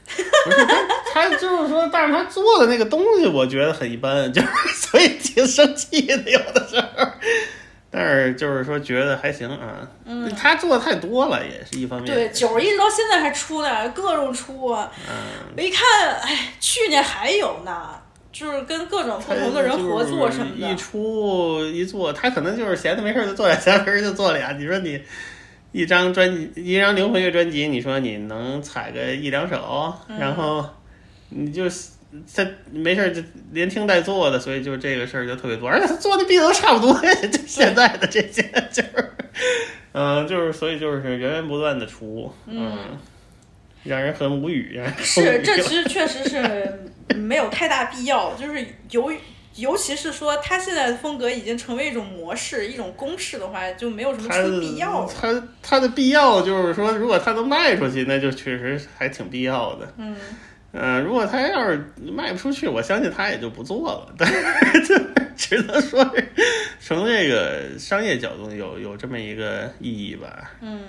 [0.06, 0.74] 不是他，
[1.12, 4.48] 他就是说，但是他做的那个东西，我觉得很一般，就是
[4.88, 6.88] 所以挺生气的，有的时候。
[7.94, 9.86] 但是就是说，觉得还行啊。
[10.06, 12.10] 嗯他做的太多了，也是一方面。
[12.10, 14.90] 对，九儿一直到现在还出呢，各种出啊。
[15.08, 15.82] 嗯，我一看，
[16.22, 17.90] 哎，去年还有呢，
[18.32, 20.74] 就是跟各种不同的人合作什么的一。
[20.74, 24.52] 出一做，他可能就是闲的没事儿就做俩， 闲没事儿就做俩。
[24.52, 25.02] 你说你
[25.72, 30.64] 一张专辑，一张灵魂乐专辑，你说你能踩个一两首，嗯然后
[31.28, 31.64] 你就
[32.34, 36.92] 他没事儿就连听带做的，所以就这个事儿就特别多，而且他做的 beat 都差不多，
[37.30, 39.12] 就现在的这些就是，
[39.92, 42.98] 嗯、就是所以就是源源不断的出，嗯。
[43.84, 49.18] 让人很无语，让人是，这其实确实是没有太大必要，就是由于。
[49.56, 55.12] 尤其是说他现在的风格已经成为一种模式、一种公式的话，就没有什么必要了。
[55.20, 59.92] 它它的必要就是说，如果他能卖出去，那就确实还挺必要的。
[59.98, 60.16] 嗯，
[60.72, 64.14] 呃，如果他要是卖不出去，我相信他也就不做了。
[64.16, 64.98] 但是这
[65.36, 66.28] 只能说是
[66.80, 70.50] 从这个商业角度有有这么一个意义吧。
[70.62, 70.80] 嗯，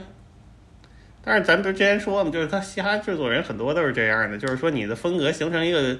[1.24, 5.98] 但是咱不是之前说嘛，就是他嘻哈制作人很多都是这样的，就是说你的风格形成一个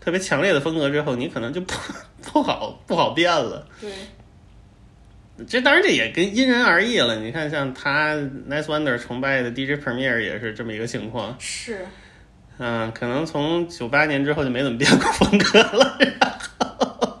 [0.00, 1.74] 特别强烈的风格之后，你可能就不
[2.22, 3.66] 不好不好变了。
[3.80, 3.90] 对，
[5.48, 7.16] 这当然这也跟因人而异了。
[7.16, 8.14] 你看，像他
[8.48, 11.34] Nice Wonder 崇拜的 DJ Premier 也是这么一个情况。
[11.40, 11.84] 是，
[12.58, 15.96] 嗯，可能从九八年之后就没怎么变过风格了。
[15.98, 16.30] 然
[16.78, 17.18] 后，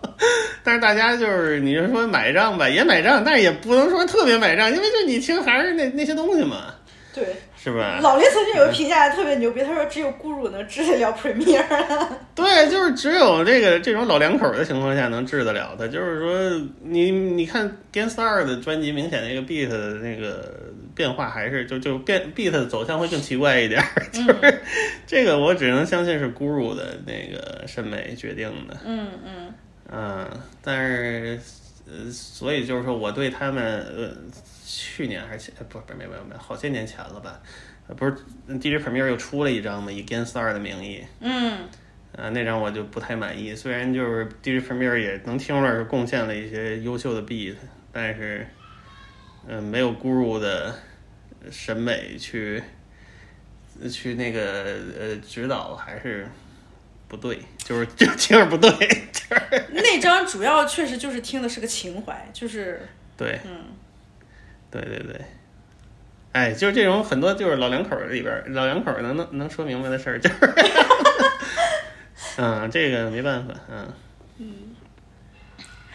[0.62, 6.74] 但是大家就是你就说买账吧，也买账，但是也不能说特别买账，因为就你听还是那那些东西嘛，
[7.14, 7.24] 对。
[7.56, 7.98] 是吧？
[8.02, 11.64] 老林曾经有个评价特别牛逼，他说只有咕噜能治得了 Premiere。
[12.36, 15.88] 对，就是只有这个这种老两口的情况下能治得了他。
[15.88, 20.54] 就是说，你你看 Gangstar 的专辑，明显那个 beat 的那个
[20.94, 23.86] 变化还是就就变 beat 的走向会更奇怪一点儿。
[24.12, 24.60] 就是
[25.06, 28.76] 这个，我只能相信是 Guru 的那个审美决定的。
[28.84, 29.54] 嗯嗯
[29.90, 30.30] 嗯，
[30.62, 31.38] 但是
[31.86, 34.16] 呃，所以就是说，我对他们呃，
[34.66, 37.40] 去年还是前呃不不没有没有没有，好些年前了吧？
[37.86, 38.14] 呃不是
[38.48, 41.04] DJ Premier 又出了一张嘛，以 Gangstar 的名义。
[41.20, 41.68] 嗯，
[42.16, 43.54] 啊，那张我就不太满意。
[43.54, 47.54] 虽然就是 DJ Premier 也能听出来是贡献了一些优秀的 beat，
[47.92, 48.46] 但是，
[49.48, 50.74] 嗯、没有 Guru 的
[51.50, 52.62] 审美去
[53.90, 56.26] 去那个呃指导还是
[57.08, 58.70] 不对，就是 就听着不对，
[59.12, 62.80] 就 是那张主要确实就是听的是个情怀，就是
[63.16, 63.38] 对。
[63.44, 63.66] 嗯，
[64.70, 65.20] 对对对。
[66.32, 70.36] 哎，就是这种很多就是老两口里边，老两口能能能说明白的事儿，就是，
[72.38, 73.92] 嗯，这个没办法，嗯。
[74.38, 74.73] 嗯。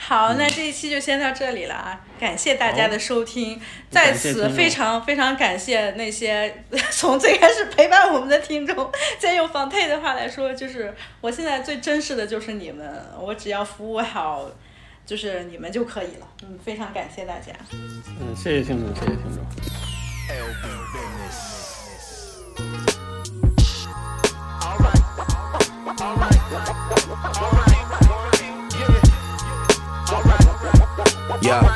[0.09, 2.01] 好，那这一期就先到这里了啊！
[2.19, 8.91] 感谢大家的收听，在此非常非常感谢那些 从最开始陪伴我们的听众。
[9.19, 14.49] 再用仿泰的话来说，就是我现在最珍视的就是你们，我只要服务好。
[15.05, 16.27] 就是你们就可以了。
[16.43, 17.51] 嗯，非常感谢大家。
[17.71, 19.23] 嗯，谢谢听众，谢谢听
[27.53, 27.58] 众。
[31.41, 31.73] Yeah.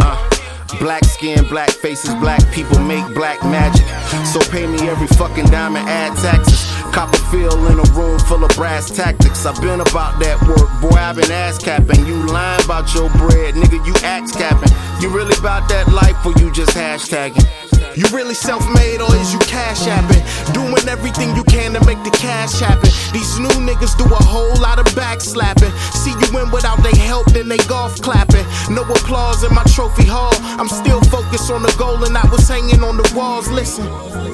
[0.00, 3.86] Uh, black skin, black faces, black people make black magic.
[4.26, 6.64] So pay me every fucking dime and add taxes.
[6.92, 9.44] Copper feel in a room full of brass tactics.
[9.46, 10.96] I've been about that work, boy.
[10.96, 12.06] I've been ass capping.
[12.06, 13.84] You lying about your bread, nigga.
[13.86, 14.72] You axe capping.
[15.02, 17.61] You really about that life or you just hashtagging?
[17.94, 20.24] You really self made or is you cash apping?
[20.54, 22.88] Doing everything you can to make the cash happen.
[23.12, 25.72] These new niggas do a whole lot of backslapping.
[25.92, 28.46] See you win without they help, then they golf clapping.
[28.70, 30.32] No applause in my trophy hall.
[30.58, 33.48] I'm still focused on the goal and I was hanging on the walls.
[33.48, 33.86] Listen,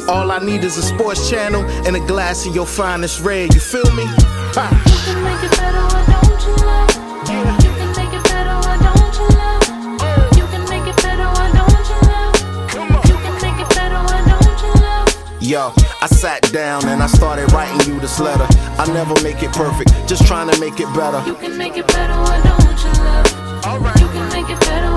[0.08, 3.54] all I need is a sports channel and a glass of your finest red.
[3.54, 4.04] You feel me?
[4.54, 4.68] Ha.
[15.48, 18.46] Yo, I sat down and I started writing you this letter.
[18.76, 21.26] I never make it perfect, just trying to make it better.
[21.26, 23.24] You can make it better, why don't you love?
[23.98, 24.87] You can make it better,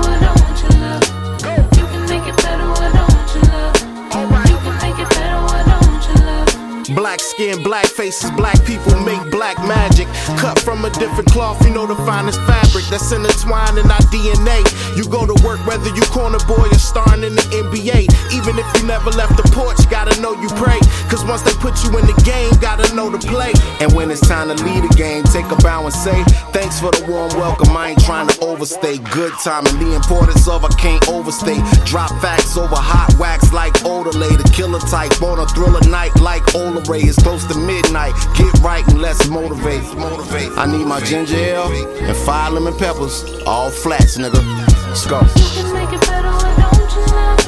[6.94, 10.06] Black skin, black faces, black people make black magic.
[10.36, 14.60] Cut from a different cloth, you know the finest fabric that's intertwined in our DNA.
[14.96, 18.12] You go to work whether you corner boy or starring in the NBA.
[18.36, 20.78] Even if you never left the porch, gotta know you pray.
[21.08, 23.52] Cause once they put you in the game, gotta know to play.
[23.80, 26.22] And when it's time to lead a game, take a bow and say,
[26.52, 27.74] Thanks for the warm welcome.
[27.76, 28.98] I ain't trying to overstay.
[29.16, 31.64] Good time and the importance of I can't overstate.
[31.86, 34.36] Drop facts over hot wax like Odalay.
[34.36, 37.00] The killer type on a thriller night like Ola Ray.
[37.00, 38.14] It's close to midnight.
[38.36, 39.82] Get right and let's motivate.
[39.96, 40.50] motivate.
[40.56, 41.70] I need my ginger ale
[42.00, 43.24] and five lemon peppers.
[43.46, 44.42] All flats, nigga.
[44.88, 45.20] Let's go.
[45.20, 47.38] You can make it better, why don't you love?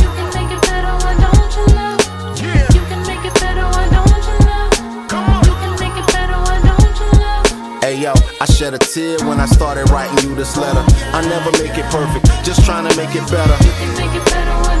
[0.00, 2.00] You can make it better, why don't you love?
[2.74, 4.72] You can make it better, why don't you love?
[5.46, 7.82] You can make it better, why don't you love?
[7.82, 10.84] Hey yo, I shed a tear when I started writing you this letter.
[11.12, 13.56] I never make it perfect, just trying to make it better.
[13.64, 14.80] You can make it better, why